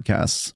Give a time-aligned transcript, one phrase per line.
[0.00, 0.55] podcasts.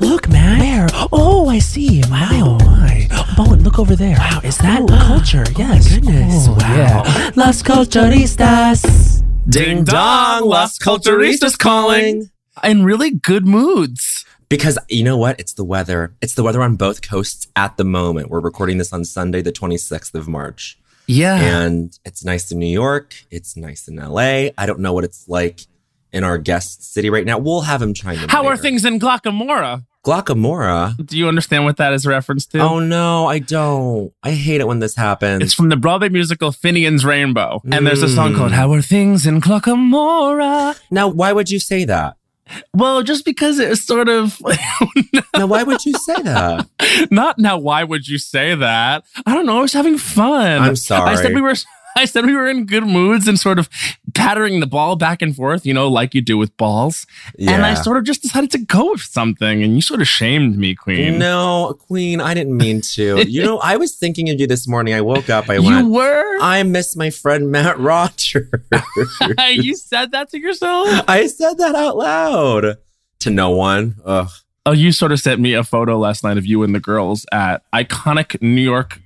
[0.00, 0.58] Look, man.
[0.60, 0.86] Where?
[1.12, 2.02] Oh, I see.
[2.10, 2.58] Wow.
[2.60, 3.06] Oh, my.
[3.36, 4.16] Bowen, look over there.
[4.18, 5.44] Wow, is that culture?
[5.46, 5.94] Oh, yes.
[5.94, 6.46] goodness.
[6.48, 6.76] Oh, Wow.
[6.76, 7.30] Yeah.
[7.36, 9.22] Las Culturistas.
[9.48, 12.30] Ding dong, Las Culturistas calling.
[12.64, 14.24] In really good moods.
[14.48, 15.38] Because you know what?
[15.38, 16.14] It's the weather.
[16.20, 18.30] It's the weather on both coasts at the moment.
[18.30, 20.78] We're recording this on Sunday, the 26th of March.
[21.06, 21.36] Yeah.
[21.40, 23.14] And it's nice in New York.
[23.30, 24.50] It's nice in LA.
[24.58, 25.60] I don't know what it's like
[26.12, 27.38] in our guest city right now.
[27.38, 28.28] We'll have him chime in.
[28.28, 29.84] How are things in Glocca Morra?
[30.04, 30.94] Glockamora.
[31.04, 32.60] Do you understand what that is a reference to?
[32.60, 34.12] Oh no, I don't.
[34.22, 35.42] I hate it when this happens.
[35.42, 37.60] It's from the Broadway musical Finian's Rainbow.
[37.70, 38.36] And there's a song Mm.
[38.36, 40.76] called How Are Things in Glocca Morra?
[40.90, 42.16] now, why would you say that?
[42.72, 44.40] Well, just because it was sort of
[45.36, 46.66] Now, why would you say that?
[47.10, 47.58] not now.
[47.58, 49.04] Why would you say that?
[49.26, 49.58] I don't know.
[49.58, 50.62] I was having fun.
[50.62, 51.10] I'm sorry.
[51.10, 51.54] I said we were.
[51.98, 53.68] I said we were in good moods and sort of
[54.14, 57.06] pattering the ball back and forth, you know, like you do with balls.
[57.38, 60.56] And I sort of just decided to go with something, and you sort of shamed
[60.58, 61.18] me, Queen.
[61.18, 63.24] No, Queen, I didn't mean to.
[63.28, 64.94] You know, I was thinking of you this morning.
[64.94, 65.48] I woke up.
[65.50, 66.38] I you were.
[66.40, 68.48] I miss my friend Matt Rogers.
[69.50, 70.88] you said that to yourself.
[71.06, 72.78] I said that out loud
[73.20, 73.96] to no one.
[74.04, 74.30] Ugh.
[74.68, 77.24] Oh, you sort of sent me a photo last night of you and the girls
[77.32, 79.00] at iconic New York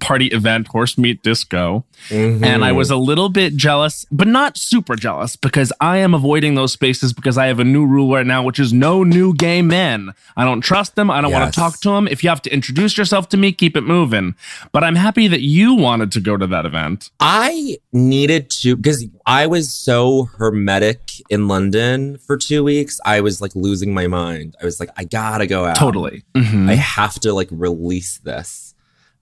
[0.00, 1.84] party event, Horse Meat Disco.
[2.08, 2.42] Mm-hmm.
[2.42, 6.56] And I was a little bit jealous, but not super jealous because I am avoiding
[6.56, 9.62] those spaces because I have a new rule right now, which is no new gay
[9.62, 10.10] men.
[10.36, 11.12] I don't trust them.
[11.12, 12.08] I don't want to talk to them.
[12.08, 14.34] If you have to introduce yourself to me, keep it moving.
[14.72, 17.10] But I'm happy that you wanted to go to that event.
[17.20, 23.00] I needed to because I was so hermetic in London for two weeks.
[23.04, 24.56] I was like losing my mind.
[24.60, 25.76] I was like, I gotta go out.
[25.76, 26.24] Totally.
[26.34, 26.68] Mhm.
[26.70, 28.74] I have to like release this.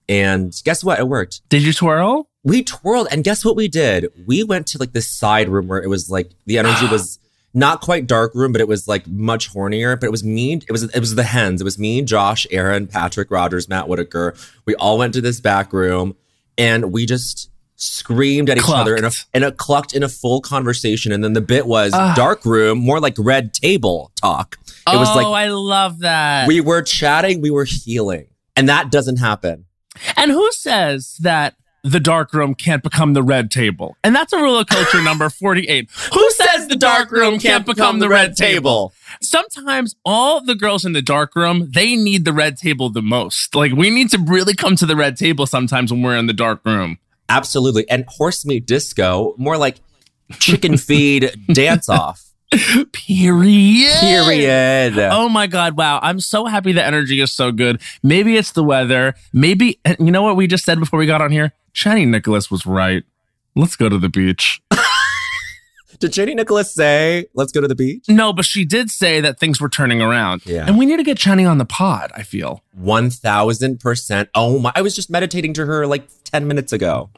[0.09, 0.99] And guess what?
[0.99, 1.41] It worked.
[1.49, 2.29] Did you twirl?
[2.43, 4.07] We twirled, and guess what we did?
[4.27, 7.19] We went to like this side room where it was like the energy was
[7.53, 9.97] not quite dark room, but it was like much hornier.
[9.99, 10.53] But it was me.
[10.55, 11.61] It was it was the hens.
[11.61, 14.35] It was me, Josh, Aaron, Patrick Rogers, Matt Whitaker.
[14.65, 16.15] We all went to this back room,
[16.57, 19.27] and we just screamed at each other in a Clucked.
[19.33, 21.11] in a clucked in a full conversation.
[21.11, 24.57] And then the bit was dark room, more like red table talk.
[24.87, 26.47] It was oh, like I love that.
[26.47, 29.65] we were chatting, we were healing, and that doesn't happen.
[30.17, 33.95] And who says that the dark room can't become the red table?
[34.03, 35.89] And that's a rule of culture number 48.
[36.13, 38.93] Who says the dark room can't become the red table?
[39.21, 43.55] Sometimes all the girls in the dark room, they need the red table the most.
[43.55, 46.33] Like we need to really come to the red table sometimes when we're in the
[46.33, 46.97] dark room.
[47.29, 47.89] Absolutely.
[47.89, 49.77] And horse meat disco, more like
[50.39, 52.23] chicken feed dance off.
[52.91, 53.99] Period.
[53.99, 54.97] Period.
[54.99, 55.75] Oh my God.
[55.75, 55.99] Wow.
[56.03, 57.81] I'm so happy the energy is so good.
[58.03, 59.15] Maybe it's the weather.
[59.31, 61.53] Maybe, you know what we just said before we got on here?
[61.73, 63.03] Chani Nicholas was right.
[63.55, 64.61] Let's go to the beach.
[66.03, 68.09] Did Jenny Nicholas say, let's go to the beach?
[68.09, 70.45] No, but she did say that things were turning around.
[70.45, 70.65] Yeah.
[70.67, 72.61] And we need to get Chani on the pod, I feel.
[72.77, 74.27] 1000%.
[74.35, 74.73] Oh my.
[74.75, 77.09] I was just meditating to her like 10 minutes ago.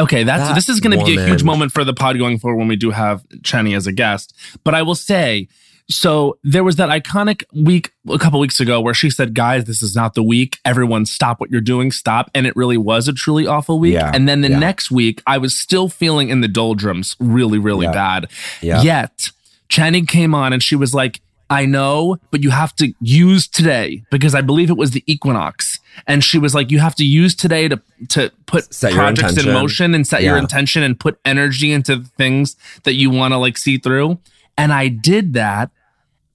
[0.00, 2.38] Okay, that's That this is going to be a huge moment for the pod going
[2.38, 4.34] forward when we do have Chani as a guest.
[4.64, 5.46] But I will say,
[5.90, 9.82] so there was that iconic week a couple weeks ago where she said, "Guys, this
[9.82, 10.58] is not the week.
[10.64, 11.90] Everyone, stop what you're doing.
[11.92, 13.94] Stop." And it really was a truly awful week.
[13.94, 14.58] Yeah, And then the yeah.
[14.58, 18.30] next week, I was still feeling in the doldrums, really, really Yeah, bad.
[18.62, 18.82] yeah.
[18.82, 19.30] Yet
[19.68, 21.20] Chani came on and she was like.
[21.52, 25.80] I know, but you have to use today because I believe it was the equinox.
[26.06, 29.52] And she was like, you have to use today to to put Set projects in
[29.52, 32.54] motion and set your intention and put energy into things
[32.84, 34.20] that you want to like see through.
[34.56, 35.72] And I did that,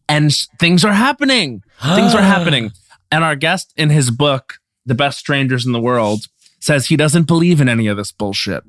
[0.08, 1.64] and things are happening.
[1.82, 2.72] things are happening.
[3.12, 6.26] And our guest in his book, The Best Strangers in the World,
[6.60, 8.64] says he doesn't believe in any of this bullshit.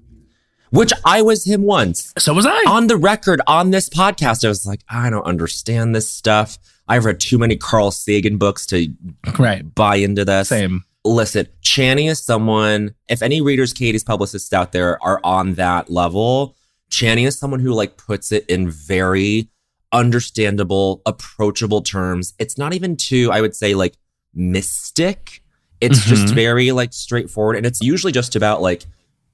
[0.71, 2.13] Which I was him once.
[2.19, 2.65] So was I.
[2.69, 6.59] On the record, on this podcast, I was like, I don't understand this stuff.
[6.89, 8.93] I've read too many Carl Sagan books to
[9.39, 9.75] right.
[9.75, 10.49] buy into this.
[10.49, 10.85] Same.
[11.05, 16.57] Listen, Chani is someone, if any readers, Katie's publicists out there are on that level,
[16.91, 19.49] Chani is someone who like puts it in very
[19.93, 22.35] understandable, approachable terms.
[22.39, 23.95] It's not even too, I would say, like
[24.35, 25.43] mystic.
[25.81, 26.35] It's just Mhm.
[26.35, 27.57] very like straightforward.
[27.57, 28.87] And it's usually just about like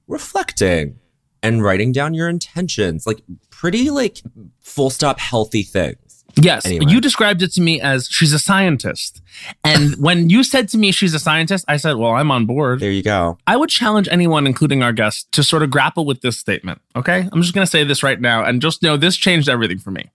[0.07, 0.95] reflecting
[1.41, 4.21] and writing down your intentions, like pretty like
[4.61, 5.97] full stop healthy things.
[6.41, 6.85] Yes, Anyway.
[6.91, 9.21] you described it to me as she's a scientist.
[9.63, 12.79] And when you said to me she's a scientist, I said, well, I'm on board.
[12.79, 13.37] There you go.
[13.45, 16.81] I would challenge anyone, including our guest, to sort of grapple with this statement.
[16.95, 17.27] Okay.
[17.31, 19.91] I'm just going to say this right now and just know this changed everything for
[19.91, 20.09] me.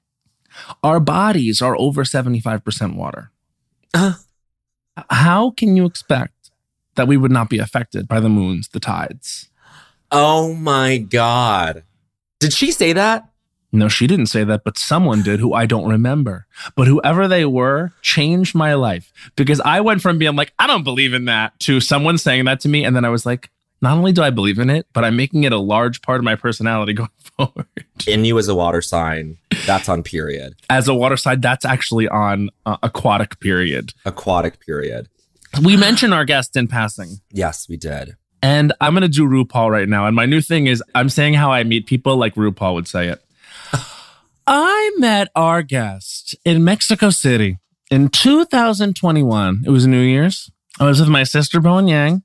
[0.83, 3.31] Our bodies are over 75% water.
[3.95, 4.15] Uh.
[5.11, 6.51] How can you expect
[6.97, 9.49] that we would not be affected by the moons, the tides?
[10.11, 11.85] Oh my God.
[12.41, 13.29] Did she say that?
[13.71, 16.47] No, she didn't say that, but someone did who I don't remember.
[16.75, 20.85] But whoever they were changed my life because I went from being like, I don't
[20.85, 22.85] believe in that to someone saying that to me.
[22.85, 25.45] And then I was like, not only do I believe in it, but I'm making
[25.45, 27.67] it a large part of my personality going forward.
[28.07, 29.39] In you as a water sign.
[29.67, 30.55] That's on period.
[30.71, 33.93] As a water sign, that's actually on uh, aquatic period.
[34.05, 35.09] Aquatic period.
[35.63, 37.21] We mentioned our guest in passing.
[37.33, 38.17] Yes, we did.
[38.43, 40.07] And I'm going to do RuPaul right now.
[40.07, 43.09] And my new thing is I'm saying how I meet people like RuPaul would say
[43.09, 43.23] it.
[44.47, 47.59] I met our guest in Mexico City
[47.91, 49.63] in 2021.
[49.67, 50.51] It was New Year's.
[50.81, 52.23] I was with my sister, Bowen Yang,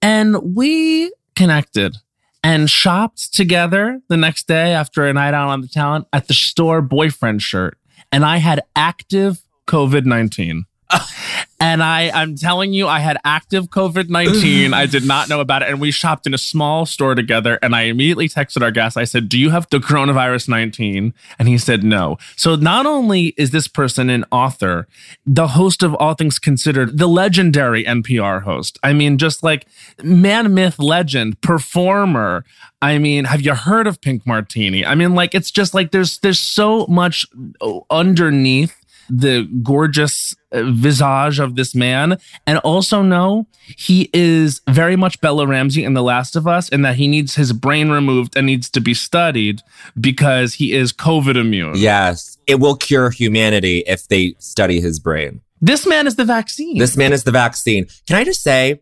[0.00, 1.96] and we connected
[2.44, 6.34] and shopped together the next day after a night out on the town at the
[6.34, 7.76] store boyfriend shirt.
[8.12, 10.64] And I had active COVID 19.
[11.60, 14.72] And I, I'm telling you, I had active COVID 19.
[14.72, 15.68] I did not know about it.
[15.68, 17.58] And we shopped in a small store together.
[17.60, 18.96] And I immediately texted our guest.
[18.96, 21.12] I said, Do you have the coronavirus 19?
[21.36, 22.16] And he said, No.
[22.36, 24.86] So not only is this person an author,
[25.26, 28.78] the host of All Things Considered, the legendary NPR host.
[28.84, 29.66] I mean, just like
[30.00, 32.44] man, myth, legend, performer.
[32.80, 34.86] I mean, have you heard of Pink Martini?
[34.86, 37.26] I mean, like, it's just like there's there's so much
[37.90, 38.76] underneath
[39.08, 43.46] the gorgeous uh, visage of this man and also know
[43.76, 47.34] he is very much Bella Ramsey in The Last of Us and that he needs
[47.34, 49.62] his brain removed and needs to be studied
[50.00, 51.74] because he is COVID immune.
[51.76, 52.38] Yes.
[52.46, 55.40] It will cure humanity if they study his brain.
[55.60, 56.78] This man is the vaccine.
[56.78, 57.86] This man is the vaccine.
[58.06, 58.80] Can I just say,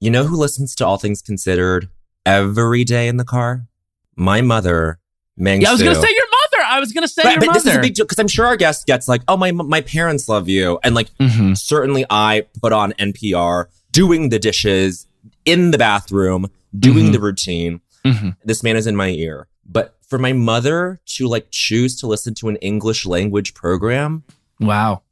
[0.00, 1.88] you know who listens to All Things Considered
[2.26, 3.66] every day in the car?
[4.14, 4.98] My mother,
[5.36, 6.27] Meng yeah, I was going to say your mother.
[6.68, 7.58] I was going to say But, your but mother.
[7.60, 9.80] this is a big deal because I'm sure our guest gets like, oh, my my
[9.80, 11.56] parents love you, and like Mhm.
[11.56, 15.06] certainly I put on NPR doing the dishes
[15.44, 16.46] in the bathroom,
[16.78, 17.12] doing Mhm.
[17.12, 17.80] the routine.
[18.04, 18.36] Mhm.
[18.44, 19.48] This man is in my ear.
[19.64, 24.22] But for my mother to like choose to listen to an English language program,
[24.60, 25.02] Wow.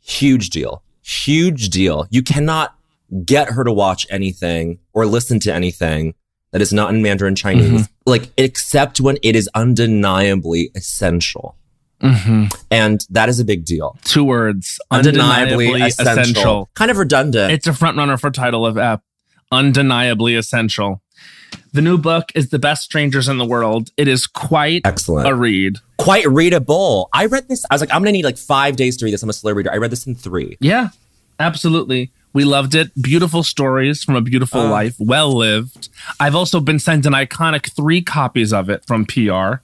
[0.00, 0.82] huge deal.
[1.02, 2.06] Huge deal.
[2.10, 2.74] You cannot
[3.24, 6.14] get her to watch anything or listen to anything
[6.54, 7.88] that is not in Mandarin Chinese, Mhm.
[8.06, 11.56] like except when it is undeniably essential.
[12.00, 13.96] hmm And that is a big deal.
[14.04, 14.78] Two words.
[14.90, 16.20] Undeniably, Undeniably, essential.
[16.22, 16.70] essential.
[16.74, 17.52] Kind of redundant.
[17.52, 19.00] It's a front runner for title of ep.
[19.52, 21.02] Undeniably essential.
[21.72, 23.90] The new book is The Best Strangers in the World.
[23.96, 25.26] It is quite Excellent.
[25.28, 25.78] a read.
[25.98, 27.08] Quite readable.
[27.12, 27.64] I read this.
[27.70, 29.22] I was like, I'm going to need like five days to read this.
[29.22, 29.72] I'm a slow reader.
[29.72, 30.56] I read this in three.
[30.60, 30.88] Yeah,
[31.40, 32.12] absolutely.
[32.34, 32.90] We loved it.
[33.00, 34.68] Beautiful stories from a beautiful Oh.
[34.70, 35.88] life, well lived.
[36.20, 39.62] I've also been sent an iconic three copies of it from PR.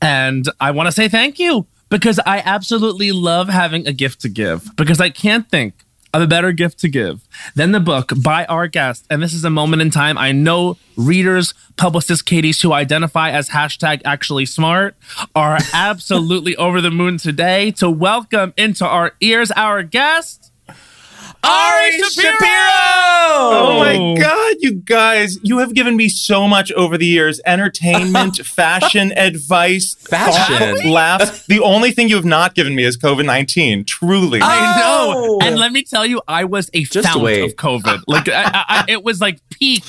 [0.00, 4.28] And I want to say thank you because I absolutely love having a gift to
[4.28, 5.74] give because I can't think
[6.14, 7.20] of a better gift to give
[7.56, 9.04] than the book by our guest.
[9.10, 10.16] And this is a moment in time.
[10.16, 14.96] I know readers, publicists, Katie's who identify as hashtag actually smart
[15.34, 20.45] are absolutely over the moon today to welcome into our ears our guest.
[21.46, 22.48] Ari Shapiro!
[23.38, 28.36] Oh my God, you guys, you have given me so much over the years entertainment,
[28.44, 30.76] fashion, advice, Fashion?
[30.76, 31.46] thought, laughs.
[31.46, 33.84] The only thing you have not given me is COVID 19.
[33.84, 34.40] Truly.
[34.42, 35.12] I know.
[35.16, 35.38] Oh!
[35.42, 37.44] And let me tell you, I was a Just fount wait.
[37.44, 38.02] of COVID.
[38.06, 39.84] Like, I, I, I- it was like peak,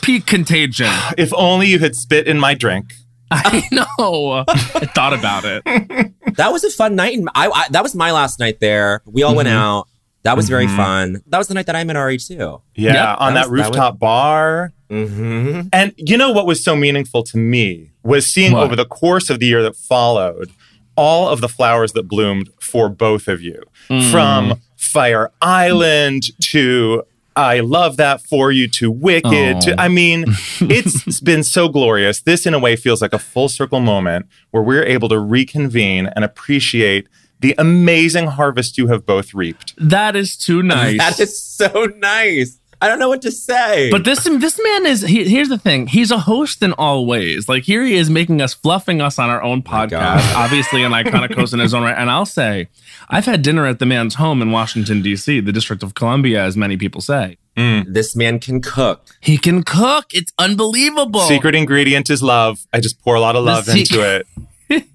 [0.00, 0.90] peak contagion.
[1.18, 2.92] if only you had spit in my drink.
[3.30, 4.44] I know.
[4.46, 6.12] I thought about it.
[6.36, 7.18] That was a fun night.
[7.18, 9.02] And I, I that was my last night there.
[9.04, 9.58] We all went Mm-hmm.
[9.58, 9.88] out.
[10.24, 11.20] That was very fun.
[11.26, 12.62] That was the night that I met Ari too.
[12.74, 14.72] Yeah, Yeah, on that that, was- that rooftop bar.
[14.90, 15.68] Mm-hmm.
[15.72, 18.62] And you know what was so meaningful to me was seeing What?
[18.64, 20.50] over the course of the year that followed
[20.96, 23.62] all of the flowers that bloomed for both of you.
[24.10, 27.02] From Fire Island to
[27.34, 29.60] I love that for you to Wicked Oh.
[29.62, 30.26] to I mean,
[30.60, 32.20] it's been so glorious.
[32.20, 36.10] This in a way feels like a full circle moment where we're able to reconvene
[36.14, 37.08] and appreciate
[37.42, 39.74] the amazing harvest you have both reaped.
[39.76, 40.98] That is too nice.
[40.98, 42.58] That is so nice.
[42.82, 43.90] I don't know what to say.
[43.92, 45.86] But this this man is he, here's the thing.
[45.86, 47.48] He's a host in all ways.
[47.48, 50.34] Like here he is making us fluffing us on our own podcast.
[50.34, 51.96] Obviously an iconic host in his own right.
[51.96, 52.68] And I'll say,
[53.08, 56.56] I've had dinner at the man's home in Washington D.C., the District of Columbia, as
[56.56, 57.38] many people say.
[57.56, 57.84] Mm.
[57.92, 59.04] this man can cook.
[59.20, 60.06] He can cook.
[60.14, 61.20] It's unbelievable.
[61.20, 62.66] Secret ingredient is love.
[62.72, 64.24] I just pour a lot of love sec- into
[64.70, 64.86] it.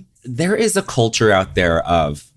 [0.34, 2.32] There is a culture out there of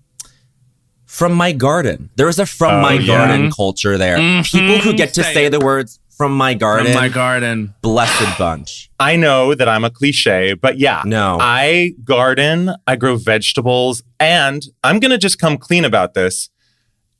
[1.06, 2.10] from my garden.
[2.16, 3.06] There is a from Oh, my yeah.
[3.06, 4.18] garden culture there.
[4.18, 4.58] Mm-hmm.
[4.58, 6.94] People who get to Say say the words from my From garden.
[6.94, 7.74] my garden.
[7.80, 8.90] blessed bunch.
[9.00, 11.02] I know that I'm a cliche, but yeah.
[11.06, 11.38] No.
[11.40, 16.50] I garden, I grow vegetables, and I'm going to just come clean about this.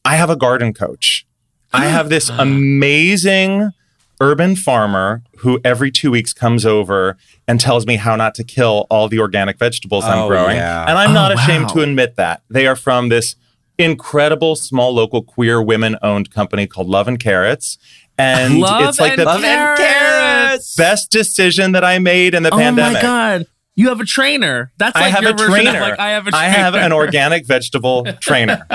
[0.05, 1.27] I have a garden coach.
[1.73, 1.89] I ah.
[1.89, 3.71] have this amazing
[4.21, 8.87] urban farmer who every two weeks comes over and tells me how not to kill
[8.91, 10.57] all the organic vegetables I'm Oh, growing.
[10.57, 10.87] yeah.
[10.89, 11.75] And I'm Oh, not ashamed wow.
[11.75, 12.43] to admit that.
[12.49, 13.37] They are from this
[13.79, 17.77] incredible small local queer women owned company called Love and Carrots.
[18.19, 20.75] And Love it's like and the Love and carrots.
[20.75, 22.93] best decision that I made in the Oh pandemic.
[22.93, 23.47] Oh my god.
[23.75, 24.73] You have a trainer.
[24.79, 25.83] That's I have your a version trainer.
[25.83, 26.57] of like I have a I trainer.
[26.57, 28.67] have an organic vegetable trainer.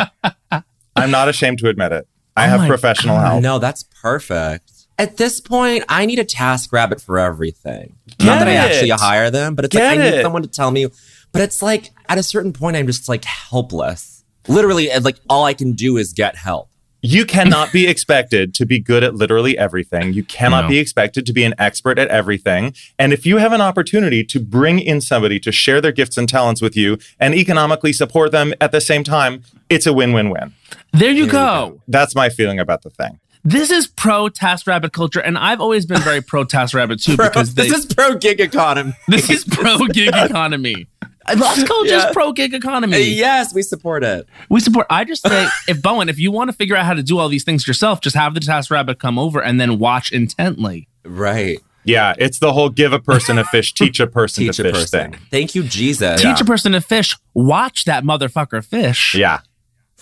[0.96, 2.08] I'm not ashamed to admit it.
[2.38, 3.42] I Oh have my professional help.
[3.42, 4.72] No, that's perfect.
[4.98, 7.96] At this point, I need a task rabbit for everything.
[8.20, 8.58] Get Not that I it.
[8.58, 10.22] actually hire them, but it's like I need it.
[10.22, 10.88] someone to tell me.
[11.32, 14.24] But it's like at a certain point, I'm just like helpless.
[14.48, 16.68] Literally, like all I can do is get help.
[17.04, 20.14] You cannot be expected to be good at literally everything.
[20.14, 20.70] You cannot No.
[20.70, 22.76] be expected to be an expert at everything.
[23.00, 26.30] And if you have an opportunity to bring in somebody to share their gifts and
[26.30, 30.30] talents with you and economically support them at the same time, it's a win win
[30.30, 30.54] win.
[30.94, 31.82] there you go.
[31.88, 33.20] That's my feeling about the thing.
[33.44, 37.18] This is pro Task Rabbit culture, and I've always been very pro Task Rabbit too
[37.18, 38.94] because they, this is pro gig economy.
[39.08, 40.88] this is pro gig economy.
[41.38, 42.96] Lost culture is pro gig economy.
[42.96, 44.28] Uh, yes, we support it.
[44.50, 44.88] We support.
[44.90, 47.30] I just say, if Bowen, if you want to figure out how to do all
[47.30, 50.88] these things yourself, just have the Task Rabbit come over and then watch intently.
[51.06, 51.60] Right.
[51.84, 54.66] Yeah, it's the whole give a person a fish, teach a person Teach to a
[54.66, 55.12] fish person.
[55.14, 55.22] thing.
[55.32, 56.22] Thank you, Jesus.
[56.22, 57.18] Teach a person to fish.
[57.34, 59.16] Watch that motherfucker fish.
[59.16, 59.40] Yeah.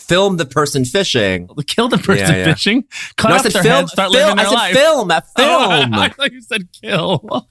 [0.10, 1.48] Film the person fishing.
[1.68, 2.54] Kill the person Yeah, yeah.
[2.54, 2.84] fishing.
[3.16, 3.76] Cut No, I off said their film.
[3.76, 3.90] head.
[3.90, 4.24] Start film.
[4.28, 4.76] living I said life.
[4.76, 5.12] film.
[5.12, 5.94] A Oh, film.
[6.06, 7.48] I thought you said kill.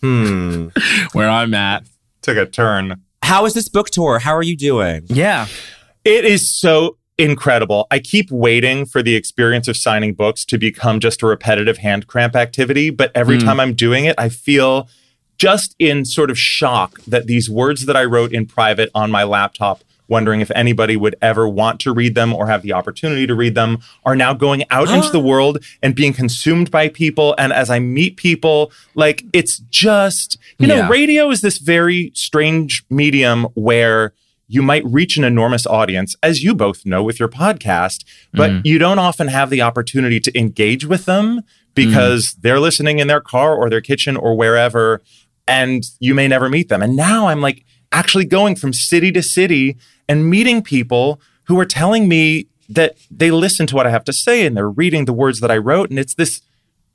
[0.00, 0.68] hmm.
[1.12, 1.86] Where I'm at.
[2.22, 3.02] Took a turn.
[3.22, 4.18] How is this book tour?
[4.18, 5.02] How are you doing?
[5.06, 5.46] Yeah.
[6.04, 7.86] It is so incredible.
[7.90, 12.06] I keep waiting for the experience of signing books to become just a repetitive hand
[12.06, 13.44] cramp activity, but every Mm.
[13.44, 14.88] time I'm doing it, I feel
[15.36, 19.22] just in sort of shock that these words that I wrote in private on my
[19.24, 23.34] laptop, wondering if anybody would ever want to read them or have the opportunity to
[23.34, 27.34] read them, are now going out into the world and being consumed by people.
[27.38, 32.84] And as I meet people, like it's just, you know, radio is this very strange
[32.90, 34.12] medium where
[34.48, 38.02] you might reach an enormous audience, as you both know with your podcast,
[38.32, 38.62] but Mm.
[38.64, 41.42] you don't often have the opportunity to engage with them
[41.76, 45.00] because they're listening in their car or their kitchen or wherever,
[45.46, 46.82] and you may never meet them.
[46.82, 49.76] And now I'm like actually going from city to city
[50.08, 54.12] and meeting people who are telling me that they listen to what I have to
[54.12, 55.90] say and they're reading the words that I wrote.
[55.90, 56.40] And it's this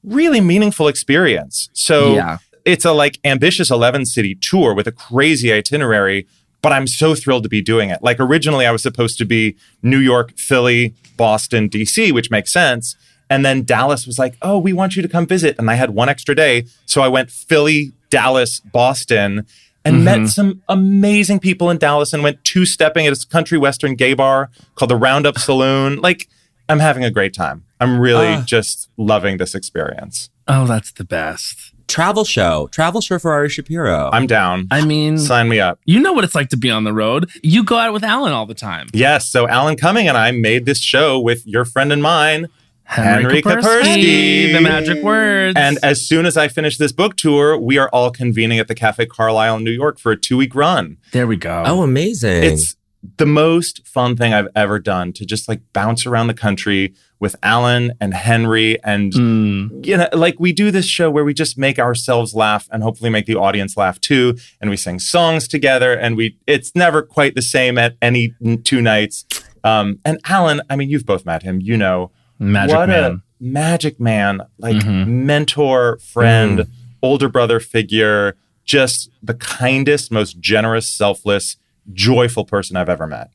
[0.04, 1.70] really meaningful experience.
[1.74, 2.38] So Yeah.
[2.64, 6.28] it's a like ambitious 11 city tour with a crazy itinerary,
[6.62, 8.00] but I'm so thrilled to be doing it.
[8.02, 12.96] Like originally I was supposed to be New York, Philly, Boston, DC, which makes sense.
[13.30, 15.90] And then Dallas was like, "Oh, we want you to come visit." And I had
[15.92, 19.48] one extra day, so I went Philly, Dallas, Boston
[19.86, 24.14] and met some amazing people in Dallas and went two-stepping at a country western gay
[24.14, 26.02] bar called the Roundup Saloon.
[26.02, 26.28] Like
[26.68, 27.64] I'm having a great time.
[27.80, 28.44] I'm really Ah.
[28.46, 30.30] just loving this experience.
[30.48, 31.72] Oh, that's the best.
[31.88, 32.68] Travel show.
[32.72, 34.10] Travel show for Ari Shapiro.
[34.12, 34.68] I'm down.
[34.72, 35.80] I mean, Sign me up.
[35.86, 37.30] you know what it's like to be on the road.
[37.44, 38.88] You go out with Alan all the time.
[38.94, 39.28] Yes.
[39.30, 42.48] So Alan Cumming and I made this show with your friend and mine.
[42.86, 44.54] Henry Koperski, Koperski.
[44.54, 45.54] The magic words.
[45.58, 48.76] And as soon as I finish this book tour, we are all convening at the
[48.76, 50.98] Cafe Carlyle in New York for a two week run.
[51.12, 51.64] there we go.
[51.66, 52.44] oh, amazing.
[52.44, 52.76] It's
[53.18, 57.36] the most fun thing I've ever done to just like bounce around the country with
[57.44, 59.86] Alan and Henry and Mm.
[59.86, 63.12] you know like we do this show where we just make ourselves laugh and hopefully
[63.12, 67.36] make the audience laugh too and we sing songs together and we it's never quite
[67.36, 69.24] the same at any two nights
[69.64, 73.04] um and Alan I mean you've both met him you know Magic what man.
[73.12, 75.08] a magic man like Mhm.
[75.08, 76.68] mentor friend
[77.02, 81.58] older brother figure just the kindest most generous selfless
[81.94, 83.30] joyful person I've ever met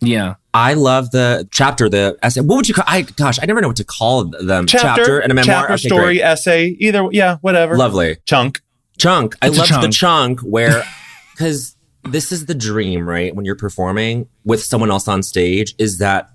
[0.00, 0.34] yeah.
[0.52, 2.42] I love the chapter, the essay.
[2.42, 2.84] What would you call?
[2.86, 4.66] I gosh, I never know what to call them.
[4.66, 5.60] Chapter, and a memoir.
[5.60, 6.20] chapter Okay, story great.
[6.20, 8.60] essay either yeah whatever Lovely chunk
[8.98, 9.34] chunk.
[9.40, 9.92] I love the chunk.
[9.94, 10.84] chunk where
[11.32, 13.34] because this is the dream, right?
[13.34, 16.28] When you're performing with someone else on stage, is that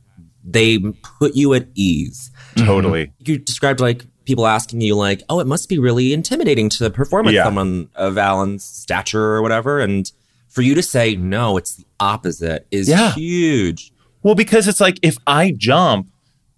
[0.44, 0.80] they
[1.20, 2.32] put you at ease.
[2.56, 6.90] totally You described like people asking you like, "Oh, it must be really intimidating to
[6.90, 7.44] perform with Yeah.
[7.46, 10.12] someone of Alan's stature or whatever," and
[10.48, 13.14] for you to say no, it's the opposite is Yeah.
[13.14, 13.92] huge.
[14.24, 16.10] Well, because it's like if I jump,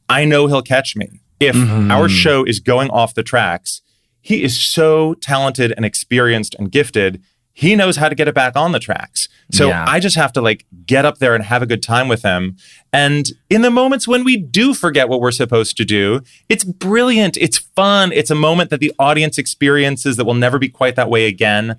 [0.09, 1.21] I know he'll catch me.
[1.39, 1.91] If Mm-hmm.
[1.91, 3.81] our show is going off the tracks,
[4.21, 7.21] he is so talented and experienced and gifted.
[7.53, 9.27] He knows how to get it back on the tracks.
[9.51, 9.85] So Yeah.
[9.87, 12.55] I just have to like get up there and have a good time with him.
[12.93, 17.37] And in the moments when we do forget what we're supposed to do, it's brilliant.
[17.37, 18.11] It's fun.
[18.13, 21.75] It's a moment that the audience experiences that will never be quite that way again.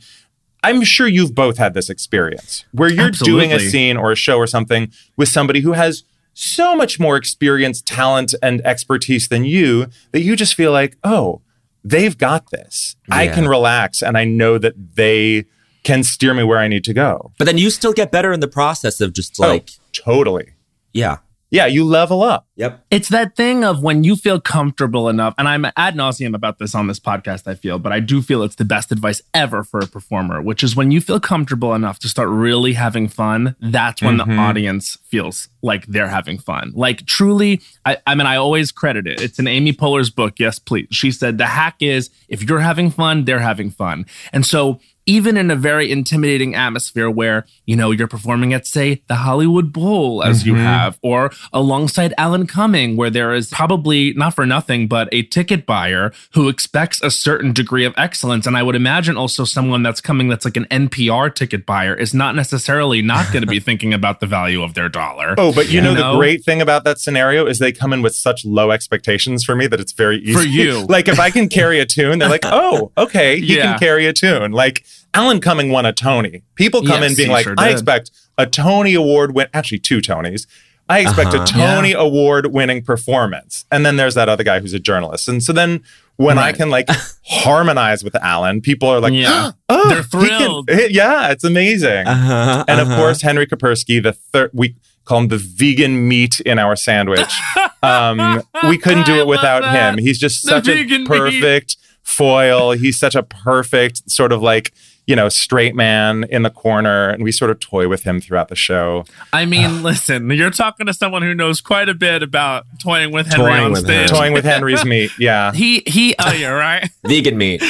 [0.62, 4.36] I'm sure you've both had this experience where you're doing a scene or a show
[4.36, 9.88] or something with somebody who has so much more experience, talent, and expertise than you
[10.12, 11.40] that you just feel like, oh,
[11.84, 12.94] they've got this.
[13.10, 15.46] I can relax and I know that they
[15.84, 17.32] can steer me where I need to go.
[17.38, 20.50] But then you still get better in the process of just like, oh, totally.
[20.92, 21.18] yeah,
[21.50, 22.46] Yeah, you level up.
[22.56, 22.82] yep.
[22.90, 26.74] It's that thing of when you feel comfortable enough, and I'm ad nauseum about this
[26.74, 29.80] on this podcast, I feel, but I do feel it's the best advice ever for
[29.80, 34.00] a performer, which is when you feel comfortable enough to start really having fun, that's
[34.00, 34.26] when Mhm.
[34.28, 36.72] the audience feels like they're having fun.
[36.74, 39.20] Like truly, I, I mean, I always credit it.
[39.20, 40.86] It's in Amy Poehler's book, Yes, Please.
[40.90, 44.06] She said the hack is if you're having fun, they're having fun.
[44.32, 49.02] And so even in a very intimidating atmosphere where, you know, you're performing at, say,
[49.08, 50.62] the Hollywood Bowl, as you mm-hmm.
[50.62, 55.66] have, or alongside Alan Cumming, where there is probably, not for nothing, but a ticket
[55.66, 58.46] buyer who expects a certain degree of excellence.
[58.46, 62.14] And I would imagine also someone that's coming that's like an NPR ticket buyer is
[62.14, 65.34] not necessarily not going to be thinking about the value of their dollar.
[65.38, 66.12] Oh, but you You know, know?
[66.12, 69.56] the great thing about that scenario is they come in with such low expectations for
[69.56, 70.32] me that it's very easy.
[70.34, 70.86] For you.
[70.88, 73.62] like if I can carry a tune, they're like, oh, okay, he Yeah.
[73.72, 74.52] can carry a tune.
[74.52, 76.42] Like Alan Cumming won a Tony.
[76.54, 79.98] People come Yes, in being like, sure I expect a Tony Award win, actually two
[79.98, 80.46] Tonys.
[80.88, 81.42] I expect Uh-huh.
[81.42, 83.64] a Tony Award winning performance.
[83.70, 85.28] And then there's that other guy who's a journalist.
[85.28, 85.82] And so then
[86.16, 86.88] when I can like
[87.24, 89.52] harmonize with Alan, people are like, Yeah.
[89.68, 90.70] oh, They're he can- thrilled.
[90.90, 92.96] yeah, it's amazing Uh-huh, and of uh-huh.
[92.96, 94.74] course Henry Koperski, the third we
[95.04, 97.32] call him the vegan meat in our sandwich.
[97.84, 99.94] Um, we couldn't do it without that.
[99.94, 99.98] him.
[99.98, 101.42] He's just The such a perfect.
[101.42, 101.76] meat.
[102.04, 102.72] Perfect foil.
[102.72, 104.72] He's such a perfect sort of like
[105.06, 108.48] you know straight man in the corner, and we sort of toy with him throughout
[108.48, 109.04] the show.
[109.32, 113.26] I mean, listen, you're talking to someone who knows quite a bit about toying with
[113.26, 114.10] Henry Toying on with stage.
[114.10, 114.16] him.
[114.16, 115.52] Toying with Henry's meat, yeah.
[115.52, 116.88] He he oh yeah, right?
[117.04, 117.62] vegan meat.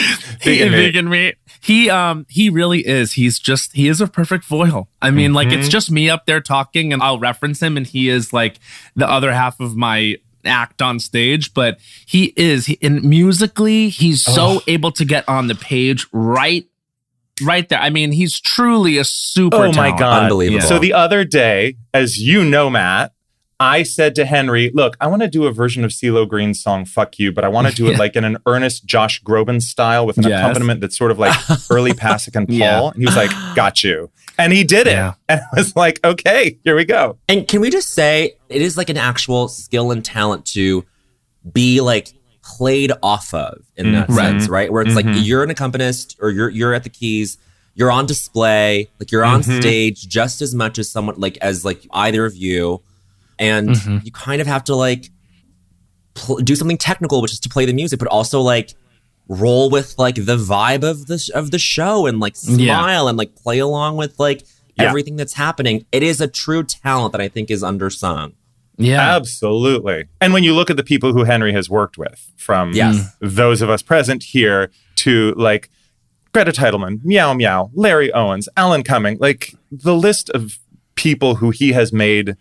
[0.42, 0.78] He- Vegan meat.
[0.78, 1.36] vegan meat.
[1.60, 3.12] He um he really is.
[3.12, 4.88] He's just he is a perfect foil.
[5.00, 5.60] I mean, like Mm-hmm.
[5.60, 8.58] it's just me up there talking and I'll reference him and he is like
[8.96, 14.22] the other half of my act on stage, but he is he, and musically he's
[14.22, 16.66] so able to get on the page right
[17.44, 17.81] right there.
[17.81, 19.98] I mean, he's truly a super Oh my talent.
[19.98, 20.22] god!
[20.24, 20.62] Unbelievable.
[20.66, 23.12] So the other day, as you know, Matt,
[23.59, 26.85] I said to Henry, "Look, I want to do a version of CeeLo Green's song
[26.85, 27.98] "Fuck You," but I want to do it Yeah.
[27.98, 30.40] like in an earnest Josh Groban style with an Yes.
[30.40, 31.35] accompaniment that's sort of like
[31.70, 32.87] early Pasek and Paul." Yeah.
[32.88, 34.92] And he was like, "Got you," and he did it.
[34.92, 35.14] Yeah.
[35.28, 38.76] And I was like, "Okay, here we go." And can we just say it is
[38.76, 40.84] like an actual skill and talent to
[41.52, 44.14] be like played off of in that Mhm.
[44.14, 44.72] sense, right?
[44.72, 44.96] Where it's Mhm.
[45.14, 47.38] like you're an accompanist or you're you're at the keys,
[47.74, 49.60] you're on display, like you're on Mhm.
[49.60, 52.80] stage just as much as someone like as like either of you,
[53.38, 54.04] and Mhm.
[54.04, 55.10] you kind of have to like
[56.14, 58.74] pl- do something technical, which is to play the music, but also like
[59.32, 62.78] roll with like the vibe of the of the show and like Yeah.
[62.78, 64.44] smile and like play along with like
[64.76, 64.84] Yeah.
[64.88, 65.84] everything that's happening.
[65.92, 68.32] It is a true talent that I think is undersung.
[68.78, 69.14] Yeah.
[69.16, 70.06] Absolutely.
[70.20, 73.14] And when you look at the people who Henry has worked with, from Yes.
[73.20, 75.68] those of us present here to like
[76.32, 80.58] Greta Titelman, Meow Meow, Larry Owens, Alan Cumming, like the list of
[80.94, 82.36] people who he has made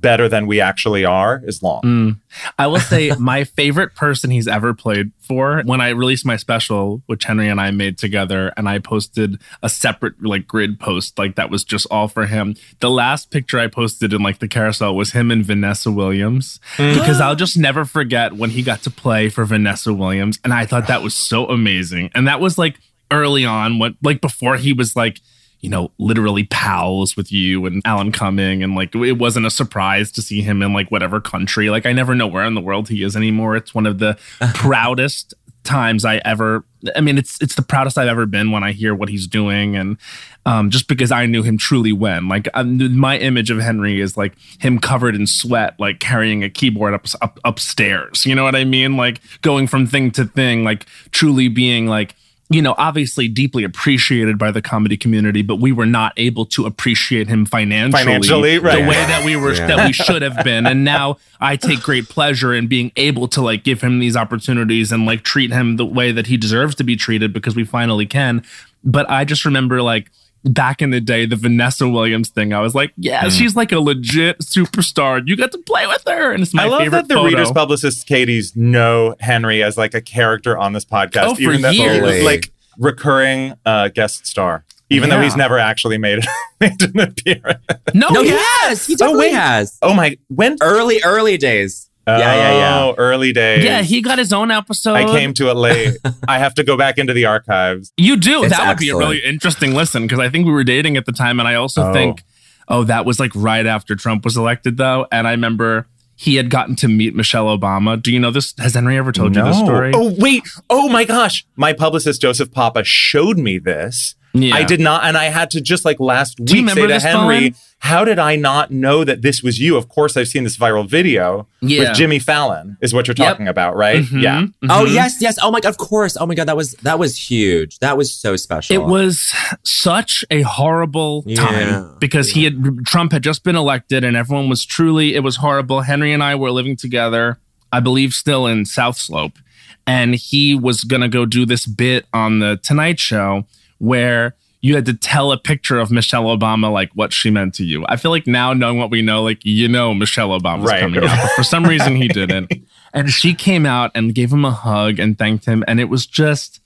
[0.00, 1.82] better than we actually are is long.
[1.82, 2.20] Mm.
[2.58, 7.02] I will say my favorite person he's ever played for when I released my special,
[7.06, 11.36] which Henry and I made together, and I posted a separate like grid post, like
[11.36, 12.56] that was just all for him.
[12.80, 17.20] The last picture I posted in like the carousel was him and Vanessa Williams because
[17.20, 20.86] I'll just never forget when he got to play for Vanessa Williams, and I thought
[20.88, 22.10] that was so amazing.
[22.14, 22.78] And that was like
[23.10, 25.20] early on, what like before he was like
[25.60, 28.62] you know, literally pals with you and Alan Cumming.
[28.62, 31.70] And like, it wasn't a surprise to see him in like whatever country.
[31.70, 33.56] Like, I never know where in the world he is anymore.
[33.56, 34.18] It's one of the
[34.54, 36.64] proudest times I ever,
[36.94, 39.76] I mean, it's, it's the proudest I've ever been when I hear what he's doing.
[39.76, 39.98] And
[40.44, 44.16] um, just because I knew him truly when, like, um, my image of Henry is
[44.16, 48.24] like him covered in sweat, like carrying a keyboard up, up upstairs.
[48.24, 48.96] You know what I mean?
[48.96, 52.14] Like going from thing to thing, like truly being like,
[52.48, 56.64] you know, obviously deeply appreciated by the comedy community, but we were not able to
[56.64, 58.82] appreciate him financially, Financially, right.
[58.82, 59.66] the way that we were Yeah.
[59.66, 60.64] that we should have been.
[60.64, 64.92] And now I take great pleasure in being able to like give him these opportunities
[64.92, 68.06] and like treat him the way that he deserves to be treated because we finally
[68.06, 68.44] can.
[68.84, 70.10] But I just remember like
[70.46, 72.52] back in the day, the Vanessa Williams thing.
[72.52, 75.22] I was like, yeah, she's like a legit superstar.
[75.26, 77.26] You got to play with her, and it's my I love favorite that the photo.
[77.28, 81.62] readers publicists Katie's know Henry as like a character on this podcast, Oh, for even
[81.62, 82.24] though years.
[82.24, 86.24] like recurring uh, guest star, even though he's never actually made,
[86.60, 87.64] made an appearance.
[87.94, 88.38] no, No, he yeah.
[88.60, 88.86] has.
[88.86, 89.34] He definitely wait.
[89.34, 89.78] has.
[89.82, 90.56] Oh my, when?
[90.62, 91.85] Early, early days.
[92.06, 92.78] Yeah, yeah, yeah.
[92.84, 93.64] Oh, early days.
[93.64, 94.94] Yeah, he got his own episode.
[94.94, 95.96] I came to it late.
[96.28, 97.92] I have to go back into the archives.
[97.96, 98.44] You do.
[98.44, 101.06] It's that would be a really interesting listen because I think we were dating at
[101.06, 101.92] the time, and I also Oh.
[101.92, 102.22] think,
[102.68, 105.06] oh, that was like right after Trump was elected, though.
[105.12, 105.86] And I remember
[106.18, 108.00] he had gotten to meet Michelle Obama.
[108.02, 108.54] Do you know this?
[108.58, 109.92] Has Henry ever told you this story?
[109.94, 110.42] Oh wait.
[110.70, 111.44] Oh my gosh.
[111.56, 114.14] My publicist Joseph Papa showed me this.
[114.42, 114.54] Yeah.
[114.54, 117.00] I did not, and I had to just like last you week say remember to
[117.00, 117.54] Henry, Bowen?
[117.80, 120.88] "How did I not know that this was you?" Of course, I've seen this viral
[120.88, 121.80] video Yeah.
[121.80, 122.76] with Jimmy Fallon.
[122.80, 123.28] Is what you're Yep.
[123.28, 124.02] talking about, right?
[124.04, 124.46] Mhm, Yeah.
[124.68, 124.94] Oh mhm.
[124.94, 125.38] yes, yes.
[125.42, 126.16] Oh my god, of course.
[126.20, 127.78] Oh my god, that was that was huge.
[127.78, 128.74] That was so special.
[128.74, 131.36] It was such a horrible Yeah.
[131.46, 135.36] time because he had Trump had just been elected and everyone was truly it was
[135.36, 135.82] horrible.
[135.82, 137.38] Henry and I were living together,
[137.72, 139.38] I believe still in South Slope,
[139.86, 143.44] and he was going to go do this bit on the Tonight show
[143.78, 147.64] where you had to tell a picture of Michelle Obama like what she meant to
[147.64, 147.84] you.
[147.88, 150.80] I feel like now knowing what we know like you know Michelle Obama's Right.
[150.80, 152.52] coming out, but for some reason he didn't.
[152.92, 156.06] And she came out and gave him a hug and thanked him and it was
[156.06, 156.60] just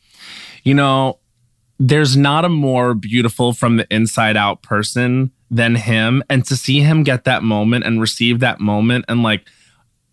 [0.64, 1.18] you know
[1.79, 6.81] there's not a more beautiful from the inside out person than him and to see
[6.81, 9.46] him get that moment and receive that moment and like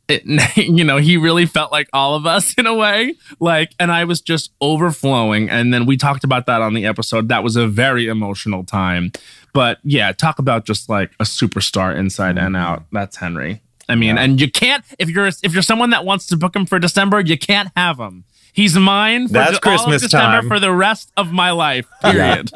[0.09, 0.23] it,
[0.57, 4.03] you know he really felt like all of us in a way like and i
[4.03, 7.67] was just overflowing and then we talked about that on the episode that was a
[7.67, 9.11] very emotional time
[9.53, 14.17] but yeah talk about just like a superstar inside and out that's henry i mean
[14.17, 17.19] and you can't if you're if you're someone that wants to book him for december
[17.19, 18.23] you can't have him
[18.57, 20.47] He's mine for That's the- all of Christmas December time.
[20.47, 21.85] for the rest of my life.
[22.03, 22.41] Yeah.
[22.41, 22.51] Period.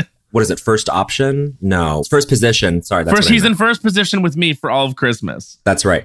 [0.32, 0.58] what is it?
[0.58, 1.56] First option?
[1.60, 2.82] No, first position.
[2.82, 5.58] Sorry, that's First, he's in first position with me for all of Christmas.
[5.62, 6.04] That's right.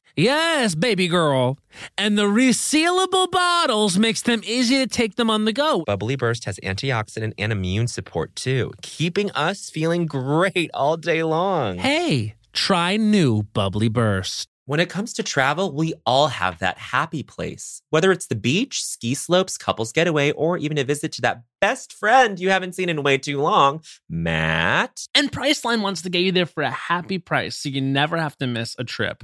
[0.15, 1.57] Yes, baby girl.
[1.97, 5.83] And the resealable bottles makes them easy to take them on the go.
[5.85, 11.77] Bubbly Burst has antioxidant and immune support too, keeping us feeling great all day long.
[11.77, 14.47] Hey, try new Bubbly Burst.
[14.65, 17.81] When it comes to travel, we all have that happy place.
[17.89, 21.91] Whether it's the beach, ski slopes, couples getaway, or even a visit to that best
[21.91, 25.07] friend you haven't seen in way too long, Matt.
[25.15, 28.37] And Priceline wants to get you there for a happy price so you never have
[28.37, 29.23] to miss a trip.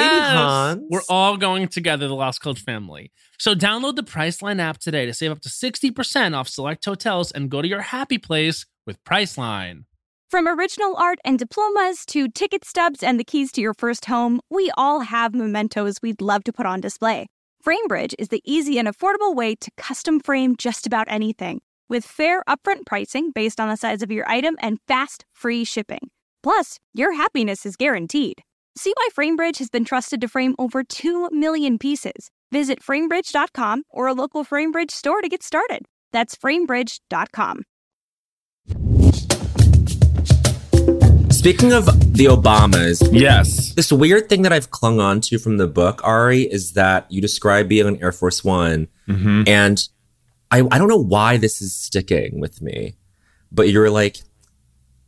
[0.00, 0.32] Yes.
[0.32, 0.82] Hans.
[0.90, 3.12] We're all going together, the Las Cultch family.
[3.38, 7.50] So download the Priceline app today to save up to 60% off select hotels and
[7.50, 9.84] go to your happy place with Priceline.
[10.30, 14.40] From original art and diplomas to ticket stubs and the keys to your first home,
[14.50, 17.26] we all have mementos we'd love to put on display.
[17.64, 22.42] FrameBridge is the easy and affordable way to custom frame just about anything with fair
[22.48, 26.10] upfront pricing based on the size of your item and fast, free shipping.
[26.42, 28.42] Plus, your happiness is guaranteed.
[28.78, 32.30] See why FrameBridge has been trusted to frame over 2 million pieces.
[32.52, 35.86] Visit framebridge.com or a local FrameBridge store to get started.
[36.12, 37.62] That's framebridge.com.
[41.30, 43.72] Speaking of the Obamas, Yes.
[43.74, 47.20] this weird thing that I've clung on to from the book, Ari, is that you
[47.20, 49.44] describe being on Air Force One, Mm-hmm.
[49.46, 49.88] and
[50.50, 52.96] I, I don't know why this is sticking with me,
[53.52, 54.18] but you're like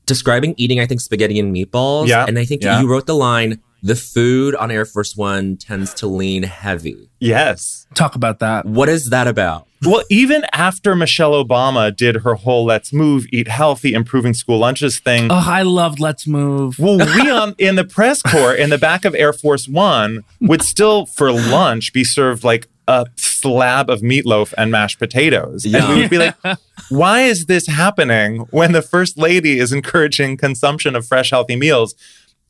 [0.09, 2.09] describing eating, I think, spaghetti and meatballs.
[2.09, 2.81] Yeah, And I think yeah.
[2.81, 7.09] you wrote the line, the food on Air Force One tends to lean heavy.
[7.21, 7.87] Yes.
[7.94, 8.64] Talk about that.
[8.66, 9.68] What is that about?
[9.87, 14.99] Well, even after Michelle Obama did her whole let's move, eat healthy, improving school lunches
[14.99, 16.77] thing, Oh, I loved Let's Move.
[16.81, 20.62] well, we on in the press corps in the back of Air Force One would
[20.62, 25.64] still for lunch be served like a slab of meatloaf and mashed potatoes.
[25.64, 26.35] And we would be like,
[26.88, 31.94] why is this happening when the first lady is encouraging consumption of fresh, healthy meals?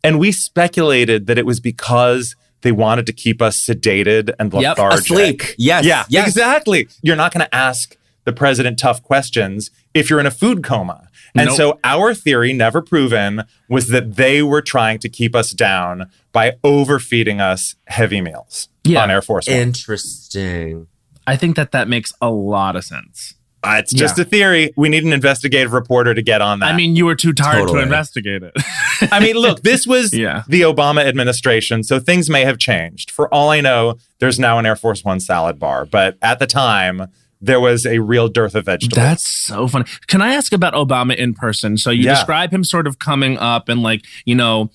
[0.05, 4.79] And we speculated that it was because they wanted to keep us sedated and Yep,
[4.79, 5.01] lethargic.
[5.05, 5.43] Asleep.
[5.59, 5.85] Yes.
[5.85, 6.29] Yeah, Yes.
[6.29, 6.89] exactly.
[7.03, 11.08] You're not going to ask the president tough questions if you're in a food coma.
[11.37, 11.57] And Nope.
[11.57, 16.53] so our theory, never proven, was that they were trying to keep us down by
[16.65, 19.03] overfeeding us heavy meals Yeah.
[19.03, 19.57] on Air Force One.
[19.57, 20.87] Interesting.
[21.27, 23.35] I think that that makes a lot of sense.
[23.63, 24.23] Uh, it's just Yeah.
[24.23, 24.71] a theory.
[24.77, 26.67] We need an investigative reporter to get on that.
[26.73, 27.79] I mean, you were too tired Totally.
[27.81, 28.53] to investigate it.
[29.13, 30.45] I mean, look, this was Yeah.
[30.49, 33.11] the Obama administration, so things may have changed.
[33.11, 36.47] For all I know, there's now an Air Force One salad bar, but at the
[36.47, 37.09] time,
[37.41, 38.97] there was a real dearth of vegetables.
[38.97, 39.85] That's so funny.
[40.07, 41.77] Can I ask about Obama in person?
[41.79, 42.15] So you Yeah.
[42.15, 44.71] describe him sort of coming up and like, you know,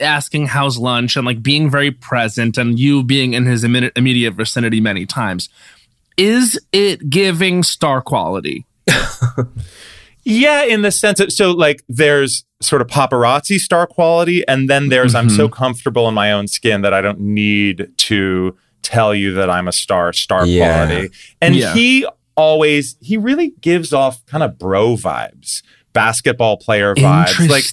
[0.00, 4.34] asking how's lunch and like being very present and you being in his immediate, immediate
[4.34, 5.48] vicinity many times.
[6.16, 8.66] Is it giving star quality?
[10.24, 14.88] Yeah, in the sense that so like there's sort of paparazzi star quality, and then
[14.88, 15.54] there's I'm so mm-hmm.
[15.54, 19.72] comfortable in my own skin that I don't need to tell you that I'm a
[19.72, 20.86] star, star Yeah.
[20.86, 21.14] quality.
[21.40, 21.74] And Yeah.
[21.74, 27.48] he always he really gives off kind of bro vibes, basketball player vibes.
[27.48, 27.64] Like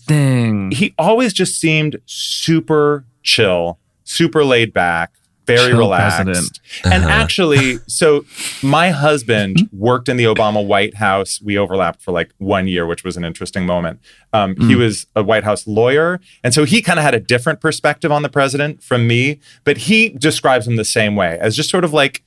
[0.73, 5.13] he always just seemed super chill, super laid back,
[5.55, 6.17] very Chill relaxed.
[6.23, 6.59] president.
[6.85, 7.09] And Uh-huh.
[7.13, 8.25] actually, so
[8.63, 11.41] my husband worked in the Obama White House.
[11.43, 13.99] We overlapped for like one year, which was an interesting moment.
[14.33, 16.19] Um, He was a White House lawyer.
[16.43, 19.77] And so he kind of had a different perspective on the president from me, but
[19.77, 22.23] he describes him the same way as just sort of like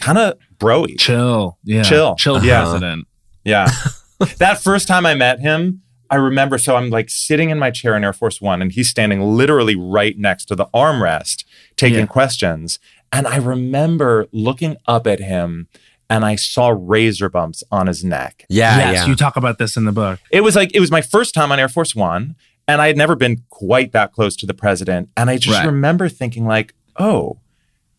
[0.00, 0.98] kind of broy.
[0.98, 1.58] chill.
[1.64, 1.82] Yeah.
[1.82, 2.14] Chill.
[2.16, 2.62] Chill Yeah.
[2.62, 3.06] president.
[3.44, 3.70] Yeah.
[4.38, 6.56] that first time I met him, I remember.
[6.58, 9.74] So I'm like sitting in my chair in Air Force One, and he's standing literally
[9.76, 11.44] right next to the armrest
[11.76, 12.06] taking Yeah.
[12.06, 12.78] questions.
[13.12, 15.68] And I remember looking up at him
[16.08, 18.44] and I saw razor bumps on his neck.
[18.48, 19.06] Yeah, yes, yeah.
[19.06, 20.20] you talk about this in the book.
[20.30, 22.36] It was like, it was my first time on Air Force One,
[22.68, 25.08] and I had never been quite that close to the president.
[25.16, 25.66] And I just Right.
[25.66, 27.38] remember thinking, like, oh,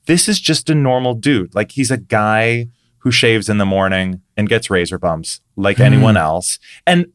[0.05, 1.53] this is just a normal dude.
[1.53, 2.67] Like, he's a guy
[2.99, 5.83] who shaves in the morning and gets razor bumps like hmm.
[5.83, 6.59] anyone else.
[6.85, 7.07] And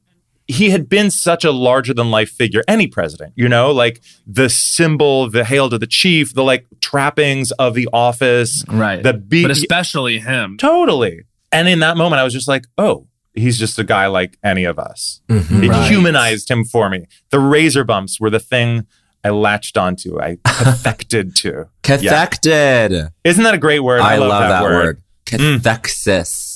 [0.53, 4.49] he had been such a larger than life figure, any president, you know, like the
[4.49, 9.03] symbol, the hail to the chief, the like trappings of the office, Right.
[9.03, 9.43] the beat.
[9.43, 10.57] but especially him.
[10.59, 11.23] totally.
[11.51, 14.65] And in that moment, I was just like, oh, he's just a guy like any
[14.65, 15.21] of us.
[15.31, 15.63] Mhm.
[15.65, 15.91] It Right.
[15.91, 17.07] humanized him for me.
[17.31, 18.87] The razor bumps were the thing
[19.25, 21.69] I latched onto, I cathected to.
[21.83, 23.11] Cathected.
[23.25, 24.01] Isn't that a great word?
[24.01, 24.73] I, love, that, word.
[24.73, 25.03] word.
[25.27, 26.52] Cathexis.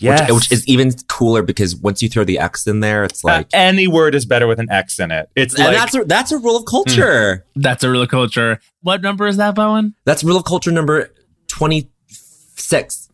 [0.00, 0.30] Yes.
[0.30, 3.28] Which, which is even cooler because once you throw the X in there, it's Uh,
[3.28, 3.48] like.
[3.52, 5.28] any word is better with an X in it.
[5.36, 7.44] It's and like that's a, that's a rule of culture.
[7.56, 8.60] That's a rule of culture.
[8.82, 9.94] What number is that, Bowen?
[10.06, 11.12] That's rule of culture number
[11.48, 13.08] 26.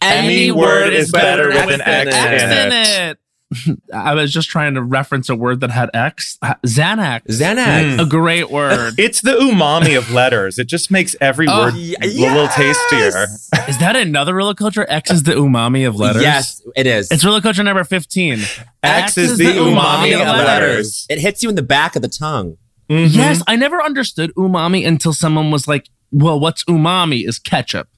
[0.00, 3.10] Any word is better with an X X in in it.
[3.10, 3.17] it.
[3.94, 6.38] I was just trying to reference a word that had X.
[6.42, 7.22] Xanax.
[7.26, 7.98] Xanax.
[8.00, 8.94] A great word.
[8.98, 10.58] it's the umami of letters.
[10.58, 13.26] It just makes every Oh, word Y- a little tastier.
[13.68, 14.84] Is that another real culture?
[14.88, 16.22] X is the umami of letters.
[16.22, 17.10] Yes, it is.
[17.10, 18.40] It's real culture number 15.
[18.82, 21.06] X is the umami of letters.
[21.08, 22.58] It hits you in the back of the tongue.
[22.90, 23.14] Mhm.
[23.14, 27.88] Yes, I never understood umami until someone was like, well, what's umami is ketchup.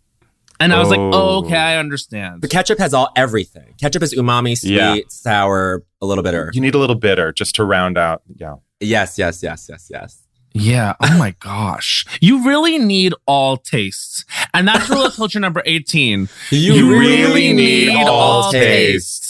[0.61, 1.11] And I was like, Oh.
[1.12, 2.42] oh, okay, I understand.
[2.42, 3.75] The ketchup has all everything.
[3.81, 4.96] Ketchup is umami, sweet, Yeah.
[5.09, 6.51] sour, a little bitter.
[6.55, 8.23] You need a little bitter just to round out.
[8.37, 8.57] Yeah.
[8.79, 10.23] Yes, yes, yes, yes, yes.
[10.53, 10.94] Yeah.
[11.01, 12.05] Oh my gosh.
[12.20, 14.25] You really need all tastes.
[14.53, 16.29] And that's rule of culture number 18.
[16.51, 19.30] You really need all tastes.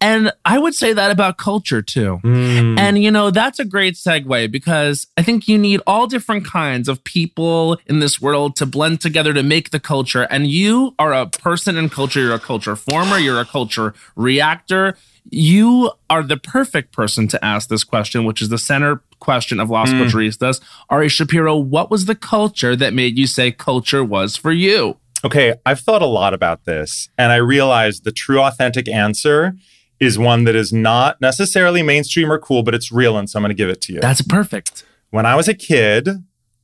[0.00, 2.20] And I would say that about culture too.
[2.24, 2.78] Mm.
[2.78, 6.88] And you know, that's a great segue because I think you need all different kinds
[6.88, 10.22] of people in this world to blend together to make the culture.
[10.30, 14.96] And you are a person in culture, you're a culture former, you're a culture reactor.
[15.28, 19.68] You are the perfect person to ask this question, which is the center question of
[19.68, 20.00] Las Mm.
[20.00, 20.60] Culturistas.
[20.88, 24.96] Ari Shapiro, what was the culture that made you say culture was for you?
[25.22, 29.54] Okay, I've thought a lot about this, and I realized the true authentic answer
[30.00, 33.42] is one that is not necessarily mainstream or cool, but it's real, and so I'm
[33.42, 34.00] going to give it to you.
[34.00, 34.84] That's perfect.
[35.10, 36.08] when I was a kid,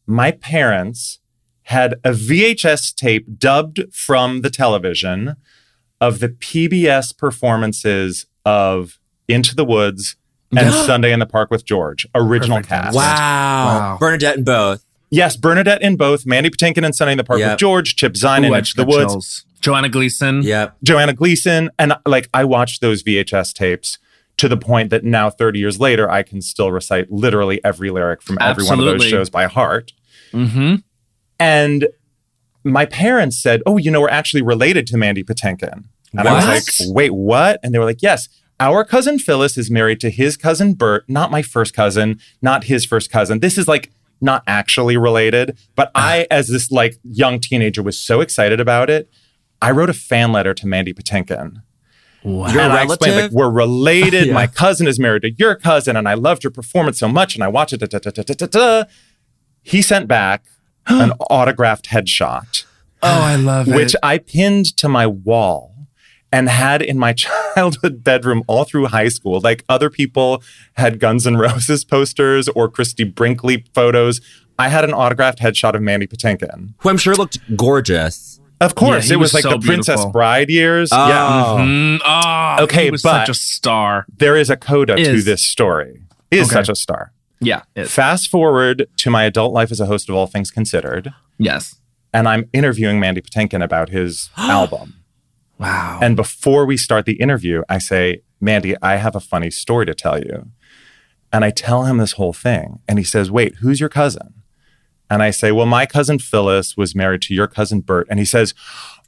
[0.07, 1.19] my parents
[1.65, 5.37] had a VHS tape dubbed from the television
[6.01, 10.17] of the PBS performances of Into the Woods
[10.57, 12.69] and Sunday in the Park with George, original Perfect.
[12.69, 12.97] cast.
[12.97, 13.03] Wow.
[13.67, 13.97] Wow.
[13.99, 14.85] Bernadette in both.
[15.11, 17.51] Yes, Bernadette in both, Mandy Patinkin and Sunday in the Park Yep.
[17.53, 19.46] with George, Chip Zien in Ooh, I Into the got Woods, chills.
[19.67, 20.43] Joanna Gleason.
[20.43, 20.77] Yep.
[20.85, 21.71] Joanna Gleason.
[21.77, 23.99] And like I watched those VHS tapes
[24.37, 28.23] to the point that now 30 years later, I can still recite literally every lyric
[28.23, 29.93] from every one of those shows by heart.
[30.33, 30.77] Mm-hmm.
[31.41, 31.89] And
[32.63, 35.87] my parents said, Oh, you know, we're actually related to Mandy Patinkin.
[36.17, 37.59] And I was like, Wait, what?
[37.65, 38.29] And they were like, Yes,
[38.61, 42.85] our cousin Phyllis is married to his cousin Bert, not my first cousin, not his
[42.85, 43.41] first cousin.
[43.41, 45.59] This is like not actually related.
[45.75, 49.11] But I, as this like young teenager, was so excited about it.
[49.63, 51.63] I wrote a fan letter to Mandy Patinkin.
[52.23, 52.49] Wow.
[52.49, 54.27] You're a and I explained, like, we're related.
[54.27, 54.35] Yeah.
[54.35, 57.45] My cousin is married to your cousin, and I loved your performance so much, and
[57.45, 57.79] I watched it.
[57.81, 58.85] Da, da, da, da, da, da, da.
[59.63, 60.45] He sent back
[60.87, 62.65] an autographed headshot,
[63.03, 63.77] Oh, I love it.
[63.77, 65.75] which I pinned to my wall
[66.33, 67.13] and had in my
[67.55, 69.39] childhood bedroom all through high school.
[69.41, 70.43] Like other people
[70.75, 74.21] had Guns N' Roses posters or Christie Brinkley photos.
[74.59, 76.75] I had an autographed headshot of Mandy Patinkin.
[76.79, 78.36] Who I'm sure looked gorgeous.
[78.61, 80.13] Of course, he it was, was like so the Princess beautiful.
[80.13, 80.89] Bride years.
[80.93, 81.09] Oh.
[81.09, 81.65] Yeah.
[81.65, 84.07] Mm, oh, Okay, he was but- such a star.
[84.17, 86.03] There is a coda to this story.
[86.31, 86.55] He is Okay.
[86.55, 87.13] such a star.
[87.41, 87.63] Yeah.
[87.75, 91.77] it- Fast forward to my adult life as a host of All Things Considered, yes.
[92.15, 94.95] and I'm interviewing Mandy Patinkin about his album.
[95.59, 95.99] Wow.
[96.03, 99.95] And before we start the interview, I say, Mandy, I have a funny story to
[99.95, 100.49] tell you.
[101.33, 102.79] And I tell him this whole thing.
[102.89, 104.33] And he says, Wait, who's your cousin?
[105.11, 108.07] And I say, Well, my cousin Phyllis was married to your cousin Bert.
[108.11, 108.55] And he says,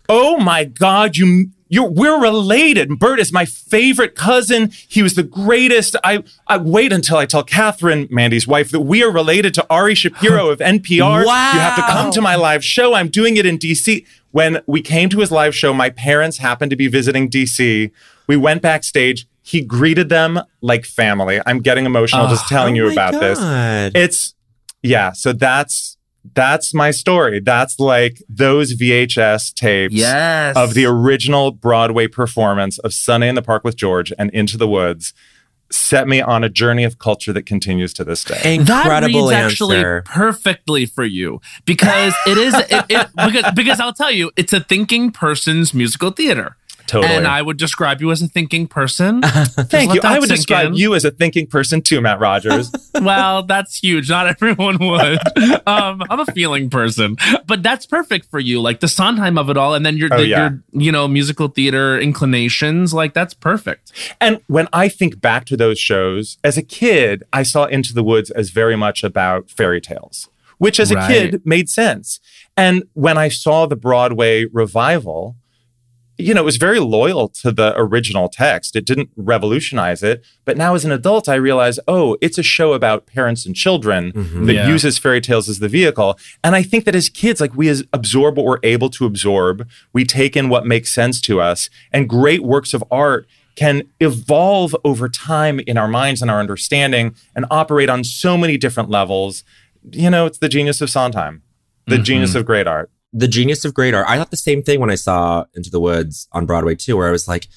[0.08, 2.98] Oh my God, you you're we're related.
[2.98, 4.70] Bert is my favorite cousin.
[4.88, 5.96] He was the greatest.
[6.02, 9.94] I I wait until I tell Catherine, Mandy's wife, that we are related to Ari
[9.94, 11.26] Shapiro of NPR.
[11.26, 11.52] Wow.
[11.52, 12.94] You have to come to my live show.
[12.94, 14.04] I'm doing it in DC.
[14.30, 17.90] When we came to his live show, my parents happened to be visiting DC.
[18.26, 19.26] We went backstage.
[19.42, 21.40] He greeted them like family.
[21.46, 23.38] I'm getting emotional just telling Oh you about this.
[23.94, 24.34] It's
[24.82, 25.96] yeah, so that's
[26.34, 27.40] that's my story.
[27.40, 30.56] That's like those VHS tapes yes.
[30.56, 34.68] of the original Broadway performance of Sunday in the Park with George and Into the
[34.68, 35.14] Woods
[35.70, 38.54] set me on a journey of culture that continues to this day.
[38.54, 39.98] Incredible that reads answer.
[39.98, 44.52] actually perfectly for you because it is it, it, because because I'll tell you it's
[44.52, 46.56] a thinking person's musical theater.
[46.88, 47.14] Totally.
[47.14, 49.22] And I would describe you as a thinking person.
[49.22, 50.00] Thank you.
[50.02, 50.74] I would describe in.
[50.74, 52.72] you as a thinking person too, Matt Rogers.
[53.00, 54.08] well, that's huge.
[54.10, 55.18] Not everyone would.
[55.68, 58.60] Um, I'm a feeling person, but that's perfect for you.
[58.60, 60.50] Like the Sondheim of it all, and then your, Oh, the, yeah.
[60.50, 62.94] your you know musical theater inclinations.
[62.94, 63.92] Like that's perfect.
[64.20, 68.02] And when I think back to those shows, as a kid, I saw Into the
[68.02, 71.08] Woods as very much about fairy tales, which as a Right.
[71.30, 72.18] kid made sense.
[72.56, 75.36] And when I saw the Broadway revival,
[76.18, 78.74] you know, it was very loyal to the original text.
[78.74, 80.24] It didn't revolutionize it.
[80.44, 84.12] But now as an adult, I realize, oh, it's a show about parents and children
[84.12, 84.46] mm-hmm.
[84.46, 84.68] that Yeah.
[84.68, 86.18] uses fairy tales as the vehicle.
[86.42, 90.04] And I think that as kids, like we absorb what we're able to absorb, we
[90.04, 95.08] take in what makes sense to us, and great works of art can evolve over
[95.08, 99.44] time in our minds and our understanding and operate on so many different levels.
[99.92, 101.42] You know, it's the genius of Sondheim,
[101.86, 102.04] the mm-hmm.
[102.04, 102.90] genius of great art.
[103.12, 104.06] The genius of great art.
[104.08, 107.08] I thought the same thing when I saw Into the Woods on Broadway too, where
[107.08, 107.48] I was like,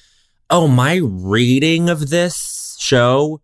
[0.49, 3.41] oh, my reading of this show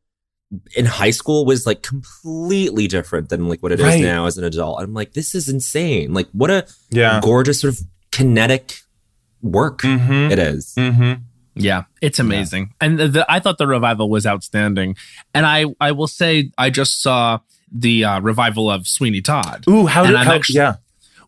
[0.78, 4.02] in high school was like completely different than like what it is Right.
[4.02, 4.82] now as an adult.
[4.82, 6.14] I'm like, this is insane.
[6.14, 7.20] Like, what a Yeah.
[7.22, 8.76] gorgeous sort of kinetic
[9.42, 10.32] work Mm-hmm.
[10.32, 10.74] it is.
[10.78, 11.22] Mm-hmm.
[11.56, 12.74] Yeah, it's amazing.
[12.80, 14.96] And the, the, I thought the revival was outstanding.
[15.34, 17.40] And I I will say I just saw
[17.72, 19.66] the uh, revival of Sweeney Todd.
[19.68, 20.76] Ooh, how did I'm how, actu- yeah.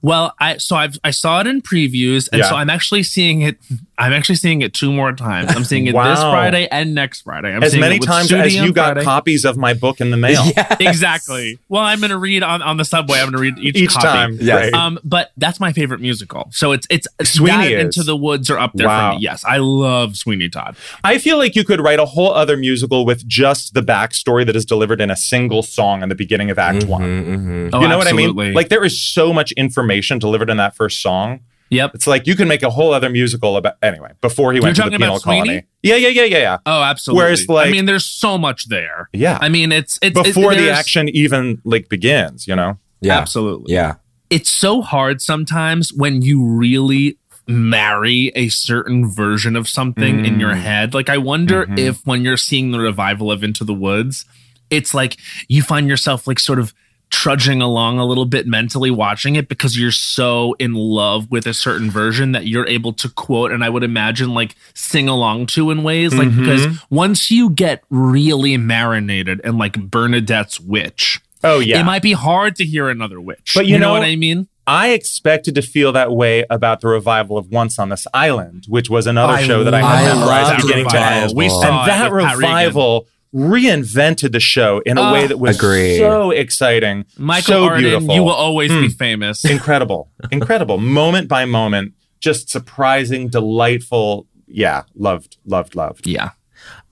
[0.01, 2.49] Well, I so I've I saw it in previews, and Yeah.
[2.49, 3.57] so I'm actually seeing it.
[3.99, 5.53] I'm actually seeing it two more times.
[5.53, 7.53] I'm seeing it this Friday and next Friday.
[7.53, 9.03] I'm as seeing many it with times Sudi as you got Friday.
[9.03, 10.41] copies of my book in the mail.
[10.55, 10.77] Yes.
[10.79, 11.59] Exactly.
[11.67, 13.19] Well, I'm going to read on, on the subway.
[13.19, 14.07] I'm going to read each, Each copy.
[14.07, 14.37] time.
[14.39, 14.71] Yes.
[14.71, 14.73] Right.
[14.73, 16.47] Um, but that's my favorite musical.
[16.51, 17.97] So it's it's Sweeney that is.
[17.97, 19.11] Into the Woods are up there Wow.
[19.11, 19.21] for me.
[19.23, 20.75] Yes, I love Sweeney Todd.
[21.03, 24.55] I feel like you could write a whole other musical with just the backstory that
[24.55, 27.01] is delivered in a single song in the beginning of Act One.
[27.01, 27.69] Mhm.
[27.73, 28.53] Oh, you know what I mean?
[28.53, 31.41] Like there is so much information delivered in that first song.
[31.69, 31.91] Yep.
[31.95, 34.11] It's like you can make a whole other musical about anyway.
[34.21, 35.39] Before he You're went to the talking penal about Sweeney?
[35.47, 35.63] colony.
[35.83, 36.57] Yeah, yeah, yeah, yeah, yeah.
[36.65, 37.23] Oh, absolutely.
[37.23, 39.09] Whereas, like- I mean, there's so much there.
[39.13, 39.37] Yeah.
[39.41, 42.77] I mean, it's it's Before it, the action even like begins, you know.
[43.01, 43.17] Yeah.
[43.19, 43.73] Absolutely.
[43.73, 43.95] Yeah.
[44.29, 47.17] It's so hard sometimes when you really
[47.47, 50.61] marry a certain version of something in your Mm.
[50.61, 50.93] head.
[50.93, 51.79] Like, I wonder Mhm.
[51.79, 54.25] if when you're seeing the revival of Into the Woods,
[54.69, 55.17] it's like
[55.47, 56.73] you find yourself like sort of
[57.09, 61.53] trudging along a little bit mentally watching it because you're so in love with a
[61.53, 65.71] certain version that you're able to quote and I would imagine like sing along to
[65.71, 66.37] in ways like Mhm.
[66.39, 71.79] because once you get really marinated in like Bernadette's witch, Oh yeah.
[71.79, 73.53] it might be hard to hear another witch.
[73.55, 74.47] But you know, know- what I mean?
[74.67, 78.87] I expected to feel that way about the revival of Once on This Island, which
[78.87, 81.31] was another I show that I had memorized beginning to end.
[81.35, 85.13] We saw and that revival reinvented the show in a Ah.
[85.13, 85.97] way that was Agreed.
[85.99, 88.15] so exciting, Michael so Arden, beautiful.
[88.15, 88.95] you will always be Mm.
[88.97, 89.45] famous.
[89.45, 94.25] incredible, incredible, moment by moment, just surprising, delightful.
[94.47, 96.07] Yeah, loved, loved, loved.
[96.07, 96.31] yeah.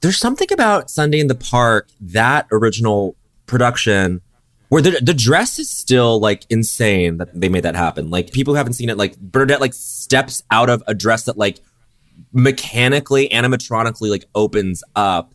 [0.01, 3.15] There's something about Sunday in the Park, that original
[3.47, 4.21] production,
[4.69, 8.11] where the the dress is still like insane that they made that happen.
[8.11, 11.37] Like people who haven't seen it, like Bernadette like steps out of a dress that
[11.37, 11.59] like
[12.33, 15.33] mechanically, animatronically like opens up.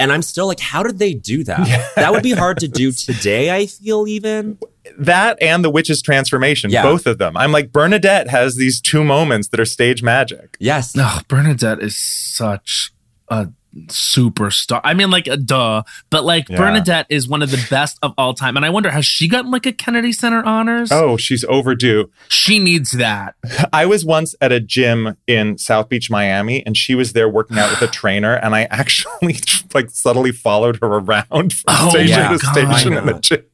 [0.00, 1.92] And I'm still like, how did they do that?
[1.96, 4.58] That would be hard to do today, I feel even.
[4.98, 6.82] That and the witch's transformation, Yeah.
[6.82, 7.36] both of them.
[7.36, 10.56] I'm like Bernadette has these two moments that are stage magic.
[10.58, 10.94] Yes.
[10.96, 12.92] Oh, Bernadette is such
[13.28, 13.48] a
[13.86, 14.80] superstar.
[14.84, 16.56] I mean, like, a duh, but like, Yeah.
[16.58, 18.56] Bernadette is one of the best of all time.
[18.56, 20.90] And I wonder, has she gotten like a Kennedy Center honors?
[20.92, 22.10] Oh, she's overdue.
[22.28, 23.34] She needs that.
[23.72, 27.58] I was once at a gym in South Beach, Miami, and she was there working
[27.58, 29.38] out with a trainer, and I actually
[29.74, 32.28] like subtly followed her around from Oh, station yeah.
[32.30, 33.44] to station in the gym.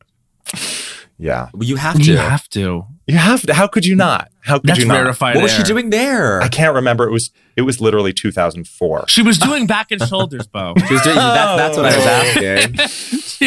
[1.18, 2.02] Yeah, You have to.
[2.04, 2.84] You have to.
[3.06, 3.54] you have to.
[3.54, 4.30] How could you not?
[4.42, 5.00] How could That's you not?
[5.02, 6.42] rarefied what was she doing there?
[6.42, 7.06] I can't remember.
[7.08, 9.06] It was it was literally 2004.
[9.08, 10.74] She was doing back and shoulders, Bo.
[10.86, 12.10] She was doing, that, that's what I was Oh.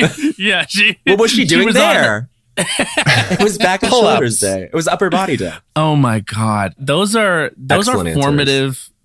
[0.01, 0.33] asking.
[0.39, 0.97] yeah, she.
[1.05, 2.29] What was she doing was on- there?
[2.57, 4.63] it was back and shoulders day.
[4.63, 5.53] It was upper body day.
[5.75, 8.25] Oh my god, those are those Excellent are answers.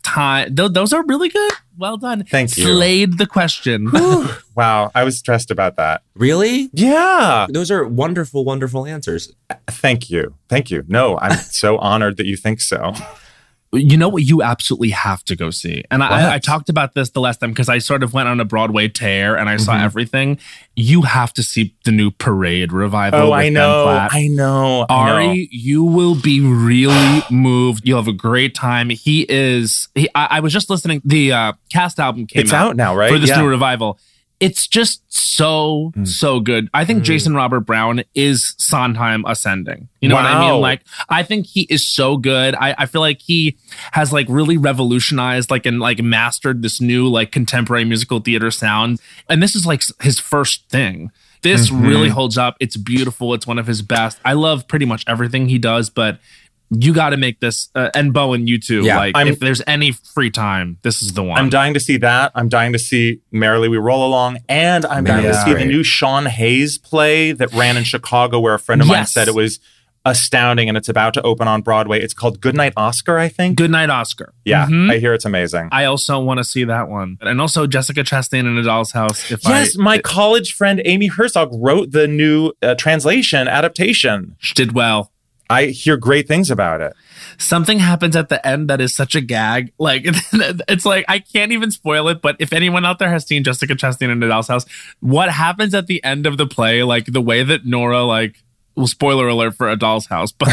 [0.05, 0.55] Formative time.
[0.55, 1.52] Those, those are really good.
[1.76, 2.24] Well done.
[2.24, 2.64] Thank you.
[2.64, 3.90] Slayed the question.
[4.57, 6.02] Wow, I was stressed about that.
[6.14, 6.70] Really?
[6.72, 9.32] Yeah, Those are wonderful, wonderful answers.
[9.66, 10.84] thank you, thank you.
[10.86, 12.92] No, I'm so honored that you think so.
[13.75, 17.11] you know what you absolutely have to go see and I, I talked about this
[17.11, 19.75] the last time because i sort of went on a broadway tear and i saw
[19.75, 19.83] Mhm.
[19.85, 20.39] everything
[20.77, 25.12] you have to see the new parade revival Oh, I know, I know, I know.
[25.14, 27.87] Ari, you will be really moved.
[27.87, 28.91] You'll have a great time.
[28.91, 29.89] He is.
[29.95, 31.01] He, I, I was just listening.
[31.05, 33.11] The uh, cast album came It's out now, right?
[33.12, 33.41] for this Yeah.
[33.43, 33.99] new revival.
[34.41, 36.07] It's just so Mm.
[36.07, 36.68] so good.
[36.74, 39.89] I think Jason Robert Brown is Sondheim ascending.
[40.01, 40.61] You know what I mean?
[40.61, 42.55] Like I think he is so good.
[42.57, 43.57] I, I feel like he
[43.93, 49.01] has like really revolutionized like and like mastered this new like contemporary musical theater sound.
[49.28, 51.11] And this is like his first thing.
[51.43, 51.87] This Mhm.
[51.87, 52.57] really holds up.
[52.59, 53.35] It's beautiful.
[53.35, 54.18] It's one of his best.
[54.24, 56.18] I love pretty much everything he does, but
[56.70, 58.82] you got to make this uh, and Bowen, you too.
[58.84, 61.38] Yeah, like I'm- if there's any free time, this is the one.
[61.38, 62.32] I'm dying to see that.
[62.34, 65.62] I'm dying to see Merrily We Roll Along, and I'm dying to see Great.
[65.64, 69.28] the new Sean Hayes play that ran in Chicago, where a friend of mine said
[69.28, 69.60] it was
[70.06, 71.98] astounding, and it's about to open on Broadway.
[72.02, 73.56] It's called Goodnight Oscar, I think.
[73.56, 74.34] Good night, Oscar.
[74.44, 74.90] Yeah, Mhm.
[74.92, 75.70] I hear it's amazing.
[75.72, 77.16] I also want to see that one.
[77.22, 79.30] And also Jessica Chastain in A Doll's House.
[79.30, 84.36] If yes, I, my college friend Amy Herzog wrote the new uh, translation adaptation.
[84.40, 85.10] she did well.
[85.51, 86.95] I hear great things about it.
[87.38, 89.72] Something happens at the end that is such a gag.
[89.78, 90.03] Like
[90.68, 92.22] it's like I can't even spoil it.
[92.22, 94.64] But if anyone out there has seen Jessica Chastain in A Doll's House,
[95.01, 96.82] what happens at the end of the play?
[96.82, 98.36] Like the way that Nora like.
[98.76, 100.49] Well, spoiler alert for A Doll's House, but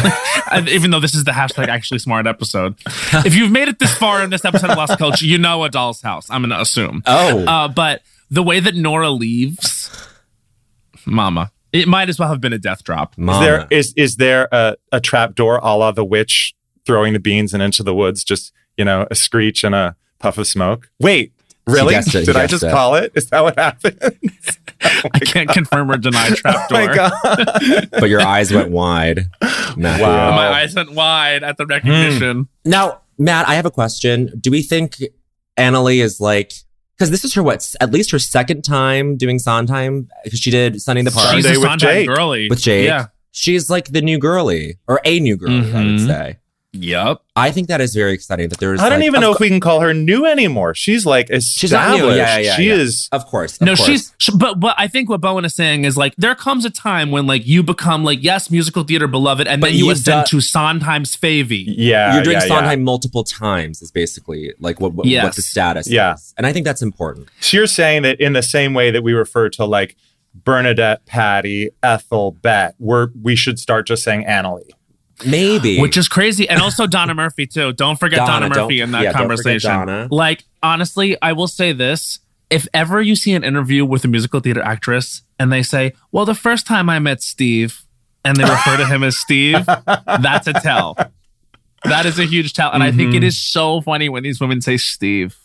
[0.69, 4.21] even though this is the hashtag actually smart episode, if you've made it this far
[4.23, 6.29] in this episode of Lost Culture, you know A Doll's House.
[6.29, 7.01] I'm gonna assume.
[7.07, 9.89] Oh, Uh, but the way that Nora leaves,
[11.07, 13.13] Mama, it might as well have been a death drop.
[13.13, 13.45] Is Mama.
[13.45, 16.53] there is is there a, a trap door a la the witch
[16.85, 18.23] throwing the beans and into the woods?
[18.23, 20.89] Just you know, a screech and a puff of smoke.
[20.99, 21.33] Wait,
[21.67, 21.93] really?
[21.93, 22.71] guessed it, Did I guessed just it.
[22.71, 23.11] call it?
[23.15, 23.99] Is that what happened?
[24.81, 26.87] I can't confirm or deny Oh trapdoor.
[26.87, 27.89] my god!
[27.91, 29.25] but your eyes went wide.
[29.77, 30.05] Matthew.
[30.05, 30.31] Wow.
[30.31, 31.71] My eyes went wide at the hmm.
[31.71, 32.47] recognition.
[32.65, 34.31] Now, Matt, I have a question.
[34.39, 34.97] Do we think
[35.57, 36.53] Annaleigh is like
[37.01, 40.79] because this is her what at least her second time doing Sondheim because she did
[40.79, 42.07] Sunny in the Park Sunday She's a Sondheim Jake.
[42.07, 42.47] girly.
[42.47, 42.85] with Jake.
[42.85, 43.07] Yeah.
[43.31, 46.05] She's like the new girly or a new girly, I would Mhm.
[46.05, 46.37] say.
[46.73, 47.21] Yep.
[47.35, 49.39] I think that is very exciting that there's I don't like- even of know if
[49.41, 50.73] we can call her new anymore.
[50.73, 51.57] She's like established.
[51.59, 52.07] She's not new.
[52.07, 52.73] Yeah, yeah, yeah, she yeah.
[52.75, 53.09] is.
[53.11, 53.55] Of course.
[53.59, 53.85] of No, course.
[53.85, 56.69] she's, sh- but, but I think what Bowen is saying is like, there comes a
[56.69, 59.97] time when like you become like, yes, musical theater beloved, and But then you you've
[59.97, 61.65] ascend done- to Sondheim's favy.
[61.77, 62.47] Yeah, You're doing yeah, yeah.
[62.47, 65.25] Sondheim multiple times is basically like what what, Yes.
[65.25, 66.13] what the status Yeah.
[66.13, 66.33] is.
[66.37, 67.27] And I think that's important.
[67.41, 69.97] So you're saying that in the same way that we refer to like
[70.33, 74.69] Bernadette, Patti, Ethel, Bette, we're we should start just saying Annaleigh.
[75.25, 75.79] Maybe.
[75.79, 76.47] Which is crazy.
[76.49, 77.73] And also Donna Murphy, too.
[77.73, 80.07] Don't forget Donna, Donna, Murphy in that yeah, conversation.
[80.09, 82.19] Like, honestly, I will say this.
[82.49, 86.25] If ever you see an interview with a musical theater actress and they say, Well,
[86.25, 87.83] the first time I met Steve,
[88.25, 90.95] and they refer to him as Steve, that's a tell.
[91.85, 92.71] That is a huge tell.
[92.71, 93.17] And I think Mm-hmm.
[93.17, 95.35] it is so funny when these women say Steve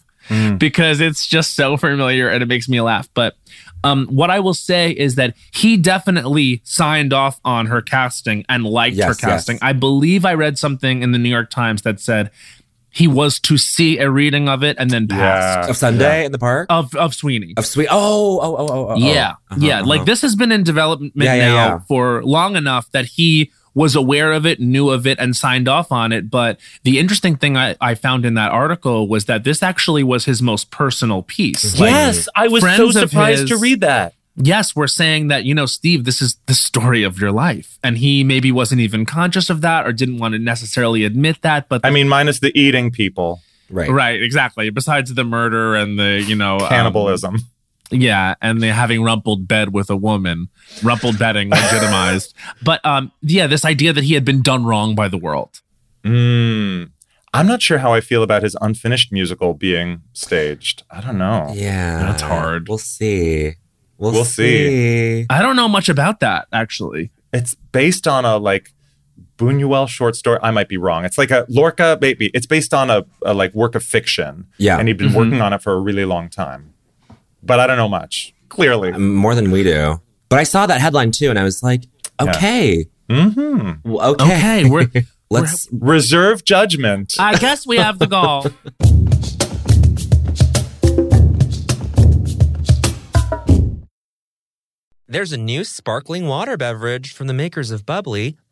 [0.59, 3.09] because it's just so familiar and it makes me laugh.
[3.15, 3.37] But
[3.85, 8.65] um, what I will say is that he definitely signed off on her casting and
[8.65, 9.57] liked her casting.
[9.57, 9.63] yes.
[9.63, 12.31] I believe I read something in the New York Times that said
[12.91, 16.39] he was to see a reading of it and then pass of Sunday in the
[16.39, 16.67] park?
[16.71, 17.53] of of Sweeney.
[17.57, 17.89] Of sweet.
[17.91, 18.97] Oh, oh, oh, oh, oh.
[18.97, 19.81] yeah, Uh-huh, yeah.
[19.81, 19.87] uh-huh.
[19.87, 21.79] Like this has been in development Yeah, yeah, now yeah.
[21.81, 25.93] for long enough that he was aware of it, knew of it, and signed off
[25.93, 26.31] on it.
[26.31, 30.25] But the interesting thing I, I found in that article was that this actually was
[30.25, 31.79] his most personal piece.
[31.79, 34.15] Like, yes, I was so friends of surprised to read that.
[34.35, 37.79] yes, we're saying that, you know, Steve, this is the story of your life.
[37.85, 41.69] And he maybe wasn't even conscious of that or didn't want to necessarily admit that.
[41.69, 43.91] But I mean, minus the eating people, Right.
[43.91, 44.71] right, exactly.
[44.71, 47.41] Besides the murder and the, you know, um, cannibalism.
[47.91, 50.49] Yeah, and the having rumpled bed with a woman,
[50.83, 52.35] rumpled bedding legitimized.
[52.63, 55.61] but um, yeah, this idea that he had been done wrong by the world.
[56.05, 56.91] Mm.
[57.35, 60.85] I'm not sure how I feel about his unfinished musical being staged.
[60.91, 61.53] I don't know.
[61.55, 61.99] Yeah.
[61.99, 62.69] That's hard.
[62.69, 63.55] We'll see.
[63.99, 65.27] We'll, We'll see.
[65.29, 67.11] I don't know much about that actually.
[67.33, 68.73] It's based on a like
[69.37, 70.39] Buñuel short story.
[70.43, 71.05] I might be wrong.
[71.05, 72.31] It's like a Lorca, maybe.
[72.33, 74.47] It's based on a, a like work of fiction.
[74.57, 74.79] Yeah.
[74.79, 75.15] and he'd been Mhm.
[75.17, 76.73] working on it for a really long time.
[77.43, 78.35] But I don't know much.
[78.49, 78.93] Clearly.
[78.93, 80.01] More than we do.
[80.29, 81.85] But I saw that headline too, and I was like,
[82.21, 82.87] okay.
[83.09, 84.25] mm-hmm Well, okay.
[84.61, 84.89] Okay, we're.
[85.31, 85.69] Let's.
[85.73, 87.15] Reserve judgment.
[87.19, 88.47] I guess we have the goal.
[95.09, 98.37] There's a new sparkling water beverage from the makers of Bubly,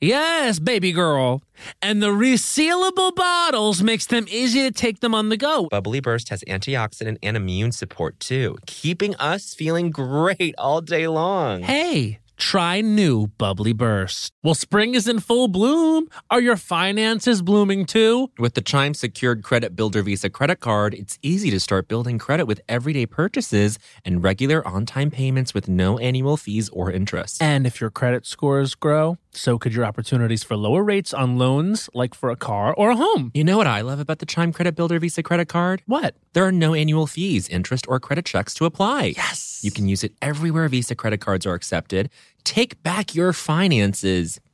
[0.00, 1.42] Yes, baby girl.
[1.82, 5.66] And the resealable bottles makes them easy to take them on the go.
[5.70, 11.62] Bubly Burst has antioxidant and immune support too, keeping us feeling great all day long.
[11.62, 14.30] Hey, try new Bubly Burst.
[14.44, 16.06] Well, spring is in full bloom.
[16.30, 18.30] Are your finances blooming too?
[18.38, 22.44] With the Chime Secured Credit Builder Visa credit card, it's easy to start building credit
[22.44, 27.42] with everyday purchases and regular on time payments with no annual fees or interest.
[27.42, 31.88] And if your credit scores grow, so could your opportunities for lower rates on loans,
[31.94, 33.30] like for a car or a home.
[33.34, 35.82] You know what I love about the Chime Credit Builder Visa credit card?
[35.86, 36.14] What?
[36.32, 39.14] There are no annual fees, interest, or credit checks to apply.
[39.16, 39.60] Yes.
[39.62, 42.10] You can use it everywhere Visa credit cards are accepted.
[42.44, 44.40] Take back your finances.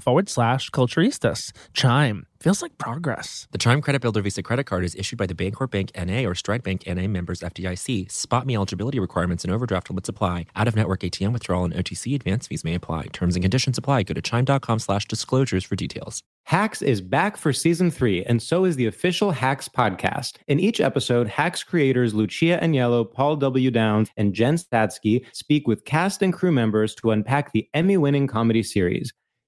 [0.00, 1.52] forward slash culturistas.
[1.72, 3.48] Chime feels like progress.
[3.50, 6.34] The Chime Credit Builder Visa credit card is issued by the Bancorp Bank NA or
[6.34, 8.08] Stride Bank NA members FDIC.
[8.08, 10.46] SpotMe eligibility requirements and overdraft limits apply.
[10.54, 13.06] Out of network ATM withdrawal and OTC advance fees may apply.
[13.12, 14.04] Terms and conditions apply.
[14.04, 16.22] Go to chime.com slash disclosures for details.
[16.44, 20.36] Hacks is back for season three, and so is the official Hacks podcast.
[20.46, 23.68] In each episode, Hacks creators Lucia Aniello, Paul W.
[23.72, 28.28] Downs, and Jen Statsky speak with cast and crew members to unpack the Emmy winning
[28.28, 29.12] comedy series.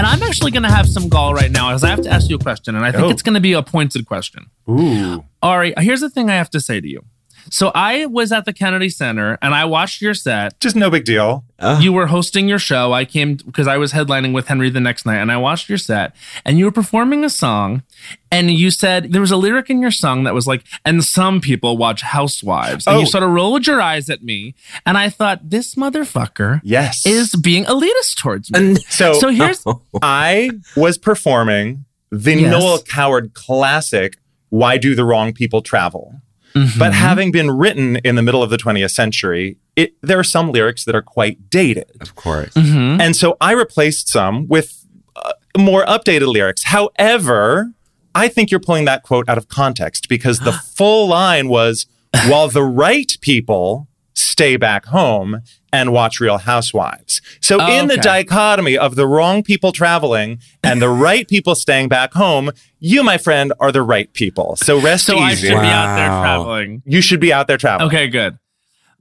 [0.00, 2.30] And I'm actually going to have some gall right now as I have to ask
[2.30, 2.74] you a question.
[2.74, 3.10] And I think Oh.
[3.10, 4.46] it's going to be a pointed question.
[4.66, 5.24] Ooh.
[5.42, 7.04] Ari, here's the thing I have to say to you.
[7.48, 10.58] So I was at the Kennedy Center and I watched your set.
[10.60, 11.44] Just no big deal.
[11.58, 11.78] Uh.
[11.82, 12.92] You were hosting your show.
[12.92, 15.78] I came because I was headlining with Henry the next night and I watched your
[15.78, 16.14] set
[16.44, 17.82] and you were performing a song
[18.30, 21.40] and you said there was a lyric in your song that was like, and some
[21.40, 22.86] people watch Housewives.
[22.86, 23.00] And Oh.
[23.00, 24.54] you sort of rolled your eyes at me
[24.86, 27.04] and I thought, this motherfucker Yes.
[27.06, 28.58] is being elitist towards me.
[28.58, 29.64] And so so here's
[30.02, 32.50] I was performing the Yes.
[32.50, 34.16] Noel Coward classic,
[34.48, 36.14] Why Do the Wrong People Travel?
[36.54, 36.78] Mm-hmm.
[36.78, 40.50] But having been written in the middle of the 20th century, it, there are some
[40.52, 41.90] lyrics that are quite dated.
[42.00, 42.52] of course.
[42.54, 43.00] Mhm.
[43.00, 44.84] And so I replaced some with
[45.16, 46.64] uh, more updated lyrics.
[46.64, 47.72] However,
[48.14, 51.86] I think you're pulling that quote out of context because the full line was
[52.26, 53.86] while the right people
[54.20, 55.40] stay back home
[55.72, 57.20] and watch Real Housewives.
[57.40, 61.88] So Oh, in the dichotomy of the wrong people traveling and the right people staying
[61.88, 64.56] back home, you, my friend, are the right people.
[64.56, 65.48] So rest so I easy.
[65.48, 66.82] should be out there traveling.
[66.86, 67.88] you should be out there traveling.
[67.88, 68.38] Okay, good.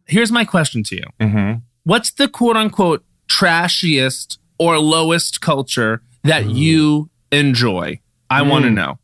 [0.06, 1.04] Here's my question to you.
[1.20, 1.54] hmm
[1.84, 8.00] What's the quote unquote trashiest or lowest culture that you enjoy?
[8.30, 9.00] I want to know.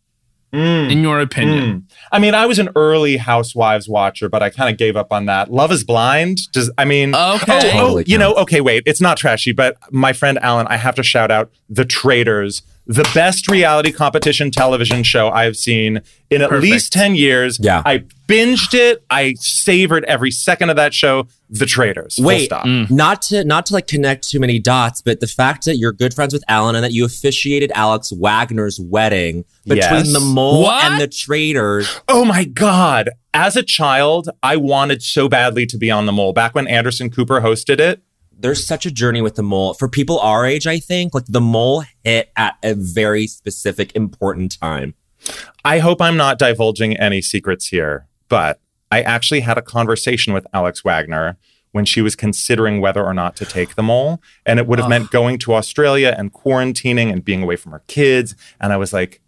[0.58, 1.82] In your opinion.
[1.82, 1.84] Mm.
[2.12, 5.26] I mean, I was an early Housewives watcher, but I kind of gave up on
[5.26, 5.52] that.
[5.52, 6.52] Love is Blind.
[6.52, 7.14] Does I mean?
[7.14, 7.72] Okay.
[7.74, 8.84] Oh, oh, you know, okay, wait.
[8.86, 13.10] It's not trashy, but my friend Alan, I have to shout out The Traitors, the
[13.16, 16.64] best reality competition television show I've seen in at Perfect.
[16.72, 17.58] least ten years.
[17.62, 17.82] Yeah.
[17.86, 19.04] I binged it.
[19.10, 21.28] I savored every second of that show.
[21.50, 22.16] The Traitors.
[22.16, 22.66] Full Wait, stop.
[22.66, 22.90] Mm.
[22.92, 26.14] not to not to like connect too many dots, but the fact that you're good
[26.14, 30.14] friends with Alan and that you officiated Alex Wagner's wedding between Yes.
[30.14, 30.84] the mole What?
[30.92, 31.88] and the traitors.
[32.08, 33.10] Oh my God.
[33.34, 36.34] As a child, I wanted so badly to be on the mole.
[36.34, 38.02] Back when Anderson Cooper hosted it,
[38.38, 40.68] There's such a journey with the mole for people our age.
[40.68, 44.94] I think like the mole hit at a very specific, important time.
[45.64, 48.60] I hope I'm not divulging any secrets here, but
[48.92, 51.38] I actually had a conversation with Alex Wagner
[51.72, 54.22] when she was considering whether or not to take the mole.
[54.46, 57.84] And it would have meant going to Australia and quarantining and being away from her
[57.88, 58.36] kids.
[58.62, 59.20] And I was like,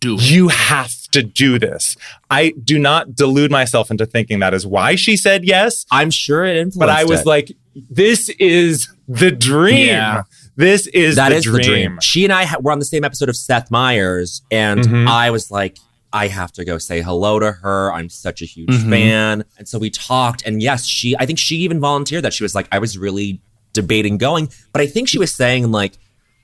[0.00, 0.30] Do it.
[0.30, 1.96] you have to do this.
[2.28, 6.44] I do not delude myself into thinking that is why she said yes, I'm sure
[6.44, 6.78] it influenced.
[6.80, 7.26] but I was it.
[7.26, 7.52] like,
[7.90, 9.86] this is the dream.
[9.88, 10.22] Yeah.
[10.56, 11.56] This is, that the, is dream.
[11.56, 11.98] the dream.
[12.00, 15.08] She and I ha- were on the same episode of Seth Meyers, and Mhm.
[15.08, 15.78] I was like,
[16.12, 17.92] I have to go say hello to her.
[17.92, 18.90] I'm such a huge Mm-hmm.
[18.90, 19.44] fan.
[19.58, 22.32] And so we talked, and yes, she, I think she even volunteered that.
[22.32, 23.40] She was like, I was really
[23.72, 25.94] debating going, but I think she was saying, like,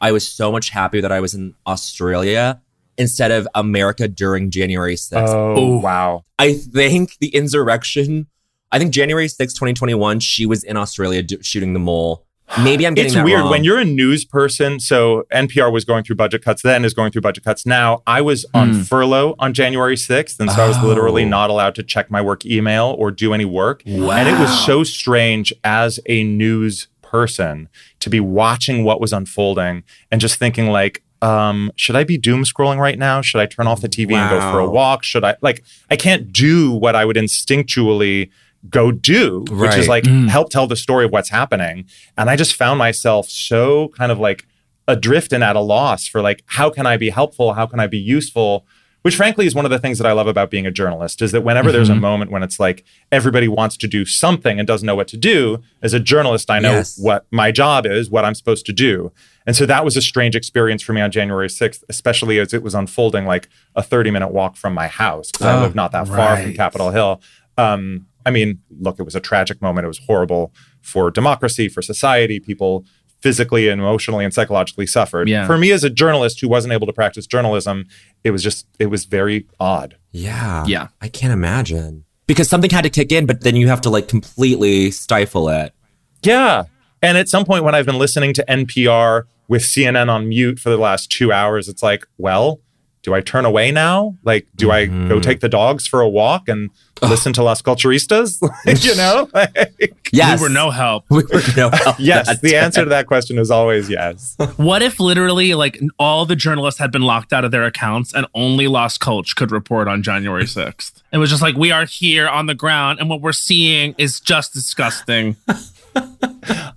[0.00, 2.60] I was so much happier that I was in Australia
[2.98, 5.28] instead of America during January 6th.
[5.28, 6.24] Oh, wow.
[6.38, 8.26] I think the insurrection,
[8.72, 12.24] I think January 6th, 2021, she was in Australia do- shooting the mole.
[12.62, 13.50] Maybe I'm getting it's that weird wrong.
[13.50, 14.80] when you're a news person.
[14.80, 18.02] So NPR was going through budget cuts then, is going through budget cuts now.
[18.06, 18.80] I was on Hmm.
[18.82, 20.86] furlough on January 6th, and so I was Oh.
[20.86, 23.82] literally not allowed to check my work email or do any work.
[23.86, 24.10] Wow.
[24.12, 27.68] And it was so strange as a news person
[27.98, 31.02] to be watching what was unfolding and just thinking like.
[31.22, 33.20] Um, should I be doom scrolling right now?
[33.20, 35.04] Should I turn off the TV and go for a walk?
[35.04, 38.30] Should I like I can't do what I would instinctually
[38.68, 40.28] go do, which is like Mm.
[40.28, 41.86] help tell the story of what's happening.
[42.18, 44.46] And I just found myself so kind of like
[44.86, 47.54] adrift and at a loss for like, how can I be helpful?
[47.54, 48.66] How can I be useful?
[49.02, 51.32] Which frankly is one of the things that I love about being a journalist is
[51.32, 52.00] that whenever there's a Mm-hmm.
[52.02, 55.62] moment when it's like everybody wants to do something and doesn't know what to do,
[55.80, 56.98] as a journalist, I know Yes.
[56.98, 59.10] what my job is, what I'm supposed to do.
[59.46, 62.62] And so that was a strange experience for me on January 6th, especially as it
[62.62, 65.92] was unfolding like a 30 minute walk from my house because I Oh, live not
[65.92, 66.52] that far from.
[66.52, 67.22] Capitol Hill.
[67.56, 69.84] Um, I mean, look, it was a tragic moment.
[69.84, 70.52] It was horrible
[70.82, 72.40] for democracy, for society.
[72.40, 72.84] People
[73.20, 75.28] physically and emotionally and psychologically suffered.
[75.28, 75.46] Yeah.
[75.46, 77.86] For me as a journalist who wasn't able to practice journalism,
[78.24, 79.96] it was just, it was very odd.
[80.10, 80.64] Yeah.
[80.66, 80.88] Yeah.
[81.00, 82.04] I can't imagine.
[82.26, 85.74] Because something had to kick in, but then you have to like completely stifle it.
[86.22, 86.64] Yeah.
[87.02, 90.70] And at some point when I've been listening to NPR with CNN on mute for
[90.70, 92.60] the last two hours, it's like, well,
[93.02, 94.16] do I turn away now?
[94.24, 95.22] Like, do I go Mhm.
[95.22, 96.68] take the dogs for a walk and
[97.00, 98.38] listen to Las Culturistas?
[98.66, 99.28] Like, you know?
[99.34, 100.38] Like, Yes.
[100.40, 101.04] We were no help.
[101.10, 104.36] We were no help yes, the answer to that question is always yes.
[104.56, 108.26] What if literally like all the journalists had been locked out of their accounts and
[108.34, 110.92] only Las Cultch could report on January 6th?
[111.12, 114.20] It was just like, we are here on the ground and what we're seeing is
[114.20, 115.36] just disgusting.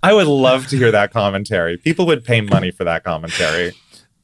[0.02, 1.78] I would love to hear that commentary.
[1.78, 3.74] People would pay money for that commentary.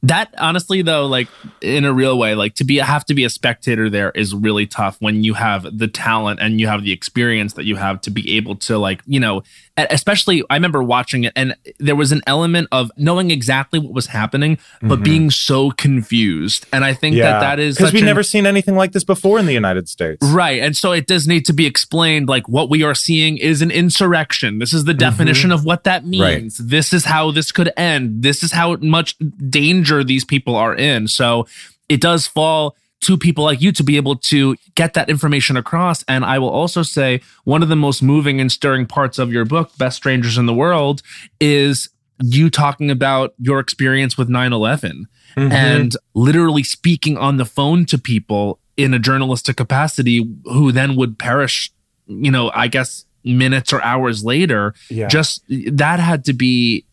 [0.02, 1.28] That honestly though, like
[1.60, 4.66] in a real way, like to be have to be a spectator there is really
[4.66, 8.10] tough when you have the talent and you have the experience that you have to
[8.10, 9.42] be able to like, you know,
[9.90, 14.06] especially I remember watching it and there was an element of knowing exactly what was
[14.06, 15.04] happening, but Mhm.
[15.04, 16.66] being so confused.
[16.72, 19.38] And I think that that is because we've an- never seen anything like this before
[19.38, 20.18] in the United States.
[20.26, 20.60] Right.
[20.62, 23.70] And so it does need to be explained like what we are seeing is an
[23.70, 24.58] insurrection.
[24.58, 24.98] This is the Mm-hmm.
[24.98, 26.58] definition of what that means.
[26.60, 26.68] Right.
[26.70, 28.22] This is how this could end.
[28.22, 29.16] This is how much
[29.48, 31.08] danger these people are in.
[31.08, 31.46] So
[31.88, 36.02] it does fall to people like you to be able to get that information across.
[36.06, 39.44] And I will also say one of the most moving and stirring parts of your
[39.44, 41.02] book, Best Strangers in the World,
[41.40, 41.88] is
[42.22, 45.50] you talking about your experience with 9 11 Mhm.
[45.52, 51.18] and literally speaking on the phone to people in a journalistic capacity who then would
[51.18, 51.70] perish,
[52.06, 54.74] you know, I guess minutes or hours later.
[54.90, 55.08] Yeah.
[55.08, 56.84] Just that had to be,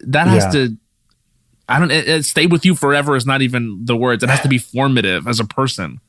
[0.00, 0.50] that has Yeah.
[0.68, 0.76] to,
[1.68, 4.22] I don't, it, it stay with you forever is not even the words.
[4.22, 6.00] It has to be formative as a person.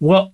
[0.00, 0.32] Well,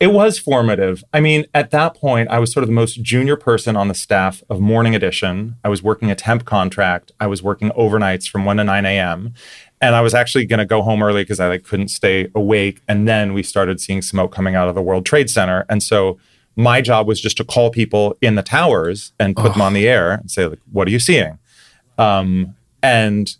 [0.00, 1.04] it was formative.
[1.12, 3.94] I mean, at that point, I was sort of the most junior person on the
[3.94, 5.56] staff of Morning Edition.
[5.62, 7.12] I was working a temp contract.
[7.20, 9.34] I was working overnights from 1 to 9 a.m.
[9.80, 12.80] And I was actually going to go home early because I like, couldn't stay awake.
[12.88, 15.64] And then we started seeing smoke coming out of the World Trade Center.
[15.68, 16.18] And so
[16.56, 19.88] my job was just to call people in the towers and put them on the
[19.88, 21.38] air and say, like, what are you seeing?
[21.98, 22.54] Um,
[22.84, 23.36] and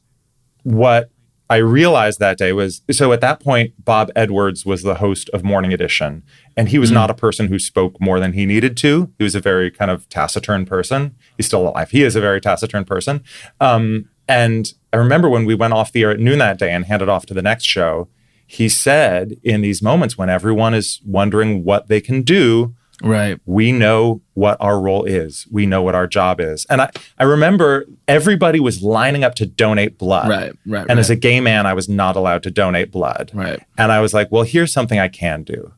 [0.62, 1.10] what
[1.50, 5.44] I realized that day was so at that point, Bob Edwards was the host of
[5.44, 6.22] Morning Edition,
[6.56, 9.12] and he was not a person who spoke more than he needed to.
[9.18, 11.14] He was a very kind of taciturn person.
[11.36, 11.90] He's still alive.
[11.90, 13.22] He is a very taciturn person.
[13.60, 16.86] Um, and I remember when we went off the air at noon that day and
[16.86, 18.08] handed off to the next show,
[18.46, 23.38] he said in these moments when everyone is wondering what they can do, Right.
[23.44, 25.46] we know what our role is.
[25.50, 26.64] We know what our job is.
[26.70, 30.28] And I, I remember everybody was lining up to donate blood.
[30.28, 30.52] Right.
[30.66, 30.86] Right.
[30.88, 33.30] And as a gay man, I was not allowed to donate blood.
[33.34, 33.60] Right.
[33.76, 35.72] And I was like, well, here's something I can do.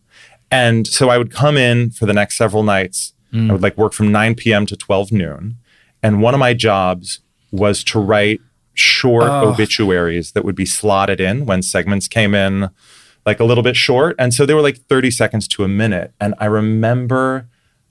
[0.50, 3.14] And so I would come in for the next several nights.
[3.32, 3.50] Mm.
[3.50, 4.66] I would like work from 9 p.m.
[4.66, 5.56] to 12 noon.
[6.02, 8.40] And one of my jobs was to write
[8.74, 9.48] short Oh.
[9.52, 12.68] obituaries that would be slotted in when segments came in
[13.26, 14.14] like a little bit short.
[14.18, 16.14] And so they were like 30 seconds to a minute.
[16.20, 17.48] And I remember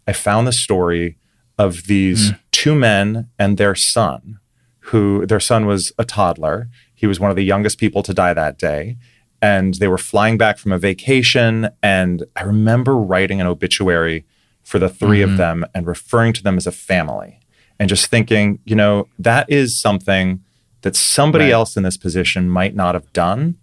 [0.07, 1.17] I found the story
[1.57, 2.36] of these hmm.
[2.51, 4.39] two men and their son,
[4.79, 6.69] who their son was a toddler.
[6.93, 8.97] He was one of the youngest people to die that day.
[9.41, 11.69] And they were flying back from a vacation.
[11.83, 14.25] And I remember writing an obituary
[14.63, 15.38] for the 3 of mm-hmm.
[15.38, 17.39] them and referring to them as a family
[17.77, 20.41] and just thinking, you know, that is something
[20.81, 21.53] that somebody Right.
[21.53, 23.55] else in this position might not have done.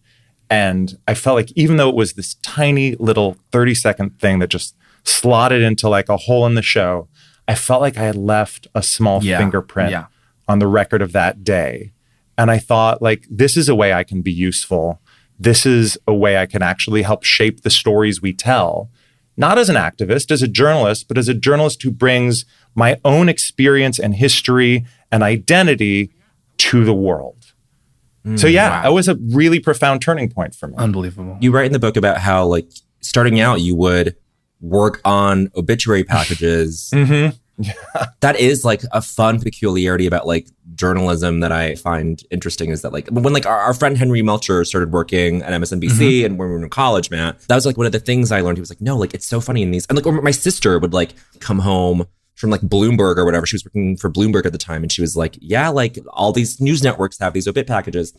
[0.52, 4.48] And I felt like even though it was this tiny little 30 second thing that
[4.48, 7.08] just slotted into like a hole in the show,
[7.48, 9.38] I felt like I had left a small Yeah.
[9.38, 10.04] fingerprint Yeah.
[10.46, 11.92] on the record of that day.
[12.36, 15.00] And I thought, like, this is a way I can be useful.
[15.38, 18.90] This is a way I can actually help shape the stories we tell,
[19.36, 22.44] not as an activist, as a journalist, but as a journalist who brings
[22.74, 26.10] my own experience and history and identity
[26.58, 27.36] to the world.
[28.36, 30.74] So, yeah, that was a really profound turning point for me.
[30.78, 31.38] Unbelievable.
[31.40, 32.68] You write in the book about how, like,
[33.00, 34.16] starting out, you would
[34.60, 36.90] work on obituary packages.
[36.92, 37.36] Mhm.
[38.20, 42.92] that is like a fun peculiarity about like journalism that I find interesting is that
[42.92, 46.54] like when like our, our friend Henry Melcher started working at MSNBC and when we
[46.54, 48.56] were in college, Matt, that was like one of the things I learned.
[48.56, 50.78] He was like, no, like it's so funny in these, and like or my sister
[50.78, 52.06] would like come home
[52.42, 53.46] from like Bloomberg or whatever.
[53.46, 56.32] She was working for Bloomberg at the time, and she was like, yeah, like all
[56.32, 58.12] these news networks have these obit packages.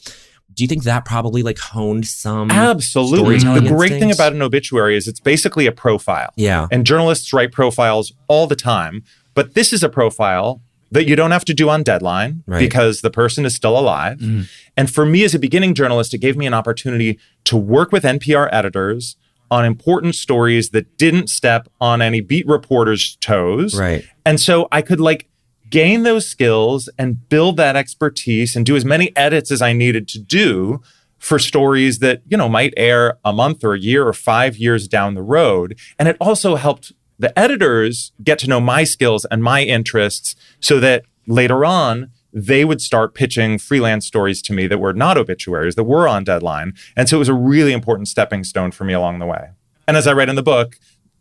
[0.54, 3.38] Do you think that probably like honed some Absolutely.
[3.40, 6.32] The great thing about an obituary is it's basically a profile.
[6.36, 6.68] Yeah.
[6.72, 9.04] And journalists write profiles all the time,
[9.34, 10.62] but this is a profile
[10.92, 12.60] that you don't have to do on deadline Right.
[12.60, 14.20] because the person is still alive.
[14.20, 14.44] Mm-hmm.
[14.78, 18.04] And for me as a beginning journalist, it gave me an opportunity to work with
[18.04, 19.16] NPR editors
[19.54, 23.78] on important stories that didn't step on any beat reporters' toes.
[23.80, 24.04] Right.
[24.26, 25.30] And so I could like
[25.70, 30.08] gain those skills and build that expertise and do as many edits as I needed
[30.08, 30.82] to do
[31.20, 34.88] for stories that, you know, might air a month or a year or 5 years
[34.88, 35.78] down the road.
[36.00, 40.80] And it also helped the editors get to know my skills and my interests so
[40.80, 45.76] that later on they would start pitching freelance stories to me that were not obituaries,
[45.76, 46.74] that were on deadline.
[46.98, 49.50] And so it was a really important stepping stone for me along the way.
[49.88, 50.78] And as I write in the book,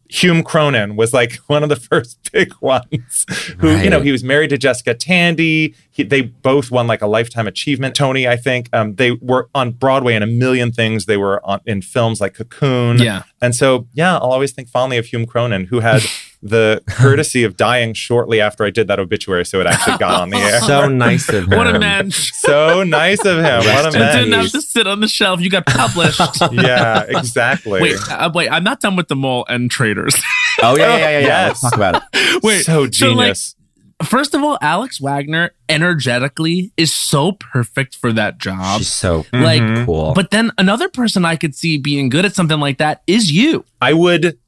[0.08, 3.26] Hume Cronyn was like one of the first big ones
[3.58, 3.84] who, right.
[3.84, 5.74] you know, he was married to Jessica Tandy.
[5.90, 8.68] He, they both won like a lifetime achievement Tony, I think.
[8.72, 11.06] Um, they were on Broadway in a million things.
[11.06, 12.98] They were on, in films like Cocoon.
[12.98, 13.24] Yeah.
[13.40, 16.02] And so, yeah, I'll always think fondly of Hume Cronyn, who had
[16.42, 20.30] the courtesy of dying shortly after I did that obituary, so it actually got on
[20.30, 20.60] the air.
[20.60, 21.56] So nice of him.
[21.56, 22.10] What a man.
[22.10, 23.58] So nice of him.
[23.64, 24.18] What a man.
[24.18, 25.40] You Didn't have to sit on the shelf.
[25.40, 26.20] You got published.
[26.52, 27.80] yeah, exactly.
[27.80, 28.48] Wait, uh, wait.
[28.48, 30.14] I'm not done with the mole and traitors.
[30.62, 31.10] oh yeah, yeah, yeah.
[31.10, 31.20] yeah.
[31.20, 31.62] Yes.
[31.62, 32.42] Let's talk about it.
[32.42, 33.40] Wait, so genius.
[33.40, 33.62] So like,
[34.02, 38.78] First of all, Alex Wagner energetically is so perfect for that job.
[38.78, 39.84] She's so like mm-hmm.
[39.84, 40.12] cool.
[40.14, 43.64] But then another person I could see being good at something like that is you.
[43.80, 44.38] I would,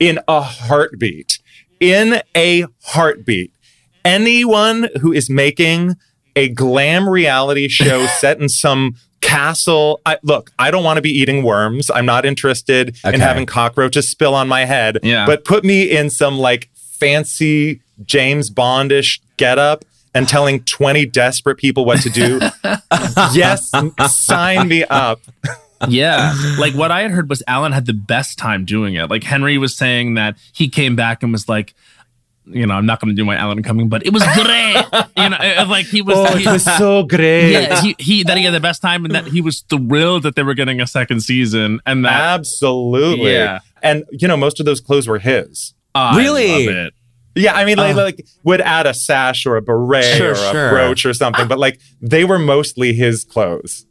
[0.00, 1.38] in a heartbeat,
[1.78, 3.52] in a heartbeat.
[4.04, 5.96] Anyone who is making
[6.34, 10.00] a glam reality show set in some castle.
[10.06, 11.90] I, look, I don't want to be eating worms.
[11.90, 13.14] I'm not interested okay.
[13.14, 14.98] in having cockroaches spill on my head.
[15.02, 15.26] Yeah.
[15.26, 19.84] But put me in some like fancy James Bondish getup
[20.14, 22.40] and telling 20 desperate people what to do.
[23.34, 23.70] yes,
[24.08, 25.20] sign me up.
[25.88, 26.34] yeah.
[26.58, 29.10] Like what I had heard was Alan had the best time doing it.
[29.10, 31.74] Like Henry was saying that he came back and was like,
[32.46, 34.84] you know, I'm not going to do my Alan Cumming, but it was great.
[35.16, 36.16] you know, like he was.
[36.18, 37.52] Oh, he, it was so great.
[37.52, 40.36] Yeah, he, he that he had the best time and that he was thrilled that
[40.36, 43.32] they were getting a second season and that absolutely.
[43.32, 45.74] Yeah, and you know, most of those clothes were his.
[45.94, 46.90] really?
[47.34, 50.50] Yeah, I mean, uh, like would add a sash or a beret sure, or a
[50.50, 50.70] sure.
[50.70, 53.86] brooch or something, but like they were mostly his clothes.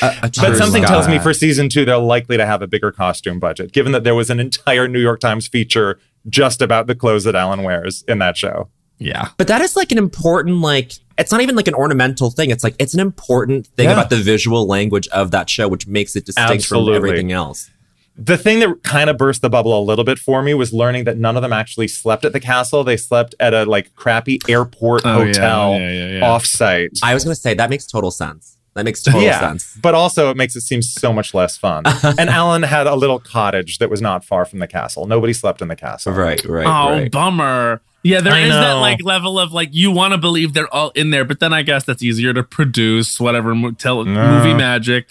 [0.00, 3.38] Uh, but something tells me for season two they're likely to have a bigger costume
[3.38, 7.24] budget, given that there was an entire New York Times feature just about the clothes
[7.24, 8.68] that Alan wears in that show.
[8.98, 12.50] Yeah, but that is like an important like it's not even like an ornamental thing.
[12.50, 13.92] It's like it's an important thing yeah.
[13.92, 16.94] about the visual language of that show, which makes it distinct Absolutely.
[16.94, 17.70] from everything else
[18.16, 21.04] the thing that kind of burst the bubble a little bit for me was learning
[21.04, 22.84] that none of them actually slept at the castle.
[22.84, 26.98] They slept at a like crappy airport oh, hotel yeah, yeah, yeah, offsite.
[27.02, 28.58] I was going to say that makes total sense.
[28.74, 29.76] That makes total yeah, sense.
[29.82, 31.84] But also, it makes it seem so much less fun.
[32.02, 35.06] and Alan had a little cottage that was not far from the castle.
[35.06, 36.12] Nobody slept in the castle.
[36.12, 36.66] Right, right.
[36.66, 37.10] Oh, right.
[37.10, 37.82] bummer.
[38.02, 38.60] Yeah, there I is know.
[38.60, 41.52] that like level of like you want to believe they're all in there, but then
[41.52, 44.38] I guess that's easier to produce whatever mo- tell, no.
[44.38, 45.08] movie magic.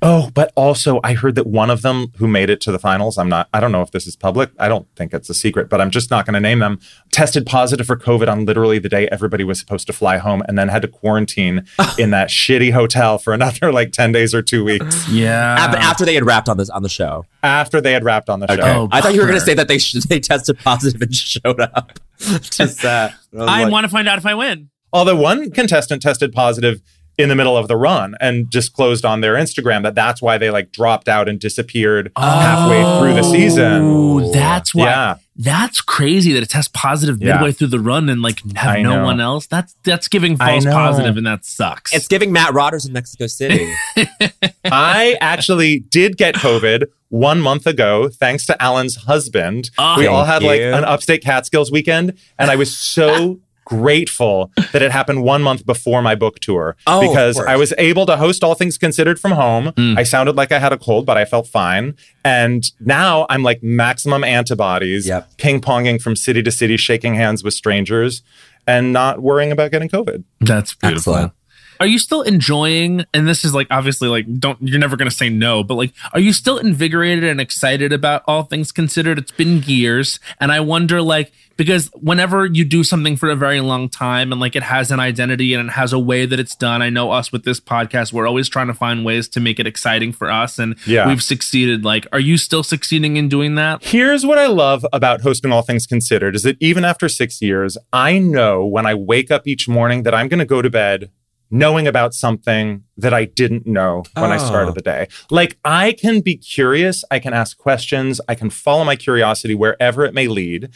[0.00, 3.18] Oh, but also I heard that one of them who made it to the finals,
[3.18, 4.50] I'm not, I don't know if this is public.
[4.58, 6.78] I don't think it's a secret, but I'm just not going to name them,
[7.10, 10.56] tested positive for COVID on literally the day everybody was supposed to fly home and
[10.56, 11.66] then had to quarantine
[11.98, 15.08] in that shitty hotel for another like 10 days or two weeks.
[15.08, 15.56] Yeah.
[15.58, 17.24] After they had wrapped on this, on the show.
[17.42, 18.62] After they had wrapped on the okay.
[18.62, 18.82] show.
[18.82, 21.14] Oh, I thought you were going to say that they, sh- they tested positive and
[21.14, 21.98] showed up.
[22.18, 23.14] just that.
[23.36, 24.70] I, I like, want to find out if I win.
[24.92, 26.80] Although one contestant tested positive
[27.18, 30.50] in the middle of the run and disclosed on their Instagram that that's why they
[30.50, 33.82] like dropped out and disappeared oh, halfway through the season.
[33.82, 34.84] Oh, that's why.
[34.84, 35.16] Yeah.
[35.40, 37.52] That's crazy that it tests positive midway yeah.
[37.52, 39.04] through the run and like have I no know.
[39.04, 39.46] one else.
[39.46, 41.94] That's that's giving false positive and that sucks.
[41.94, 43.72] It's giving Matt Rogers in Mexico City.
[44.64, 49.70] I actually did get COVID one month ago, thanks to Alan's husband.
[49.78, 50.48] Oh, we all had you.
[50.48, 55.66] like an upstate Catskills weekend, and I was so grateful that it happened one month
[55.66, 59.32] before my book tour oh, because I was able to host All Things Considered from
[59.32, 59.72] home.
[59.72, 59.98] Mm.
[59.98, 61.94] I sounded like I had a cold, but I felt fine.
[62.24, 65.30] And now I'm like maximum antibodies, yep.
[65.36, 68.22] ping ponging from city to city, shaking hands with strangers,
[68.66, 70.24] and not worrying about getting COVID.
[70.40, 71.14] That's beautiful.
[71.14, 71.32] Excellent.
[71.80, 73.04] Are you still enjoying?
[73.14, 75.92] And this is like obviously like don't you're never going to say no, but like
[76.12, 79.18] are you still invigorated and excited about all things considered?
[79.18, 83.60] It's been years, and I wonder like because whenever you do something for a very
[83.60, 86.54] long time and like it has an identity and it has a way that it's
[86.54, 89.58] done, I know us with this podcast, we're always trying to find ways to make
[89.58, 91.06] it exciting for us, and yeah.
[91.06, 91.84] we've succeeded.
[91.84, 93.84] Like, are you still succeeding in doing that?
[93.84, 97.76] Here's what I love about hosting All Things Considered: is that even after six years,
[97.92, 101.10] I know when I wake up each morning that I'm going to go to bed
[101.50, 104.34] knowing about something that I didn't know when oh.
[104.34, 105.08] I started the day.
[105.30, 110.04] Like I can be curious, I can ask questions, I can follow my curiosity wherever
[110.04, 110.70] it may lead.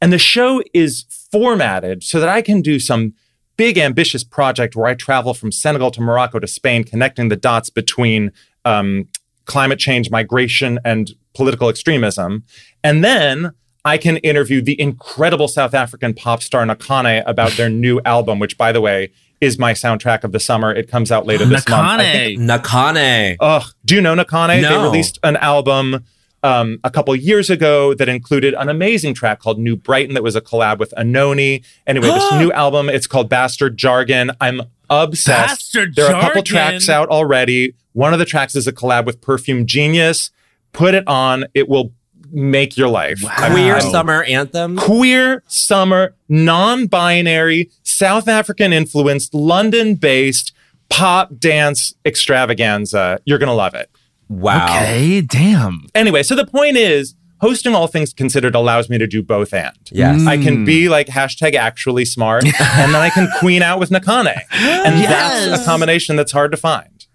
[0.00, 3.14] And the show is formatted so that I can do some
[3.56, 7.70] big ambitious project where I travel from Senegal to Morocco to Spain, connecting the dots
[7.70, 8.32] between
[8.64, 9.08] um,
[9.44, 12.44] climate change, migration, and political extremism.
[12.82, 13.52] And then
[13.84, 18.56] I can interview the incredible South African pop star Nakhane about their new album, which,
[18.56, 19.10] by the way,
[19.42, 20.72] is my soundtrack of the summer.
[20.72, 22.38] It comes out later this Nakhane.
[22.38, 22.64] month.
[22.64, 23.36] Nakhane.
[23.40, 23.64] Ugh.
[23.84, 24.62] Do you know Nakhane?
[24.62, 24.68] No.
[24.78, 26.04] They released an album
[26.44, 30.36] um, a couple years ago that included an amazing track called New Brighton that was
[30.36, 31.64] a collab with Anohni.
[31.88, 34.30] Anyway, this new album, it's called Bastard Jargon.
[34.40, 35.48] I'm obsessed.
[35.74, 36.12] Bastard Jargon.
[36.12, 36.70] there are a couple Jargon.
[36.72, 37.74] tracks out already.
[37.94, 40.30] One of the tracks is a collab with Perfume Genius.
[40.72, 41.46] Put it on.
[41.52, 41.92] It will
[42.32, 43.22] make your life.
[43.28, 44.76] I'm- Queer summer anthem.
[44.76, 50.52] queer summer, non-binary, South African influenced, London-based
[50.88, 53.18] pop dance extravaganza.
[53.24, 53.90] You're gonna love it.
[54.28, 54.66] Wow.
[54.66, 55.86] Okay, damn.
[55.94, 59.90] Anyway, so the point is, hosting all things considered allows me to do both and.
[59.90, 60.26] Yes.
[60.26, 64.40] I can be like hashtag actually smart, and then I can queen out with Nakhane.
[64.52, 67.06] And that's a combination that's hard to find.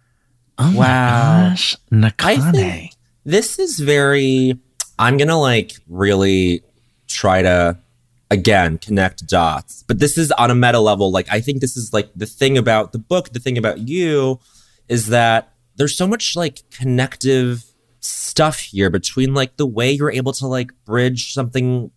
[0.60, 1.50] Oh my Wow.
[1.50, 1.76] gosh.
[1.92, 2.52] I Nakhane.
[2.54, 2.92] think
[3.26, 4.58] this is very.
[5.00, 6.64] I'm gonna like really
[7.08, 7.78] try to
[8.30, 11.12] again connect dots, but this is on a meta level.
[11.12, 13.34] Like I think this is like the thing about the book.
[13.34, 14.40] The thing about you
[14.88, 17.64] is that there's so much like connective
[18.00, 21.92] stuff here between like the way you're able to like bridge something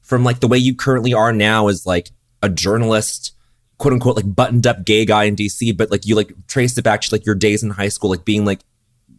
[0.00, 2.10] from like the way you currently are now as like
[2.42, 3.32] a journalist
[3.78, 6.82] quote unquote like buttoned up gay guy in DC but like you like trace it
[6.82, 8.60] back to like your days in high school like being like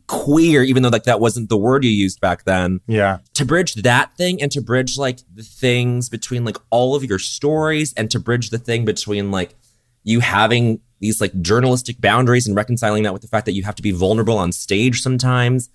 [0.07, 2.81] queer even though like that wasn't the word you used back then.
[2.87, 3.19] Yeah.
[3.33, 7.19] to bridge that thing and to bridge like the things between like all of your
[7.19, 9.55] stories and to bridge the thing between like
[10.03, 13.75] you having these like journalistic boundaries and reconciling that with the fact that you have
[13.75, 15.69] to be vulnerable on stage sometimes.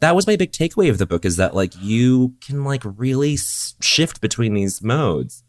[0.00, 3.36] That was my big takeaway of the book is that like you can like really
[3.36, 5.42] shift between these modes.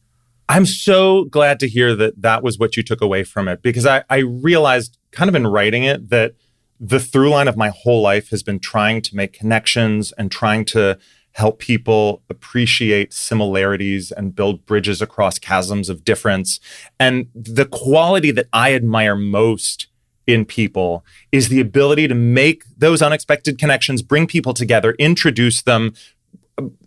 [0.47, 3.85] I'm so glad to hear that that was what you took away from it because
[3.85, 6.33] I, I realized kind of in writing it that
[6.79, 10.65] the through line of my whole life has been trying to make connections and trying
[10.65, 10.97] to
[11.33, 16.59] help people appreciate similarities and build bridges across chasms of difference.
[16.99, 19.87] And the quality that I admire most
[20.25, 25.93] in people is the ability to make those unexpected connections, bring people together, introduce them,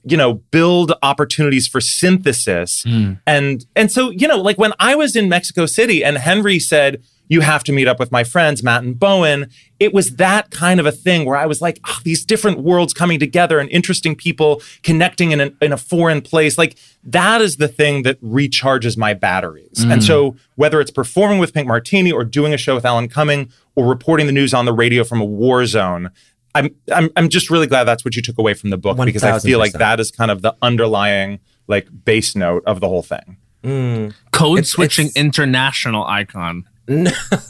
[0.05, 3.14] you know build opportunities for synthesis hmm.
[3.26, 7.03] and and so you know like when i was in mexico city and henry said
[7.28, 9.48] you have to meet up with my friends matt and bowen.
[9.80, 12.94] It was that kind of a thing where i was like oh, these different worlds
[12.94, 16.58] coming together and interesting people connecting in, an, in a foreign place.
[16.58, 19.82] Like that is the thing that recharges my batteries.
[19.82, 20.06] And mm.
[20.06, 23.86] so whether it's performing with pink martini or doing a show with alan cumming or
[23.86, 26.10] reporting the news on the radio from a war zone
[26.54, 29.22] I'm, I'm I'm just really glad that's what you took away from the book because
[29.22, 33.02] I feel like that is kind of the underlying like base note of the whole
[33.02, 33.38] thing.
[33.62, 34.14] Mm.
[34.32, 36.64] Code It's- switching it's- international icon.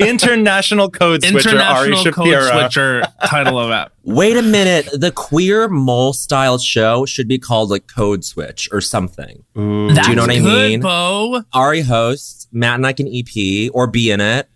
[0.01, 2.61] International code switcher Ari International code Shapiro.
[2.61, 3.93] switcher title of app.
[4.05, 8.81] wait a minute the queer mole style show should be called like code switch or
[8.81, 10.81] something That's you know what I good, mean?
[10.81, 11.43] Bo.
[11.53, 14.49] ari hosts matt and i can ep or be in it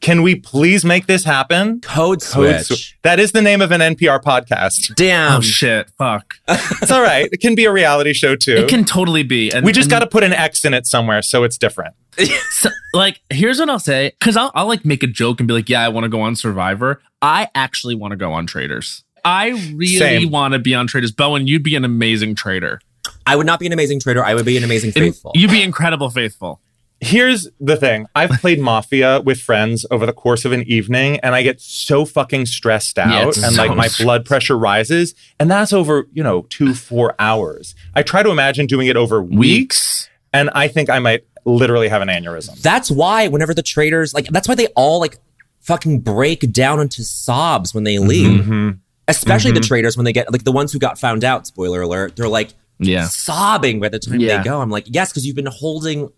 [0.00, 1.80] Can we please make this happen?
[1.80, 4.94] code Code switch That is the name of an NPR podcast.
[4.94, 5.90] damn Oh shit!
[5.98, 6.34] Fuck.
[6.82, 7.28] It's all right.
[7.30, 8.56] It can be a reality show too.
[8.56, 9.50] It can totally be.
[9.52, 11.94] And, we just and got to put an X in it somewhere so it's different.
[12.50, 15.52] so, like here's what I'll say because I'll, I'll like make a joke and be
[15.52, 17.02] like, yeah, I want to go on Survivor.
[17.20, 19.04] I actually want to go on Traitors.
[19.24, 21.12] I really want to be on Traitors.
[21.12, 22.80] Bowen, you'd be an amazing traitor.
[23.26, 24.24] I would not be an amazing traitor.
[24.24, 25.32] I would be an amazing And faithful.
[25.34, 26.60] You'd be incredible faithful.
[27.00, 28.06] Here's the thing.
[28.14, 32.04] I've played Mafia with friends over the course of an evening and I get so
[32.04, 34.04] fucking stressed out Yeah, and like my stressful.
[34.04, 37.74] blood pressure rises and that's over, you know, 2 4 hours.
[37.94, 40.10] I try to imagine doing it over weeks, Weeks.
[40.34, 42.60] and I think I might literally have an aneurysm.
[42.60, 45.16] that's why whenever the traitors like that's why they all like
[45.60, 48.42] fucking break down into sobs when they leave.
[48.42, 48.70] Mm-hmm.
[49.08, 52.14] Especially the traitors when they get like the ones who got found out, spoiler alert,
[52.16, 53.06] they're like Yeah.
[53.08, 54.38] sobbing by the time Yeah.
[54.38, 54.60] they go.
[54.60, 56.10] I'm like, yes, because you've been holding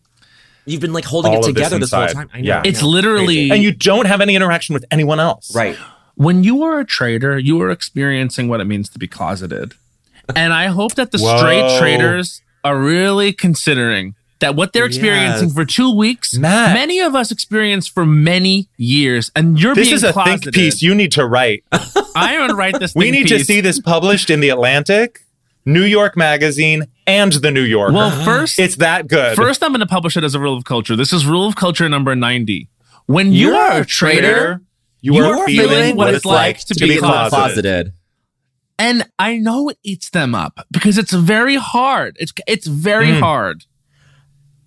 [0.66, 2.30] you've been like holding All it of this together this, whole time.
[2.32, 2.46] I know.
[2.46, 2.62] Yeah.
[2.64, 2.88] I It's know.
[2.88, 5.54] literally And you don't have any interaction with anyone else.
[5.54, 5.76] right.
[6.14, 9.74] when you are a traitor, you are experiencing what it means to be closeted.
[10.36, 11.36] And I hope that the Whoa.
[11.38, 15.54] straight traitors are really considering that what they're experiencing Yes.
[15.54, 16.74] for two weeks, Matt.
[16.74, 19.30] many of us experience for many years.
[19.36, 20.42] And you're This being is a closeted.
[20.42, 21.64] think piece you need to write.
[22.16, 22.94] I'm gonna write this.
[22.94, 25.20] we think need to see this published in the Atlantic,
[25.64, 27.92] New York Magazine, and the New Yorker.
[27.94, 29.36] Well, first, it's that good.
[29.36, 30.96] first I'm going to publish it as a rule of culture.
[30.96, 32.68] This is rule of culture number 90.
[33.06, 34.60] When you You're are a a traitor,
[35.00, 37.30] you, you are are feeling, feeling what it's like to be closeted.
[37.30, 37.92] closeted.
[38.78, 42.16] and I know it eats them up because it's very hard.
[42.18, 43.20] It's it's very Mm.
[43.20, 43.64] hard.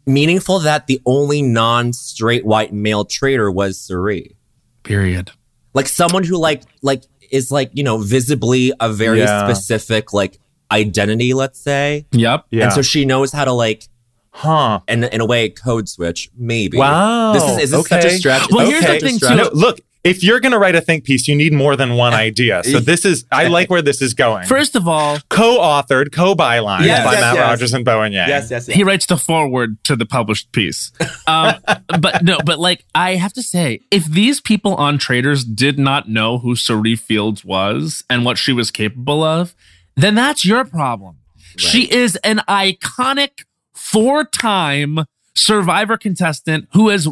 [0.08, 4.36] Meaningful that the only non-straight white male traitor was Cerie.
[4.84, 5.32] Period.
[5.74, 9.48] Like someone who like like is like, you know, visibly a very Yeah.
[9.48, 10.40] specific like
[10.72, 12.06] identity, let's say.
[12.12, 12.46] Yep.
[12.50, 12.66] Yeah.
[12.66, 13.88] And so she knows how to like
[14.36, 14.82] huh.
[14.88, 16.78] And in a way code switch, maybe.
[16.78, 17.34] Wow.
[17.34, 18.52] This is is this such a stretch?
[18.52, 19.36] Well, Is here's the thing, too.
[19.36, 22.14] No, look, if you're going to write a think piece, you need more than one
[22.28, 22.62] idea.
[22.64, 24.46] So this is, I like where this is going.
[24.46, 27.50] First of all, co-authored, co-byline Yes, by yes, Matt yes.
[27.50, 28.28] Rogers and Bowen Yang.
[28.30, 28.76] yes, yes, yes.
[28.78, 30.92] he writes the foreword to the published piece.
[31.28, 31.56] Um,
[32.00, 36.10] but no, but like I have to say, if these people on Traitors did not
[36.10, 39.56] know who Cerie Fields was and what she was capable of,
[39.96, 41.18] then that's your problem.
[41.58, 45.00] She is an iconic four-time
[45.36, 47.08] survivor contestant who has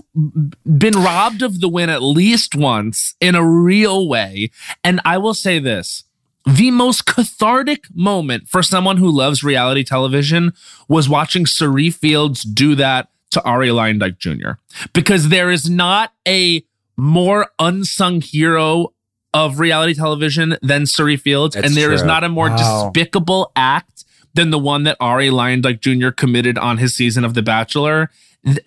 [0.65, 4.49] been robbed of the win at least once in a real way.
[4.83, 6.05] And I will say this
[6.45, 10.53] the most cathartic moment for someone who loves reality television
[10.89, 14.51] was watching Cerie Fields do that to Arie Luyendyk Jr.
[14.93, 16.65] Because there is not a
[16.97, 18.92] more unsung hero
[19.33, 22.07] of reality television than Cerie Fields, That's and there is true.
[22.07, 22.57] not a more Wow.
[22.91, 24.03] despicable act
[24.35, 26.09] than the one that Arie Luyendyk Jr.
[26.09, 28.09] committed on his season of The Bachelor.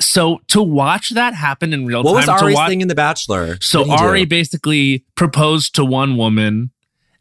[0.00, 2.94] So to watch that happen in real time, What was Arie's watch, thing in The
[2.94, 3.58] Bachelor?
[3.60, 4.04] so What did he do?
[4.04, 6.70] Arie basically proposed to one woman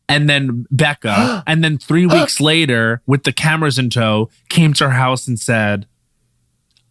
[0.07, 4.85] and then Becca, and then three weeks later, with the cameras in tow, came to
[4.85, 5.87] her house and said,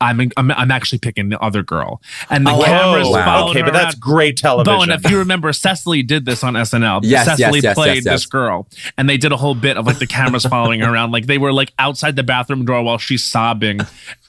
[0.01, 2.03] I'm, I'm, I'm actually picking the other girl.
[2.29, 3.49] And the Oh, cameras wow.
[3.49, 4.79] Okay, but that's great television.
[4.79, 7.01] Bowen, if you remember, Cecily did this on SNL.
[7.05, 8.05] Yes, Cecily yes, played yes.
[8.05, 8.67] this girl,
[8.99, 11.13] and they did a whole bit of like the cameras following her around.
[11.13, 13.81] Like they were like outside the bathroom door while she's sobbing,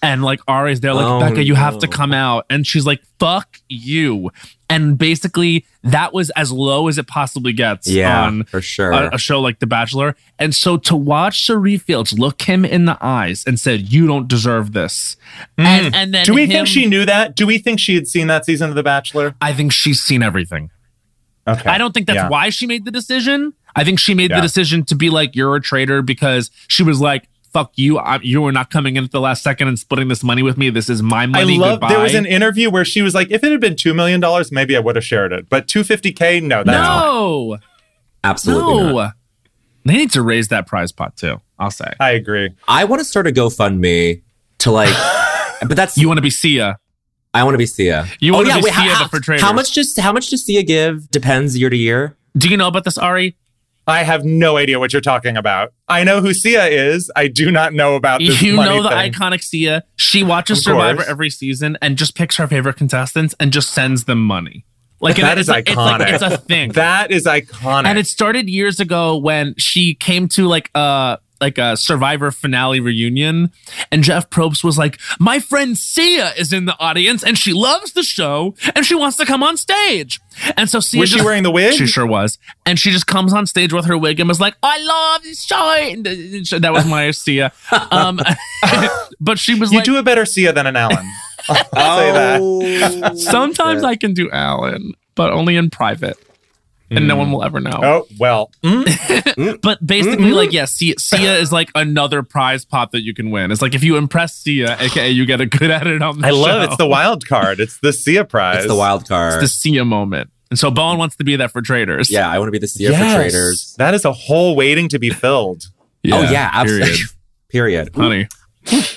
[0.01, 3.01] and like Arie's there, like Oh, Becca, you have to come out, and she's like,
[3.19, 4.29] "Fuck you,"
[4.69, 8.91] and basically that was as low as it possibly gets Yeah, on for sure.
[8.91, 10.15] a, a show like The Bachelor.
[10.39, 14.27] And so to watch Cerie Fields look him in the eyes and said, "You don't
[14.27, 15.17] deserve this,"
[15.57, 15.65] hmm.
[15.65, 17.35] and, and then Do we him- think she knew that?
[17.35, 19.35] Do we think she had seen that season of The Bachelor?
[19.41, 20.69] I think she's seen everything.
[21.47, 21.69] Okay.
[21.69, 22.29] I don't think that's Yeah.
[22.29, 23.53] why she made the decision.
[23.75, 24.37] I think she made Yeah.
[24.37, 27.97] the decision to be like, you're a traitor because she was like, fuck you.
[27.97, 30.57] I, you are not coming in at the last second and splitting this money with
[30.57, 30.69] me.
[30.69, 31.57] This is my I money.
[31.57, 31.79] love.
[31.79, 31.87] Goodbye.
[31.93, 34.51] There was an interview where she was like, "If it had been two million dollars,
[34.51, 37.57] maybe I would have shared it, but two fifty k, no, that's no,
[38.25, 38.91] Absolutely no.
[38.91, 39.13] not.
[39.85, 41.39] They need to raise that prize pot too.
[41.57, 41.93] I'll say.
[41.99, 42.49] I agree.
[42.67, 44.21] I want to start a GoFundMe
[44.59, 44.93] to like,
[45.61, 46.77] but that's You want to be Sia.
[47.33, 48.05] I want to be Sia.
[48.19, 49.43] You oh, wanna be wait, Sia, how, but for traitors.
[49.43, 51.09] how much does how much does Sia give?
[51.09, 52.17] Depends year to year.
[52.35, 53.37] Do you know about this, Ari?
[53.87, 55.71] I have no idea what you're talking about.
[55.87, 57.11] I know who Sia is.
[57.15, 59.11] I do not know about this You know the thing.
[59.13, 59.83] iconic Sia.
[59.95, 64.23] She watches Survivor every season and just picks her favorite contestants and just sends them
[64.23, 64.65] money.
[65.01, 66.13] Like That it's is like, it's like- iconic.
[66.13, 66.71] it's a thing.
[66.71, 67.85] That is iconic.
[67.85, 72.79] and it started years ago when she came to like a like a survivor finale
[72.79, 73.51] reunion.
[73.91, 77.93] And jeff probst was like my friend sia is in the audience and she loves
[77.93, 80.19] the show and she wants to come on stage.
[80.57, 81.73] And so sia was she wearing the wig?
[81.73, 82.37] she sure was.
[82.65, 85.43] And she just comes on stage with her wig and was like i love this
[85.43, 85.55] show.
[85.55, 87.51] And that was my sia.
[87.91, 88.19] Um
[89.19, 91.05] but she was you like do a better Sia than an Alan.
[91.49, 92.39] I'll say that.
[92.41, 96.17] Oh, sometimes i can do alan but only in private
[96.91, 97.19] and no mm.
[97.19, 98.51] one will ever know Oh well.
[98.63, 98.85] Mm.
[99.35, 99.59] Mm.
[99.61, 100.35] But basically, mm-hmm.
[100.35, 103.51] like, yeah, Sia, Sia is like another prize pot that you can win.
[103.51, 106.29] It's like if you impress Sia, aka you get a good edit on the I
[106.29, 106.37] show.
[106.37, 107.59] love it's the wild card.
[107.59, 108.59] It's the Sia prize.
[108.59, 109.33] It's the wild card.
[109.33, 110.29] It's the Sia moment.
[110.49, 112.09] And so Bowen wants to be that for traitors.
[112.09, 113.13] yeah, I want to be the Sia Yes.
[113.13, 113.75] for traitors.
[113.77, 115.63] That is a hole waiting to be filled.
[116.11, 116.97] oh yeah, absolutely.
[117.49, 117.91] Period.
[117.93, 117.95] Period.
[117.95, 118.27] Honey.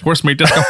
[0.03, 0.61] Horse meat disco.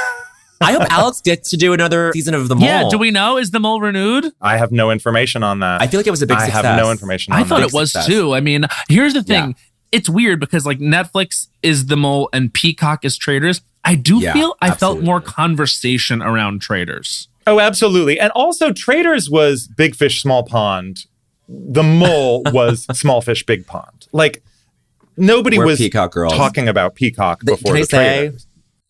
[0.60, 2.64] I hope Alex gets to do another season of the mole.
[2.64, 3.36] yeah, do we know?
[3.38, 4.32] Is the mole renewed?
[4.40, 5.80] I have no information on that.
[5.82, 6.64] I feel like it was a big I success.
[6.64, 7.68] have no information on I thought that.
[7.68, 8.06] it was success.
[8.06, 8.34] too.
[8.34, 9.48] I mean, here's the thing.
[9.50, 9.52] Yeah.
[9.92, 13.62] It's weird because like Netflix is the mole and Peacock is traitors.
[13.84, 17.28] I do Yeah, feel I felt more conversation around traitors.
[17.46, 18.20] Oh, absolutely.
[18.20, 21.06] And also, Traitors was big fish, small pond.
[21.48, 24.06] The mole was small fish, big pond.
[24.12, 24.42] Like
[25.16, 26.34] nobody We're was Peacock girls.
[26.34, 28.18] talking about Peacock Th- before Can I the say?
[28.28, 28.46] Traitors.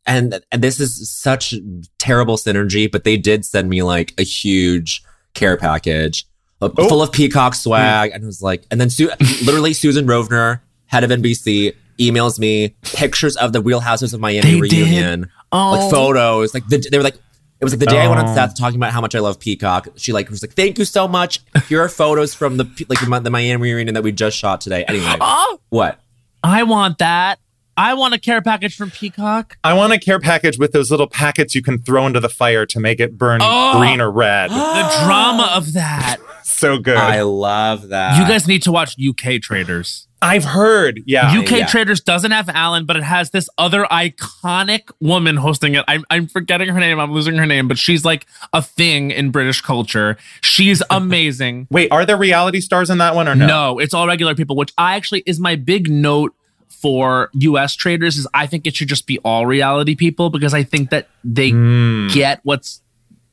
[0.08, 1.54] And, and this is such
[1.98, 5.02] terrible synergy, but they did send me like a huge
[5.34, 6.26] care package
[6.62, 6.88] uh, Oh.
[6.88, 9.10] full of peacock swag, and it was like, and then Su-
[9.44, 14.60] literally Susan Rovner, head of NBC, emails me pictures of the Real Houses of Miami
[14.60, 14.72] They did?
[14.72, 15.72] reunion, Oh.
[15.72, 17.16] like photos, like the, they were like.
[17.60, 18.34] It was like the day I went on Oh.
[18.36, 19.88] Seth talking about how much I love Peacock.
[19.96, 21.40] She like was like, "Thank you so much.
[21.68, 24.84] Here are photos from the like the, the Miami reunion that we just shot today."
[24.86, 25.98] Anyway, Oh, what?
[26.44, 27.40] I want that.
[27.78, 29.56] I want a care package from Peacock.
[29.62, 32.66] I want a care package with those little packets you can throw into the fire
[32.66, 33.78] to make it burn Oh.
[33.78, 34.50] green or red.
[34.78, 36.16] The drama of that.
[36.42, 36.96] so good.
[36.96, 38.18] I love that.
[38.20, 40.08] You guys need to watch UK Traitors.
[40.20, 41.02] I've heard.
[41.06, 41.38] Yeah.
[41.38, 41.66] UK yeah.
[41.66, 45.84] Traitors doesn't have Alan, but it has this other iconic woman hosting it.
[45.86, 46.98] I'm, I'm forgetting her name.
[46.98, 50.16] I'm losing her name, but she's like a thing in British culture.
[50.40, 51.68] She's amazing.
[51.70, 53.46] Wait, are there reality stars in that one or no?
[53.46, 56.34] no, it's all regular people, which I actually is my big note
[56.68, 60.62] for US traitors is I think it should just be all reality people because I
[60.62, 62.08] think that they Hmm.
[62.08, 62.80] get what's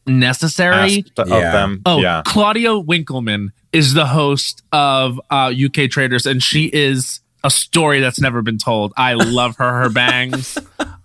[0.08, 1.00] necessary.
[1.08, 1.52] asked of Yeah.
[1.52, 1.82] them.
[1.86, 2.22] Oh, yeah.
[2.26, 8.20] Claudia Winkleman is the host of uh, UK Traitors, and she is a story that's
[8.20, 8.94] never been told.
[8.98, 10.58] I love her, her bangs.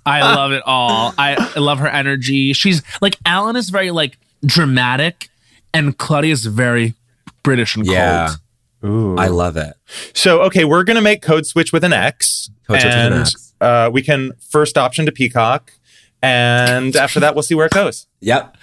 [0.06, 1.14] I love it all.
[1.18, 2.52] I, I love her energy.
[2.52, 5.28] She's like Alan is very like dramatic,
[5.74, 6.94] and Claudia is very
[7.42, 8.26] British and Yeah.
[8.28, 8.38] cold.
[8.84, 9.16] Ooh.
[9.16, 9.74] I love it.
[10.14, 12.50] So, okay, we're going to make Code Switch with an X.
[12.66, 13.54] Code Switch with an X.
[13.60, 15.72] Uh, we can first option to Peacock.
[16.22, 18.06] And after that, we'll see where it goes.
[18.20, 18.56] Yep.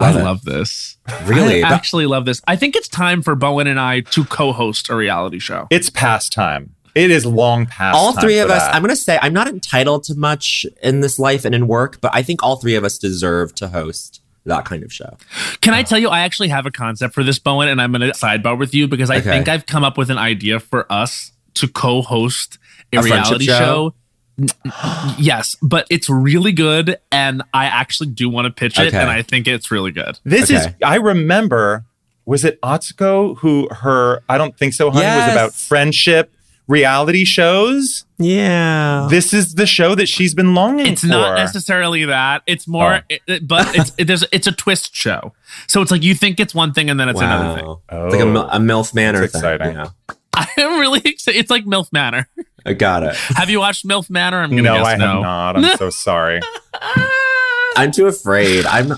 [0.00, 0.24] I Love it.
[0.24, 0.98] love this.
[1.24, 1.62] Really?
[1.62, 2.40] I actually love this.
[2.48, 5.68] I think it's time for Bowen and I to co-host a reality show.
[5.70, 6.74] It's past time.
[6.96, 8.72] It is long past all time three for of us that.
[8.72, 12.12] i'm gonna say i'm not entitled to much in this life and in work but
[12.14, 15.16] i think all three of us deserve to host that kind of show
[15.60, 18.02] Can I tell you, I actually have a concept for this, Bowen, and I'm going
[18.02, 19.30] to sidebar with you because I Okay.
[19.30, 22.58] think I've come up with an idea for us to co-host
[22.92, 23.94] a, A reality show?
[24.38, 24.54] show.
[25.18, 28.98] Yes, but it's really good, and I actually do want to pitch it, Okay.
[29.00, 30.18] and I think it's really good.
[30.24, 31.84] This is, I remember,
[32.26, 36.33] was it Atsuko who her, I don't think so, honey, was about friendship
[36.66, 38.04] reality shows?
[38.18, 40.92] yeah This is the show that she's been longing for.
[40.92, 41.08] It's for.
[41.08, 42.42] not necessarily that.
[42.46, 43.00] It's more, Oh.
[43.08, 45.32] it, it- but it's it, there's it's a twist show.
[45.66, 47.64] So it's like you think it's one thing, and then it's another thing.
[47.66, 48.06] Oh.
[48.06, 49.40] It's like a, mil- a MILF Manor That's thing.
[49.52, 49.76] exciting.
[49.76, 49.88] Yeah.
[50.36, 51.38] I am really excited.
[51.38, 52.28] It's like MILF Manor.
[52.66, 53.14] I got it.
[53.36, 54.38] Have you watched MILF Manor?
[54.40, 55.56] I'm gonna No, guess I have not.
[55.56, 56.40] I'm so sorry.
[57.76, 58.64] I'm too afraid.
[58.66, 58.92] I'm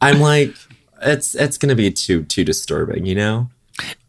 [0.00, 0.54] I'm like
[1.02, 3.50] it's it's gonna be too too disturbing, you know?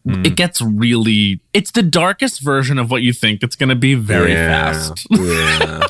[0.08, 3.96] It gets really it's the darkest version of what you think it's going to be
[3.96, 5.82] very Yeah, fast Yeah.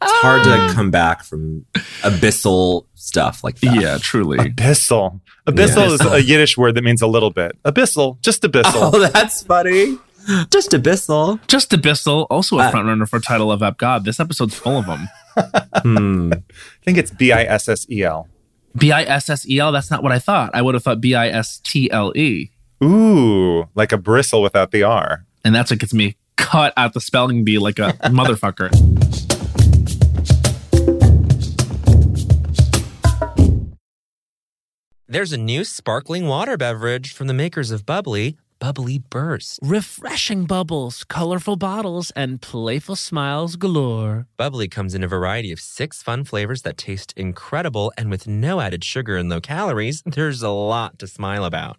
[0.00, 1.66] it's hard to come back from
[2.02, 3.80] abyssal stuff like that.
[3.80, 5.20] yeah truly Abyssal.
[5.46, 7.52] Abyssal is a Yiddish word that means a little bit.
[7.64, 8.90] Abyssal, just abyssal.
[8.94, 9.96] Oh, that's funny.
[10.50, 11.40] Just abyssal.
[11.48, 14.04] just abyssal also a Uh, front runner for title of Ep God.
[14.04, 15.08] this episode's full of them
[15.82, 16.32] Hmm.
[16.32, 16.42] I
[16.84, 18.28] think it's B I S S E L.
[18.76, 22.50] b-i-s-s-e-l that's not what i thought i would have thought b-i-s-t-l-e
[22.82, 25.24] Ooh, like a bristle without the R.
[25.44, 28.70] and that's what gets me cut out the spelling bee like a motherfucker
[35.10, 39.58] There's a new sparkling water beverage from the makers of Bubly, Bubly Burst.
[39.62, 44.26] Refreshing bubbles, colorful bottles, and playful smiles galore.
[44.36, 48.60] Bubly comes in a variety of six fun flavors that taste incredible, and with no
[48.60, 51.78] added sugar and low calories, there's a lot to smile about.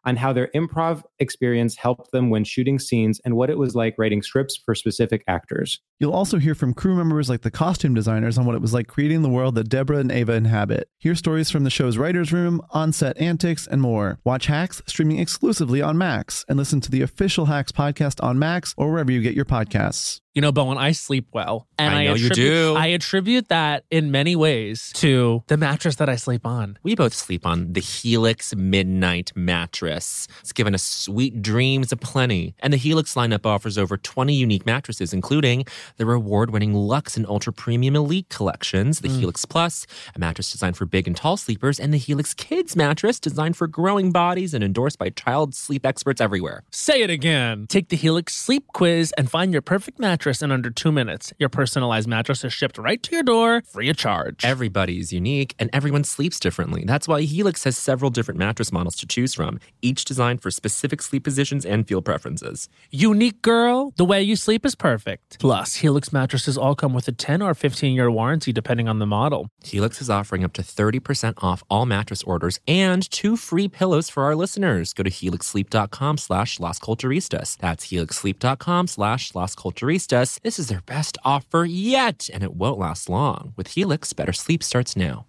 [0.05, 3.95] on how their improv experience helped them when shooting scenes and what it was like
[3.97, 5.79] writing scripts for specific actors.
[5.99, 8.87] You'll also hear from crew members like the costume designers on what it was like
[8.87, 10.89] creating the world that Deborah and Ava inhabit.
[10.97, 14.19] Hear stories from the show's writer's room, on set antics, and more.
[14.23, 18.73] Watch Hacks streaming exclusively on Max and listen to the official Hacks podcast on Max
[18.77, 20.21] or wherever you get your podcasts.
[20.33, 21.67] You know, Bowen, I sleep well.
[21.77, 22.75] And I know you attribute, do.
[22.77, 26.79] I attribute that in many ways to the mattress that I sleep on.
[26.83, 29.90] We both sleep on the Helix Midnight Mattress.
[29.95, 32.55] It's given us sweet dreams aplenty.
[32.59, 35.65] And the Helix lineup offers over 20 unique mattresses, including
[35.97, 39.19] the award winning Lux and Ultra Premium Elite collections, the mm.
[39.19, 43.19] Helix Plus, a mattress designed for big and tall sleepers, and the Helix Kids mattress
[43.19, 46.63] designed for growing bodies and endorsed by child sleep experts everywhere.
[46.71, 47.65] Say it again.
[47.67, 51.33] Take the Helix sleep quiz and find your perfect mattress in under two minutes.
[51.39, 54.43] Your personalized mattress is shipped right to your door, free of charge.
[54.43, 56.83] Everybody is unique and everyone sleeps differently.
[56.85, 61.01] That's why Helix has several different mattress models to choose from, each designed for specific
[61.01, 62.69] sleep positions and feel preferences.
[62.89, 65.39] Unique girl, the way you sleep is perfect.
[65.39, 69.05] Plus, Helix mattresses all come with a 10 or 15 year warranty depending on the
[69.05, 69.47] model.
[69.63, 74.23] Helix is offering up to 30% off all mattress orders and two free pillows for
[74.23, 74.93] our listeners.
[74.93, 77.57] Go to helixsleep.com slash Las Culturistas.
[77.57, 80.39] That's helixsleep.com slash Las Culturistas.
[80.41, 83.53] This is their best offer yet, and it won't last long.
[83.55, 85.25] With Helix, better sleep starts now.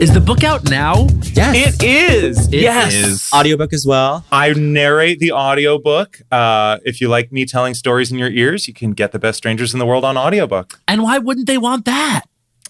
[0.00, 1.76] Is the book out now Yes.
[1.80, 2.46] It is.
[2.48, 2.92] It yes.
[2.94, 3.30] is.
[3.32, 4.24] Audiobook as well.
[4.32, 6.18] I narrate the audiobook.
[6.32, 9.38] Uh, if you like me telling stories in your ears, you can get The Best
[9.38, 10.80] Strangers in the World on audiobook.
[10.88, 12.22] and why wouldn't they want that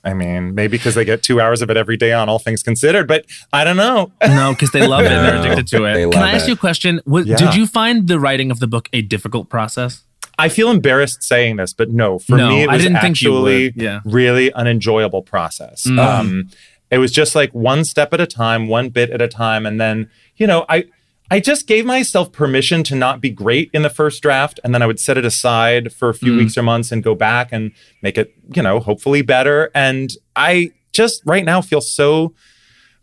[0.04, 2.62] I mean, maybe because they get two hours of it every day on All Things
[2.62, 4.12] Considered, but I don't know.
[4.26, 5.08] No, because they love it.
[5.08, 6.12] They're addicted to it.
[6.12, 6.48] Can I ask it.
[6.48, 7.00] you a question?
[7.04, 7.36] What, Yeah.
[7.36, 10.04] Did you find the writing of the book a difficult process?
[10.38, 13.64] I feel embarrassed saying this, but no, for No, me, it I was didn't actually
[13.70, 13.76] would.
[13.82, 14.00] Yeah.
[14.04, 15.82] really an enjoyable process.
[15.84, 15.98] Mm.
[15.98, 16.48] Um,
[16.90, 19.80] it was just like one step at a time, one bit at a time, and
[19.80, 20.84] then you know, I
[21.30, 24.80] I just gave myself permission to not be great in the first draft, and then
[24.82, 26.38] I would set it aside for a few Mm.
[26.38, 29.70] weeks or months and go back and make it, you know, hopefully better.
[29.74, 32.34] And I just right now feel so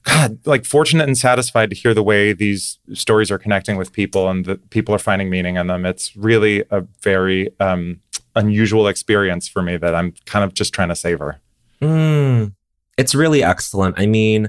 [0.04, 4.30] God, like fortunate and satisfied to hear the way these stories are connecting with people
[4.30, 5.84] and that people are finding meaning in them.
[5.84, 8.02] It's really a very um,
[8.36, 11.40] unusual experience for me that I'm kind of just trying to savor.
[11.82, 12.54] Mm,
[12.98, 14.00] it's really excellent.
[14.00, 14.48] I mean,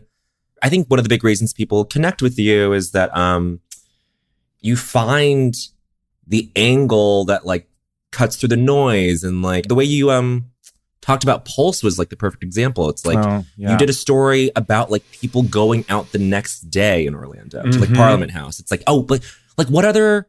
[0.62, 3.60] I think one of the big reasons people connect with you is that um,
[4.60, 5.54] you find
[6.26, 7.68] the angle that like
[8.12, 10.46] cuts through the noise and like the way you um
[11.02, 12.88] talked about Pulse was like the perfect example.
[12.88, 13.70] It's like Oh, yeah.
[13.72, 17.78] you did a story about like people going out the next day in Orlando to
[17.78, 17.96] like Mhm.
[17.96, 18.58] Parliament House.
[18.58, 19.22] It's like, oh, but
[19.56, 20.26] like what other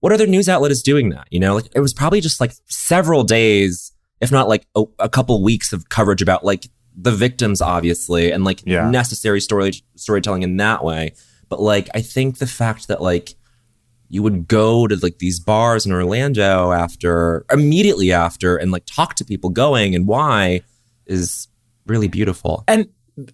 [0.00, 1.26] what other news outlet is doing that?
[1.30, 3.90] You know, like it was probably just like several days,
[4.20, 6.66] if not like a, a couple weeks of coverage about like
[7.02, 8.90] the victims, obviously, and like Yeah.
[8.90, 11.12] necessary story storytelling in that way.
[11.48, 13.34] But like, I think the fact that like
[14.08, 19.14] you would go to like these bars in Orlando after immediately after and like talk
[19.14, 20.62] to people going and why
[21.06, 21.46] is
[21.86, 22.64] really beautiful.
[22.66, 22.88] And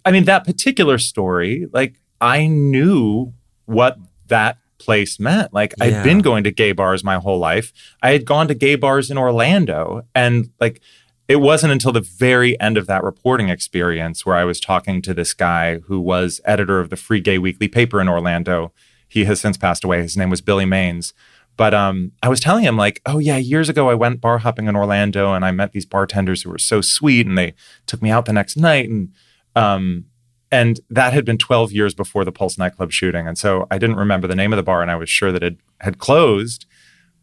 [0.05, 3.33] I mean, that particular story, like I knew
[3.65, 3.99] what
[4.29, 5.53] that place meant.
[5.55, 5.85] Like Yeah.
[6.01, 7.73] I'd been going to gay bars my whole life.
[8.03, 10.83] I had gone to gay bars in Orlando and like
[11.29, 15.15] it wasn't until the very end of that reporting experience where I was talking to
[15.15, 18.73] this guy who was editor of the Free Gay Weekly paper in Orlando.
[19.09, 20.03] He has since passed away.
[20.03, 21.15] His name was Billy Manes.
[21.57, 24.67] But um, I was telling him, like, oh, yeah, years ago I went bar hopping
[24.67, 27.55] in Orlando and I met these bartenders who were so sweet and they
[27.87, 28.89] took me out the next night.
[28.89, 29.13] And
[29.55, 30.05] um,
[30.53, 33.27] and that had been 12 years before the Pulse nightclub shooting.
[33.27, 35.43] And so I didn't remember the name of the bar and I was sure that
[35.43, 36.67] it had closed.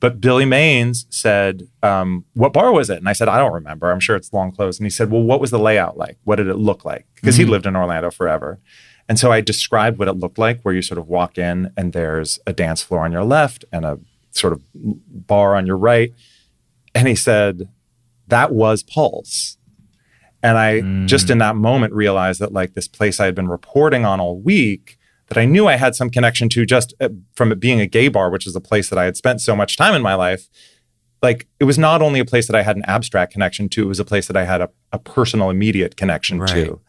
[0.04, 2.98] But Billy Manes said, um, What bar was it?
[2.98, 3.90] And I said, I don't remember.
[3.90, 4.82] I'm sure it's long closed.
[4.82, 6.18] And he said, Well, what was the layout like?
[6.26, 7.08] What did it look like?
[7.16, 8.60] Because he lived in Orlando forever.
[9.08, 11.94] And so I described what it looked like, where you sort of walk in and
[11.94, 13.98] there's a dance floor on your left and a
[14.32, 16.14] sort of bar on your right.
[16.94, 17.70] And he said,
[18.28, 19.58] That was Pulse.
[20.44, 24.04] And I just in that moment realized that, like, this place I had been reporting
[24.04, 24.98] on all week,
[25.28, 28.08] that I knew I had some connection to just uh, from it being a gay
[28.08, 30.48] bar, which is a place that I had spent so much time in my life.
[31.22, 33.88] Like, it was not only a place that I had an abstract connection to, it
[33.88, 36.50] was a place that I had a, a personal, immediate connection Right.
[36.66, 36.82] to.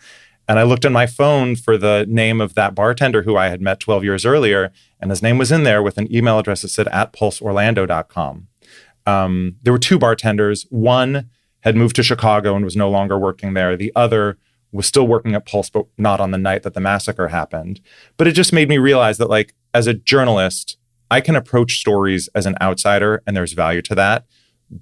[0.46, 3.62] And I looked on my phone for the name of that bartender who I had
[3.62, 6.68] met 12 years earlier, and his name was in there with an email address that
[6.68, 8.48] said at pulseorlando.com.
[9.06, 10.66] Um, there were two bartenders.
[10.70, 11.30] One
[11.60, 13.76] had moved to Chicago and was no longer working there.
[13.76, 14.36] The other
[14.74, 17.80] was still working at Pulse, but not on the night that the massacre happened.
[18.16, 20.76] But it just made me realize that, like, as a journalist,
[21.10, 24.26] I can approach stories as an outsider, and there's value to that.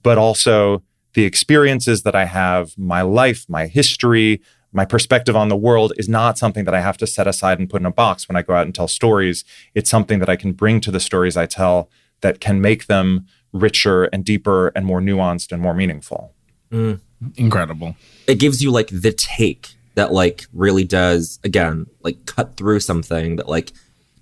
[0.03, 0.83] But also,
[1.13, 4.41] the experiences that I have, my life, my history,
[4.73, 7.69] my perspective on the world is not something that I have to set aside and
[7.69, 9.45] put in a box when I go out and tell stories.
[9.75, 11.91] It's something that I can bring to the stories I tell
[12.23, 16.33] that can make them richer and deeper and more nuanced and more meaningful.
[16.71, 17.01] Mm.
[17.37, 17.95] Incredible.
[18.27, 23.37] it gives you like the take that like really does again like cut through something
[23.37, 23.73] that like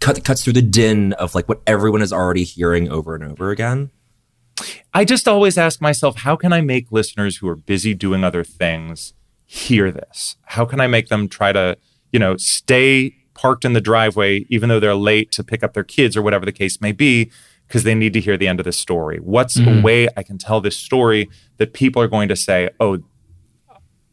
[0.01, 3.51] cut cuts through the din of like what everyone is already hearing over and over
[3.51, 3.91] again.
[4.93, 8.45] I just always ask myself, how can I make listeners who are busy doing other
[8.45, 9.15] things
[9.47, 10.37] hear this?
[10.45, 11.79] How can I make them try to,
[12.13, 15.85] you know, stay parked in the driveway even though they're late to pick up their
[15.85, 17.31] kids or whatever the case may be
[17.67, 19.19] because they need to hear the end of this story?
[19.19, 19.83] What's a mm.
[19.83, 22.99] way I can tell this story that people are going to say, "Oh,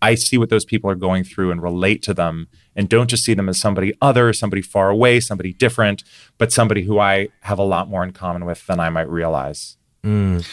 [0.01, 3.23] I see what those people are going through and relate to them and don't just
[3.23, 6.03] see them as somebody other, somebody far away, somebody different,
[6.37, 9.77] but somebody who I have a lot more in common with than I might realize."
[10.03, 10.47] Mm.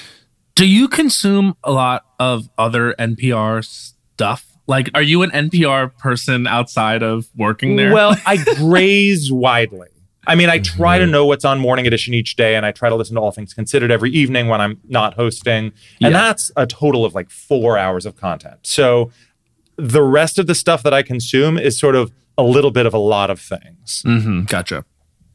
[0.54, 4.46] Do you consume a lot of other NPR stuff?
[4.66, 7.92] Like, are you an NPR person outside of working there?
[7.92, 9.88] Well, I graze widely.
[10.26, 11.12] I mean, I try to mm-hmm.
[11.12, 13.52] know what's on Morning Edition each day, and I try to listen to All Things
[13.52, 15.72] Considered every evening when I'm not hosting.
[15.98, 16.08] Yeah.
[16.08, 18.58] And that's a total of like four hours of content.
[18.62, 19.10] So
[19.76, 22.94] the rest of the stuff that I consume is sort of a little bit of
[22.94, 24.02] a lot of things.
[24.06, 24.42] Mm-hmm.
[24.44, 24.84] gotcha.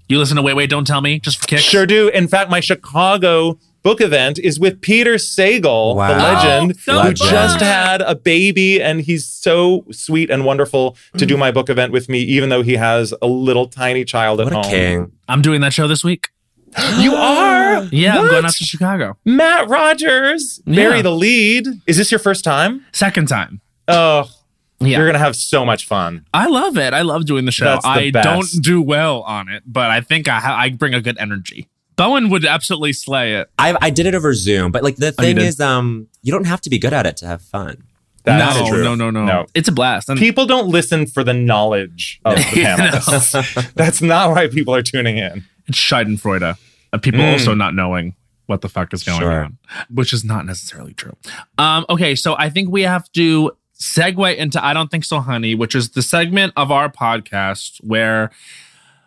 [0.07, 1.61] You listen to Wait, Wait, Don't Tell Me just for kicks?
[1.61, 2.09] Sure do.
[2.09, 6.07] In fact, my Chicago book event is with Peter Sagal, Wow.
[6.09, 7.15] the legend, Oh, so who fun.
[7.15, 11.29] just had a baby, and he's so sweet and wonderful to Mm.
[11.29, 14.45] do my book event with me, even though he has a little tiny child at
[14.45, 14.63] What a home.
[14.71, 15.11] king.
[15.29, 16.29] I'm doing that show this week.
[16.99, 17.83] You are?
[17.91, 19.15] Yeah, I'm going out to Chicago.
[19.25, 20.59] Matt Rogers.
[20.65, 21.01] Yeah.
[21.01, 21.67] The lead.
[21.87, 22.83] Is this your first time?
[22.91, 23.61] Second time.
[23.89, 24.29] Oh,
[24.81, 24.97] Yeah.
[24.97, 26.25] You're gonna have so much fun.
[26.33, 26.93] I love it.
[26.93, 27.65] I love doing the show.
[27.65, 28.23] That's the I best.
[28.25, 31.67] don't do well on it, but I think I ha- I bring a good energy.
[31.97, 33.49] Bowen would absolutely slay it.
[33.59, 35.43] I I did it over Zoom, but like the Oh, thing did?
[35.45, 37.83] is, um, you don't have to be good at it to have fun.
[38.23, 38.83] That's no, true.
[38.83, 39.45] no, no, no, No.
[39.53, 40.07] It's a blast.
[40.07, 42.83] And People don't listen for the knowledge of the Yeah, no.
[42.85, 43.73] panelists.
[43.75, 45.43] That's not why people are tuning in.
[45.67, 46.55] it's Schadenfreude.
[46.93, 47.33] Uh, people Mm.
[47.33, 49.43] also not knowing what the fuck is going Sure.
[49.45, 49.57] on,
[49.89, 51.15] which is not necessarily true.
[51.57, 55.55] Um, okay, so I think we have to segue into I Don't Think So, Honey,
[55.55, 58.29] which is the segment of our podcast where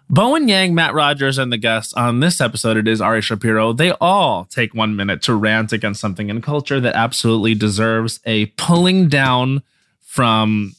[0.08, 3.92] Bowen Yang, Matt Rogers, and the guests on this episode, it is Ari Shapiro, they
[3.92, 9.08] all take one minute to rant against something in culture that absolutely deserves a pulling
[9.08, 9.62] down
[10.00, 10.72] from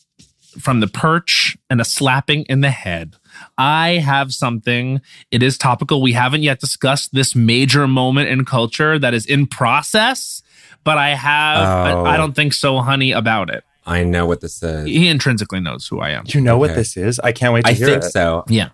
[0.60, 3.16] from the perch and a slapping in the head.
[3.58, 5.02] I have something.
[5.32, 6.00] It is topical.
[6.00, 10.44] We haven't yet discussed this major moment in culture that is in process,
[10.84, 12.04] but I have, Oh.
[12.06, 13.64] I, I don't think so, honey, about it.
[13.86, 14.86] I know what this is.
[14.86, 16.24] He intrinsically knows who I am.
[16.28, 16.80] You know what Okay.
[16.80, 17.20] this is?
[17.20, 18.12] I can't wait to I hear think it.
[18.12, 18.46] so.
[18.48, 18.70] Yeah.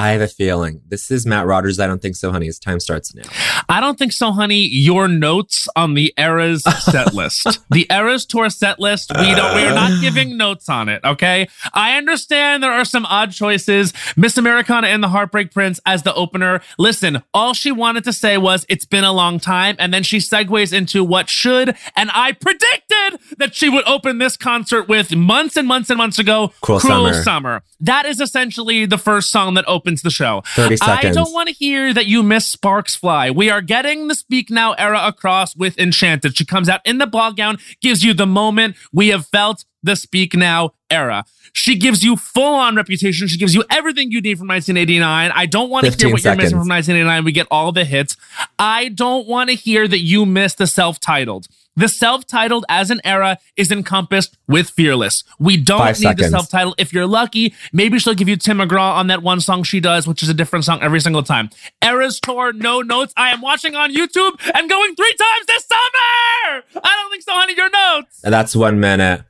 [0.00, 0.80] I have a feeling.
[0.88, 1.78] This is Matt Rogers.
[1.78, 2.46] I don't think so, honey.
[2.46, 3.24] His time starts now.
[3.68, 4.60] I don't think so, honey.
[4.60, 9.12] Your notes on the Eras set list, the Eras tour set list.
[9.14, 9.54] We don't.
[9.54, 11.04] We are not giving notes on it.
[11.04, 11.48] Okay.
[11.74, 13.92] I understand there are some odd choices.
[14.16, 16.62] Miss Americana and the Heartbreak Prince as the opener.
[16.78, 20.16] Listen, all she wanted to say was "It's been a long time," and then she
[20.16, 21.76] segues into what should.
[21.94, 26.18] And I predicted that she would open this concert with months and months and months
[26.18, 26.54] ago.
[26.62, 27.22] Cruel Cruel Summer.
[27.22, 27.62] Summer.
[27.80, 30.42] That is essentially the first song that opens the show.
[30.54, 33.30] 30 I don't want to hear that you miss Sparks Fly.
[33.30, 36.36] We are getting the Speak Now era across with Enchanted.
[36.36, 39.96] She comes out in the ball gown, gives you the moment we have felt the
[39.96, 41.24] Speak Now era.
[41.52, 43.26] She gives you full on reputation.
[43.28, 45.32] She gives you everything you need from 1989.
[45.34, 47.24] I don't want to hear 15 what you're missing from 1989.
[47.24, 48.16] We get all the hits.
[48.58, 51.48] I don't want to hear that you miss the self titled.
[51.76, 55.24] The self titled as an era is encompassed with Fearless.
[55.38, 56.74] We don't Five need the self title.
[56.78, 60.06] If you're lucky, maybe she'll give you Tim McGraw on that one song she does,
[60.06, 61.50] which is a different song every single time.
[61.82, 63.12] Eras Tour, no notes.
[63.16, 66.64] I am watching on YouTube and going three times this summer.
[66.82, 67.54] I don't think so, honey.
[67.56, 68.20] Your notes.
[68.24, 69.22] And that's one minute.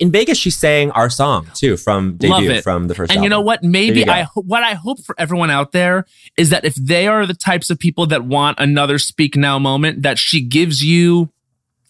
[0.00, 3.12] In Vegas, she sang our song too from debut from the first.
[3.12, 3.62] And you know what?
[3.62, 4.08] Maybe.
[4.08, 6.06] I what I hope for everyone out there
[6.36, 10.02] is that if they are the types of people that want another speak now moment,
[10.02, 11.30] that she gives you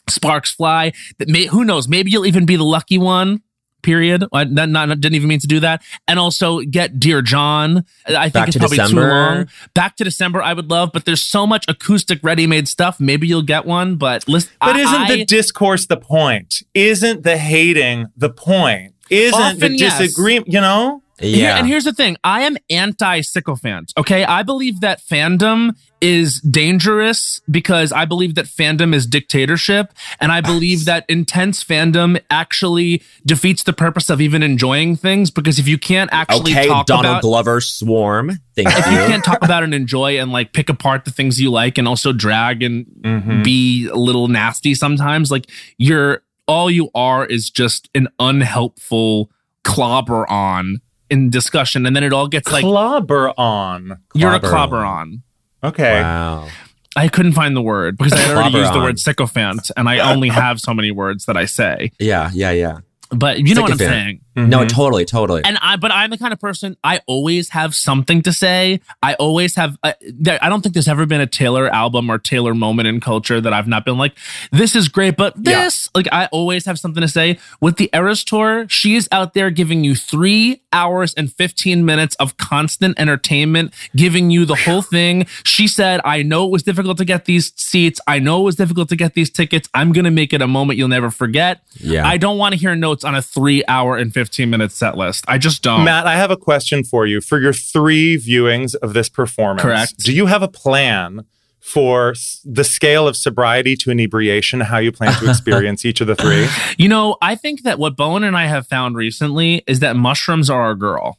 [0.09, 0.93] sparks fly.
[1.19, 1.89] That may who knows?
[1.89, 3.43] Maybe you'll even be the lucky one.
[3.83, 4.23] Period.
[4.23, 5.83] Uh, I not, not, didn't even mean to do that.
[6.09, 7.85] And also get Dear John.
[8.07, 9.49] I think Back it's to probably too long.
[9.75, 12.99] Back to December, I would love, but there's so much acoustic ready-made stuff.
[12.99, 14.53] Maybe you'll get one, but listen.
[14.59, 16.63] But I- isn't the discourse the point?
[16.73, 18.95] Isn't the hating the point?
[19.11, 19.99] Isn't the yes.
[19.99, 21.03] disagreement, you know?
[21.19, 21.57] Here- yeah.
[21.59, 23.93] and here's the thing I am anti sycophant.
[23.97, 24.25] Okay.
[24.25, 29.93] I believe that fandom is dangerous because I believe that fandom is dictatorship.
[30.21, 35.59] And I believe that intense fandom actually defeats the purpose of even enjoying things because
[35.59, 37.23] if you can't actually okay, talk Donald about.
[37.23, 38.39] Glover swarm.
[38.55, 39.07] Thank if you you.
[39.07, 42.13] can't talk about and enjoy and like pick apart the things you like and also
[42.13, 43.43] drag and Mhm.
[43.45, 45.47] be a little nasty sometimes, like
[45.79, 49.31] you're all you are is just an unhelpful
[49.63, 50.81] clobber on
[51.11, 51.87] in discussion.
[51.87, 53.99] And then it all gets like Clobber on.
[54.15, 55.23] you're a Clobber on.
[55.63, 56.01] Okay.
[56.01, 56.49] Wow.
[56.97, 59.99] I couldn't find the word because I had already used the word sycophant and I
[60.13, 61.91] only have so many words that I say.
[61.99, 62.79] Yeah, yeah, yeah.
[63.11, 64.21] But you know what I'm Sycophant.
[64.37, 64.51] Saying.
[64.51, 65.43] No, totally, totally.
[65.45, 68.81] And I, but I'm the kind of person I always have something to say.
[69.03, 69.77] I always have.
[69.83, 73.01] Uh, there, I don't think there's ever been a Taylor album or Taylor moment in
[73.01, 74.17] culture that I've not been like,
[74.53, 77.39] this is great, but this, like, I always have something to say.
[77.61, 82.17] With the Eras tour, she is out there giving you three hours and 15 minutes
[82.17, 85.27] of constant entertainment, giving you the whole thing.
[85.45, 88.01] She said, I know it was difficult to get these seats.
[88.07, 89.69] I know it was difficult to get these tickets.
[89.75, 91.61] I'm going to make it a moment you'll never forget.
[91.77, 92.07] Yeah.
[92.07, 95.25] I don't want to hear notes on a three hour and 15 minute set list.
[95.29, 95.85] I just don't.
[95.85, 97.21] Matt, I have a question for you.
[97.21, 99.99] For your three viewings of this performance, Correct.
[99.99, 101.25] do you have a plan
[101.61, 102.15] for
[102.45, 106.47] the scale of sobriety to inebriation, how you plan to experience each of the three?
[106.77, 110.51] You know, I think that what Bowen and I have found recently is that mushrooms
[110.51, 111.19] are our girl.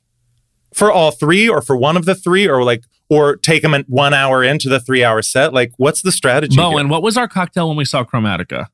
[0.73, 3.85] For all three, or for one of the three, or like, or take them in
[3.87, 5.53] one hour into the three hour set?
[5.53, 6.57] Like, what's the strategy?
[6.57, 6.91] Bowen, here?
[6.91, 8.67] what was our cocktail when we saw Chromatica?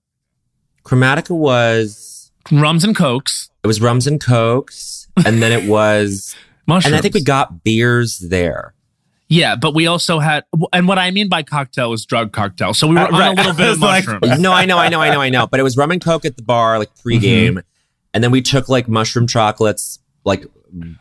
[0.84, 2.11] Chromatica was
[2.52, 6.36] Rums and cokes, it was rums and cokes, and then it was,
[6.68, 6.86] mushrooms.
[6.88, 8.74] and I think we got beers there.
[9.30, 10.44] yeah, but we also had,
[10.74, 12.74] and what I mean by cocktail is drug cocktail.
[12.74, 13.32] So we were Uh, on right.
[13.34, 14.40] a little bit of was like- mushrooms.
[14.40, 15.48] no, I know, I know, I know, I know.
[15.48, 17.60] But it was rum and coke at the bar, like pregame, Mm-hmm.
[18.14, 20.46] and then we took like mushroom chocolates, like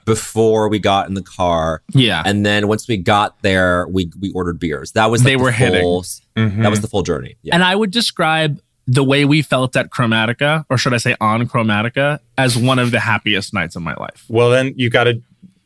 [0.05, 4.31] before we got in the car, yeah, and then once we got there, we we
[4.33, 4.93] ordered beers.
[4.93, 5.81] That was like, They the were hitting.
[5.81, 6.03] full,
[6.37, 6.62] Mhm.
[6.62, 7.37] That was the full journey.
[7.43, 7.55] Yeah.
[7.55, 8.61] and I would describe
[8.93, 12.91] the way we felt at Chromatica, or should I say on Chromatica, as one of
[12.91, 14.25] the happiest nights of my life.
[14.29, 15.23] Well, then you got to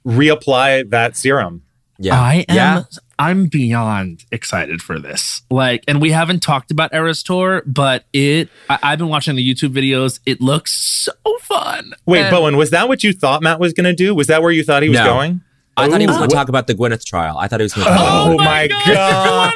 [0.07, 1.63] reapply that serum.
[1.99, 2.21] Yeah.
[2.21, 2.83] I am Yeah.
[3.19, 5.43] I'm beyond excited for this.
[5.49, 9.55] Like, and we haven't talked about Eras Tour, but it I, I've been watching the
[9.55, 10.19] YouTube videos.
[10.27, 11.95] It looks so fun.
[12.07, 14.15] Wait, And- Bowen, was that what you thought Matt was going to do?
[14.15, 15.05] Was that where you thought he was No.
[15.07, 15.41] going?
[15.77, 17.37] I thought he was going to talk about the Gwyneth trial.
[17.39, 19.53] I thought he was going to talk Oh, about my god!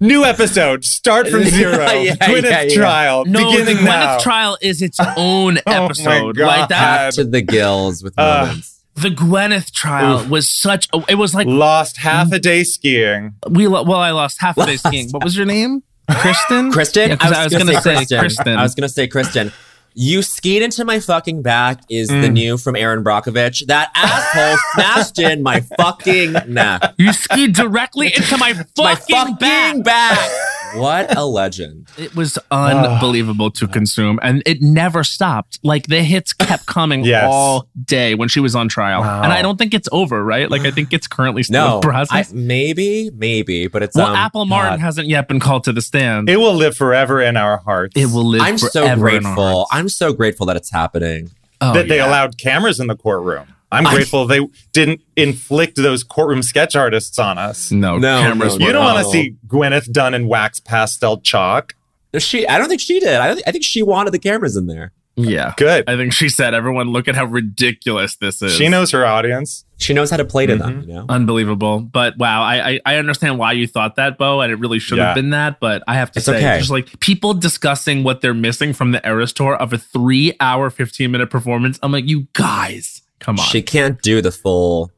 [0.00, 0.84] New episode.
[0.84, 1.84] Start from zero.
[1.92, 2.74] Yeah, Gwyneth yeah, yeah.
[2.74, 3.24] trial.
[3.26, 4.18] No, beginning the Gwyneth now.
[4.20, 6.36] trial is its own Oh my episode.
[6.36, 6.46] God.
[6.46, 7.12] like that.
[7.14, 8.74] to the gills with Uh, moments.
[8.94, 10.88] The Gwyneth trial was such.
[10.92, 13.34] A, it was like Lost half a day skiing.
[13.48, 13.66] we.
[13.68, 15.08] lo- Well, I lost half a day skiing.
[15.10, 15.82] What was your name?
[16.10, 16.72] Kristen.
[16.72, 18.18] Kristen, Yeah, 'cause I was, gonna gonna, say Kristen.
[18.18, 18.56] Kristen.
[18.56, 19.52] I was gonna say Kristen.
[20.00, 22.22] You skied into my fucking back is Mm.
[22.22, 23.66] the new from Erin Brockovich.
[23.66, 26.94] That asshole smashed in my fucking neck.
[26.98, 29.82] you skied directly into my fucking, my fucking back.
[29.82, 30.30] back.
[30.74, 31.88] What a legend.
[31.96, 35.58] It was unbelievable to consume, and it never stopped.
[35.62, 37.24] Like the hits kept coming Yes.
[37.26, 39.22] all day when she was on trial, Wow.
[39.22, 40.24] and I don't think it's over.
[40.24, 40.50] Right?
[40.50, 42.30] Like I think it's currently still No, in process.
[42.30, 44.80] I, maybe, maybe, but it's well, um, Apple Martin God.
[44.80, 46.28] hasn't yet been called to the stand.
[46.28, 47.94] It will live forever in our hearts.
[47.96, 48.42] It will live.
[48.42, 49.66] I'm so forever in our grateful.
[49.70, 51.30] I'm so grateful that it's happening.
[51.60, 52.06] Oh, that they yeah.
[52.08, 53.46] allowed cameras in the courtroom.
[53.70, 54.40] I'm I- grateful they
[54.72, 57.70] didn't inflict those courtroom sketch artists on us.
[57.70, 58.58] No, No, cameras.
[58.58, 61.74] no, You don't want to see Gwyneth done in wax pastel chalk.
[62.18, 63.16] She, I don't think she did.
[63.20, 64.92] I, don't, I think she wanted the cameras in there.
[65.16, 65.52] Yeah.
[65.56, 65.84] Good.
[65.88, 68.54] I think she said, everyone, look at how ridiculous this is.
[68.54, 69.64] She knows her audience.
[69.76, 70.62] She knows how to play to Mm-hmm.
[70.62, 70.88] them.
[70.88, 71.06] You know.
[71.08, 71.80] Unbelievable.
[71.80, 74.98] But wow, I, I I understand why you thought that, Bo, and it really should
[74.98, 75.58] have been that.
[75.60, 76.58] But I have to It's say, okay.
[76.58, 80.70] just like people discussing what they're missing from the Eras tour of a three hour,
[80.70, 81.78] 15 minute performance.
[81.82, 83.46] I'm like, you guys, come on.
[83.46, 84.90] She can't do the full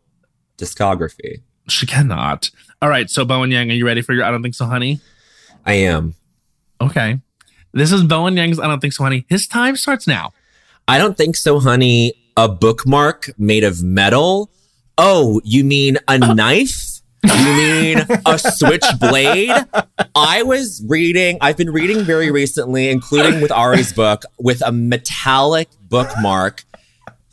[0.59, 1.43] discography.
[1.69, 2.51] She cannot.
[2.83, 3.09] All right.
[3.09, 5.01] So, Bowen Yang, are you ready for your I Don't Think So, Honey?
[5.65, 6.15] I am.
[6.81, 7.21] Okay.
[7.73, 9.25] This is Bowen Yang's I Don't Think So, Honey.
[9.29, 10.33] His time starts now.
[10.89, 12.15] I don't think so, honey.
[12.37, 14.51] A bookmark made of metal.
[14.99, 16.35] Oh, you mean a uh.
[16.35, 17.01] knife?
[17.23, 19.53] You mean a switchblade?
[20.17, 25.69] I was reading, I've been reading very recently, including with Ari's book, with a metallic
[25.83, 26.65] bookmark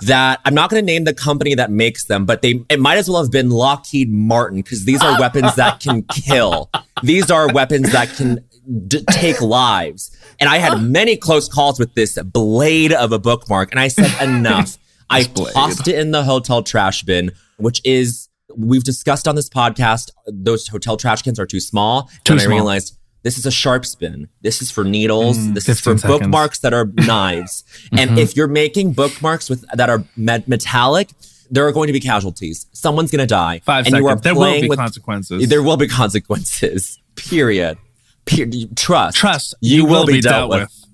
[0.02, 2.98] that I'm not going to name the company that makes them, but they it might
[2.98, 6.70] as well have been Lockheed Martin because these are weapons that can kill.
[7.04, 8.46] These are weapons that can
[8.88, 10.16] d- take lives.
[10.40, 14.22] And I had many close calls with this blade of a bookmark, and I said
[14.22, 14.78] enough.
[15.10, 20.12] I tossed it in the hotel trash bin, which is we've discussed on this podcast.
[20.28, 22.10] Those hotel trash cans are too small.
[22.26, 22.97] Too and I realized
[23.28, 24.30] this is a sharp spin.
[24.42, 25.38] This is for needles.
[25.38, 26.04] Mm, this is for seconds.
[26.04, 27.66] bookmarks that are knives.
[27.92, 28.20] and mm-hmm.
[28.20, 31.10] if you're making bookmarks with that are met- metallic,
[31.52, 32.68] there are going to be casualties.
[32.72, 33.60] Someone's going to die.
[33.66, 34.02] Five and seconds.
[34.02, 35.50] you are there will be with- consequences.
[35.50, 37.02] There will be consequences.
[37.18, 37.78] Period.
[38.26, 38.46] Per-
[38.78, 39.18] trust.
[39.18, 39.56] Trust.
[39.60, 40.86] You, will, be dealt, with.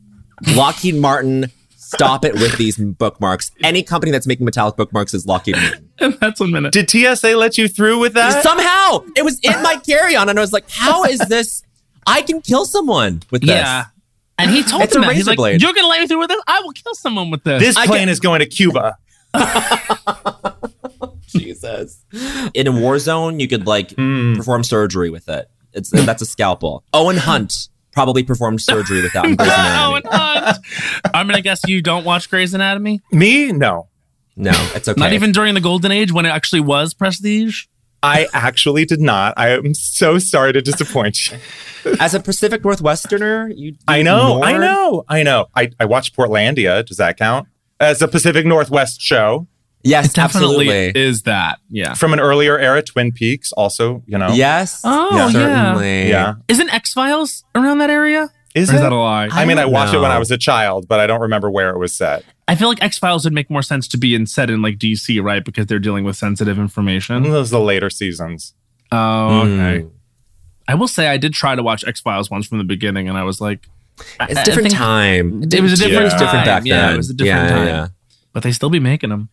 [0.55, 1.51] Lockheed Martin.
[1.77, 3.51] Stop it with these bookmarks.
[3.63, 5.89] Any company that's making metallic bookmarks is Lockheed Martin.
[5.99, 6.73] And that's one minute.
[6.73, 8.41] Did TSA let you through with that?
[8.41, 11.61] Somehow it was in my carry-on, and I was like, "How is this?
[12.07, 13.85] I can kill someone with this." Yeah.
[14.39, 15.13] And he told It's him a that.
[15.15, 15.61] He's razor like, blade.
[15.61, 16.41] You're going to let me through with this?
[16.47, 17.61] I will kill someone with this.
[17.61, 18.97] this I plane get- is going to Cuba.
[21.27, 22.03] Jesus.
[22.53, 24.35] In a war zone, you could like Hmm.
[24.35, 25.49] perform surgery with it.
[25.73, 26.83] It's that's a scalpel.
[26.93, 29.25] Owen Hunt probably performed surgery with that.
[29.25, 29.95] in Grey's Anatomy.
[30.03, 30.57] and Hunt.
[31.13, 33.01] I'm going to guess you don't watch Grey's Anatomy?
[33.11, 33.51] Me?
[33.51, 33.87] No.
[34.35, 34.99] No, it's okay.
[34.99, 37.65] Not even during the golden age when it actually was prestige?
[38.03, 39.33] I actually did not.
[39.37, 41.37] I am so sorry to disappoint you.
[41.99, 43.51] as a Pacific Northwesterner.
[43.55, 45.47] You, I you know, I know, I know.
[45.55, 46.85] I, I watched Portlandia.
[46.85, 47.47] Does that count?
[47.79, 49.47] As a Pacific Northwest show
[49.85, 51.01] Yes, It definitely absolutely.
[51.01, 51.59] is that.
[51.69, 51.93] Yeah.
[51.93, 54.29] from an earlier era, Twin Peaks, also, you know.
[54.33, 54.79] Yes.
[54.85, 55.25] Oh, Yeah.
[55.27, 55.31] yeah.
[55.73, 56.09] certainly.
[56.09, 56.33] Yeah.
[56.47, 58.29] Isn't X Files around that area?
[58.55, 58.83] Is Or is it?
[58.83, 59.29] that a lie?
[59.31, 60.11] I mean, I don't watched it when.
[60.11, 62.23] I was a child, but I don't remember where it was set.
[62.47, 64.77] I feel like X Files would make more sense to be in set in like
[64.77, 65.43] DC, right?
[65.43, 67.23] Because they're dealing with sensitive information.
[67.23, 68.53] Those are the later seasons.
[68.91, 69.81] Oh, okay.
[69.83, 69.91] Mm.
[70.67, 73.17] I will say I did try to watch X Files once from the beginning, and
[73.17, 73.67] I was like,
[73.99, 75.43] It's I a different think- time.
[75.51, 75.99] It was a different Yeah.
[75.99, 76.45] It was different time.
[76.45, 76.93] back Yeah, then.
[76.93, 77.67] it was a different Yeah, time.
[77.67, 77.87] yeah.
[78.33, 79.29] But they still be making them.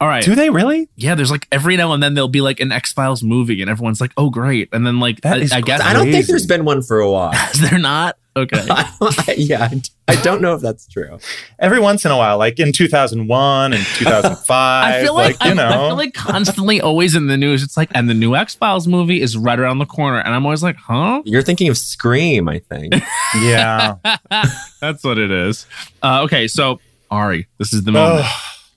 [0.00, 0.22] All right.
[0.24, 0.88] Do they really?
[0.96, 3.70] Yeah, there's like every now and then there'll be like an X Files movie, and
[3.70, 6.26] everyone's like, "Oh, great!" And then like That I, is I guess I don't think
[6.26, 7.32] there's been one for a while.
[7.60, 8.64] they're not okay.
[9.36, 9.70] yeah,
[10.08, 11.18] I don't know if that's true.
[11.58, 14.48] Every once in a while, like in 2001 and 2005.
[14.50, 15.68] I feel like, you I, know.
[15.68, 17.62] I feel like constantly always in the news.
[17.62, 20.44] It's like, and the new X Files movie is right around the corner, and I'm
[20.44, 22.94] always like, "Huh?" You're thinking of Scream, I think.
[23.40, 23.96] yeah.
[24.80, 25.66] That's what it is.
[26.02, 26.80] Uh, okay, so
[27.10, 28.26] Ari, this is the moment.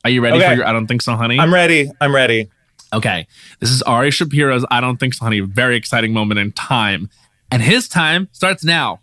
[0.07, 0.47] Are you ready Okay.
[0.47, 1.37] for your I don't think so, honey?
[1.37, 1.91] I'm ready.
[1.99, 2.47] I'm ready.
[2.93, 3.27] Okay.
[3.59, 5.41] This is Ari Shapiro's I don't think so, honey.
[5.41, 7.09] Very exciting moment in time.
[7.51, 9.01] And his time starts now.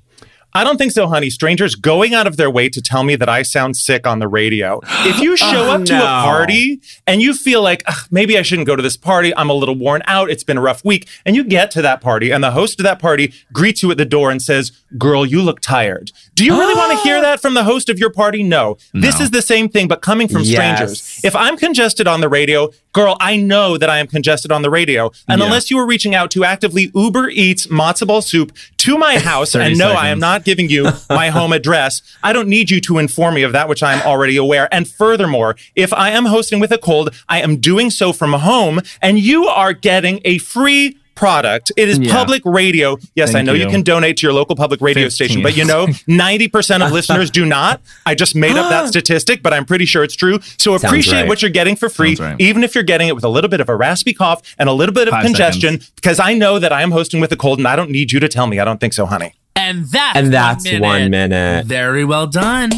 [0.55, 1.31] I don't think so, honey.
[1.31, 4.29] Strangers going out of their way to tell me that I sound sick on the
[4.29, 4.81] radio.
[5.01, 8.67] If you show Oh, up to a party and you feel like maybe I shouldn't
[8.67, 11.35] go to this party, I'm a little worn out, it's been a rough week, and
[11.35, 14.05] you get to that party and the host of that party greets you at the
[14.05, 16.13] door and says, Girl, you look tired.
[16.35, 18.43] Do you really want to hear that from the host of your party?
[18.45, 18.77] No.
[18.93, 20.53] This is the same thing, but coming from Yes.
[20.53, 21.21] strangers.
[21.25, 24.71] If I'm congested on the radio, girl, I know that I am congested on the
[24.71, 25.11] radio.
[25.29, 25.47] And Yeah.
[25.47, 29.55] unless you are reaching out to actively Uber Eats matzo ball soup to my house,
[29.57, 30.21] and no, I am seconds.
[30.45, 33.69] Not giving you my home address, I don't need you to inform me of that
[33.69, 34.69] which I am already aware.
[34.73, 38.81] And furthermore, if I am hosting with a cold, I am doing so from home,
[39.01, 41.71] and you are getting a free product.
[41.77, 42.13] It is Yeah.
[42.13, 42.99] public radio.
[43.15, 43.67] Yes, I know you.
[43.67, 43.71] you.
[43.71, 45.11] can donate to your local public radio 15.
[45.11, 47.81] station, but you know, 90% of listeners do not.
[48.05, 50.41] I just made up that statistic, but I'm pretty sure it's true.
[50.59, 51.29] So appreciate right.
[51.29, 52.35] what you're getting for free, right.
[52.41, 54.73] even if you're getting it with a little bit of a raspy cough and a
[54.73, 57.59] little bit of Five congestion, because I know that I am hosting with a cold
[57.59, 58.59] and I don't need you to tell me.
[58.59, 59.35] I don't think so, honey.
[59.65, 61.67] And that's And that's one minute.
[61.67, 62.71] Very well done.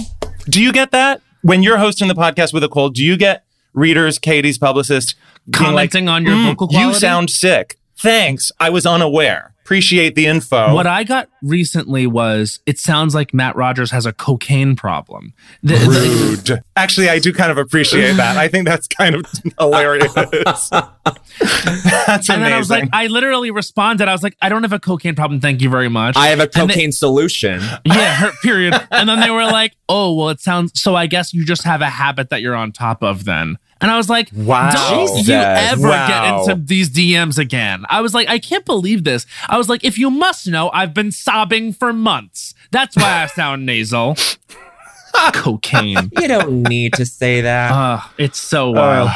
[0.48, 1.20] Do you get that?
[1.42, 3.44] When you're hosting the podcast with a cold, do you get
[3.74, 5.14] readers, Katie's publicist,
[5.50, 6.88] being like, Commenting on your "Mm, vocal quality?
[6.88, 7.75] You sound sick.
[7.98, 8.52] Thanks.
[8.60, 9.52] I was unaware.
[9.64, 10.72] Appreciate the info.
[10.74, 15.32] What I got recently was it sounds like Matt Rogers has a cocaine problem.
[15.64, 16.62] The- the- Rude.
[16.76, 18.36] Actually, I do kind of appreciate that.
[18.36, 19.24] I think that's kind of
[19.58, 20.12] hilarious.
[20.14, 22.34] that's amazing.
[22.34, 24.06] and then I was like, I literally responded.
[24.08, 25.40] I was like, I don't have a cocaine problem.
[25.40, 26.16] Thank you very much.
[26.16, 27.60] I have a And they- cocaine solution.
[27.84, 28.74] yeah, her, period.
[28.92, 31.80] And then they were like, oh, well, it sounds so I guess you just have
[31.80, 33.58] a habit that you're on top of then.
[33.80, 34.70] And I was like, Wow.
[34.70, 35.28] don't Jesus.
[35.28, 36.08] you ever Wow.
[36.46, 37.84] get into these DMs again.
[37.90, 39.26] I was like, I can't believe this.
[39.48, 42.54] I was like, if you must know, I've been sobbing for months.
[42.70, 44.16] That's why I sound nasal.
[45.32, 46.10] Cocaine.
[46.18, 47.72] You don't need to say that.
[47.72, 49.10] Uh, it's so wild.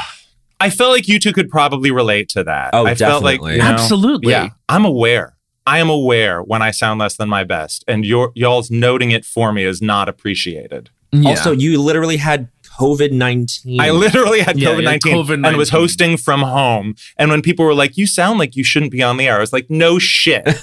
[0.58, 2.70] I felt like you two could probably relate to that.
[2.72, 3.52] Oh, I felt like definitely.
[3.56, 4.32] you know, Absolutely.
[4.32, 5.36] Yeah, I'm aware.
[5.66, 9.24] I am aware when I sound less than my best, and your y'all's noting it
[9.24, 10.90] for me is not appreciated.
[11.12, 11.30] Yeah.
[11.30, 12.48] Also, you literally had
[12.80, 13.80] COVID 19.
[13.80, 15.46] I literally had Yeah, COVID yeah, 19 COVID-19.
[15.48, 16.94] and was hosting from home.
[17.18, 19.40] And when people were like, "You sound like you shouldn't be on the air," I
[19.40, 20.44] was like, "No shit."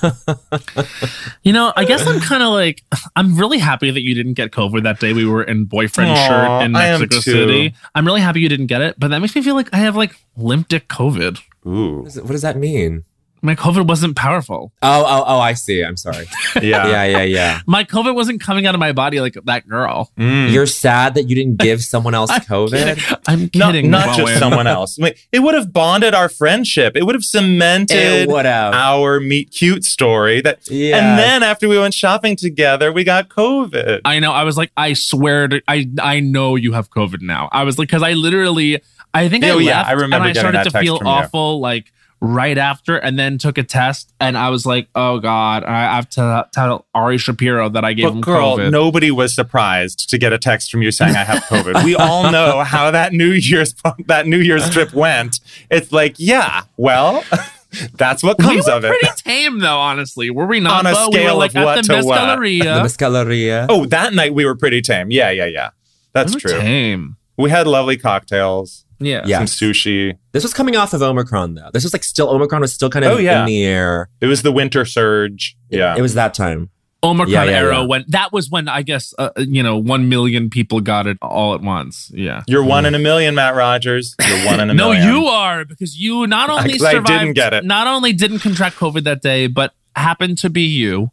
[1.44, 2.84] You know, I guess I'm kind of like,
[3.16, 6.28] I'm really happy that you didn't get COVID that day we were in boyfriend Aw,
[6.28, 7.20] shirt in Mexico.
[7.22, 7.74] City.
[7.96, 9.96] I'm really happy you didn't get it, but that makes me feel like I have
[9.96, 11.40] like limp dick COVID.
[11.66, 13.06] Ooh, what does that mean?
[13.42, 14.72] My COVID wasn't powerful.
[14.82, 15.82] Oh, oh, oh, I see.
[15.84, 16.26] I'm sorry.
[16.56, 16.88] yeah.
[16.88, 17.62] yeah, yeah, yeah.
[17.68, 20.12] My COVID wasn't coming out of my body like that girl.
[20.18, 20.52] Mm.
[20.52, 22.96] You're sad that you didn't give someone else I'm COVID.
[22.96, 23.18] kidding.
[23.28, 23.92] I'm Not, kidding.
[23.92, 24.28] not Bowen.
[24.28, 24.98] just someone else.
[25.00, 26.98] I mean, it would have bonded our friendship.
[26.98, 28.74] It would have cemented It would have.
[28.74, 30.42] our meet cute story.
[30.42, 31.00] That, Yes.
[31.00, 34.02] and then after we went shopping together, we got COVID.
[34.04, 34.32] I know.
[34.32, 37.50] I was like, I swear to, I I know you have COVID now.
[37.52, 38.82] I was like, because I literally,
[39.14, 41.14] I think I Oh, left yeah, I remember and I started to feel from you.
[41.14, 45.64] awful like right after, and then took a test, and I was like, oh god,
[45.64, 48.72] I have to tell Ari Shapiro that I gave But him girl, COVID.
[48.72, 51.84] nobody was surprised to get a text from you saying I have COVID.
[51.84, 53.76] we all know how that New Year's
[54.08, 55.40] that New Year's trip went.
[55.70, 57.24] It's like, yeah, well,
[57.94, 58.90] that's what we comes were of it.
[58.90, 60.30] We're pretty tame though, honestly.
[60.30, 60.86] Were we not?
[60.86, 61.10] On a Bo?
[61.12, 62.20] we were scale like of what at the to what?
[62.20, 62.64] Mescaleria.
[62.64, 63.66] The Mescaleria.
[63.70, 65.12] Oh, that night we were pretty tame.
[65.12, 65.70] Yeah, yeah, yeah.
[66.14, 66.60] That's We were true.
[66.60, 67.18] Tame.
[67.38, 69.22] We had lovely cocktails, Yeah.
[69.26, 69.38] Yeah.
[69.38, 70.18] some sushi.
[70.32, 71.70] This was coming off of Omicron, though.
[71.74, 73.42] This was like still Omicron was still kind of Oh, yeah.
[73.42, 74.10] in the air.
[74.22, 75.56] It was the winter surge.
[75.70, 75.96] Yeah.
[75.98, 76.70] It was that time.
[77.04, 77.86] Omicron Yeah, yeah, era yeah.
[77.86, 81.54] when that was when I guess uh, you know one million people got it all
[81.54, 82.10] at once.
[82.12, 82.42] Yeah.
[82.48, 84.16] You're one in a million, Matt Rogers.
[84.28, 85.08] You're one in a No, million.
[85.14, 87.66] you are because you not only 'Cause I survived, didn't get it.
[87.66, 91.12] not only didn't contract COVID that day, but happened to be you,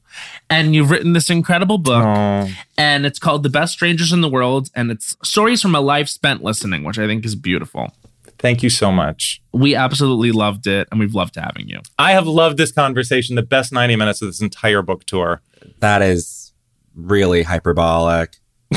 [0.49, 2.49] and you've written this incredible book, Oh,
[2.79, 6.09] and it's called "The Best Strangers in the World," and it's stories from a life
[6.09, 7.93] spent listening, which I think is beautiful.
[8.39, 9.41] thank you so much.
[9.53, 11.81] We absolutely loved it, and we've loved having you.
[11.99, 13.37] I have loved this conversation.
[13.37, 15.41] The best 90 minutes of this entire book tour.
[15.81, 16.53] That is
[16.95, 18.37] really hyperbolic.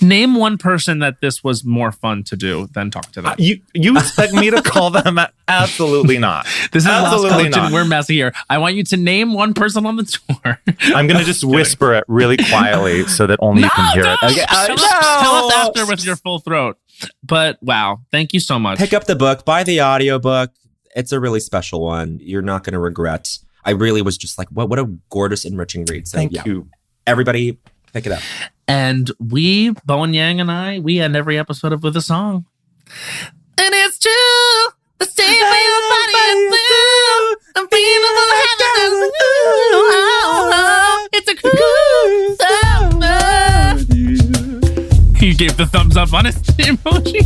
[0.00, 3.32] Name one person that this was more fun to do than talk to them.
[3.32, 5.18] Uh, You you expect me to call them?
[5.48, 6.46] Absolutely not.
[6.72, 7.62] This is Lost Absolutely Collection.
[7.64, 7.72] not.
[7.72, 8.32] We're messy here.
[8.48, 10.60] I want you to name one person on the tour.
[10.94, 14.18] I'm gonna just whisper it really quietly so that only you can hear it.
[14.22, 14.82] Okay, uh, tell, no.
[14.84, 16.78] us, tell us after with your full throat.
[17.22, 18.78] But wow, thank you so much.
[18.78, 20.50] Pick up the book, buy the audiobook.
[20.96, 22.18] It's a really special one.
[22.20, 23.38] You're not going to regret.
[23.64, 26.08] I really was just like, what what a gorgeous, enriching read.
[26.08, 26.68] So Thank yeah, you.
[27.06, 27.58] everybody
[27.92, 28.22] pick it up.
[28.66, 32.44] And we, Bowen Yang and I, we end every episode of with a song.
[33.56, 34.72] And it's true.
[34.98, 37.36] The same way your body is blue.
[37.56, 39.12] I'm feeling the heaven is.
[39.20, 43.78] Oh, oh, it's a cool summer.
[45.18, 47.20] He gave the thumbs up on his emoji.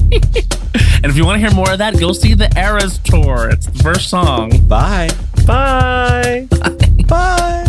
[0.97, 3.51] and if you want to hear more of that, go see the Eras tour.
[3.51, 4.51] It's the first song.
[4.67, 5.11] Bye.
[5.47, 6.49] Bye.
[7.09, 7.65] Bye.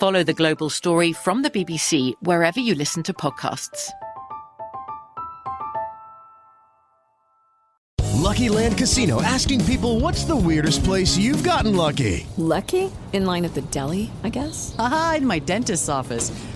[0.00, 3.90] Follow the global story from the BBC wherever you listen to podcasts.
[8.14, 12.26] Lucky Land Casino asking people what's the weirdest place you've gotten lucky?
[12.38, 12.90] Lucky?
[13.12, 14.74] In line at the deli, I guess?
[14.78, 16.30] Aha, in my dentist's office.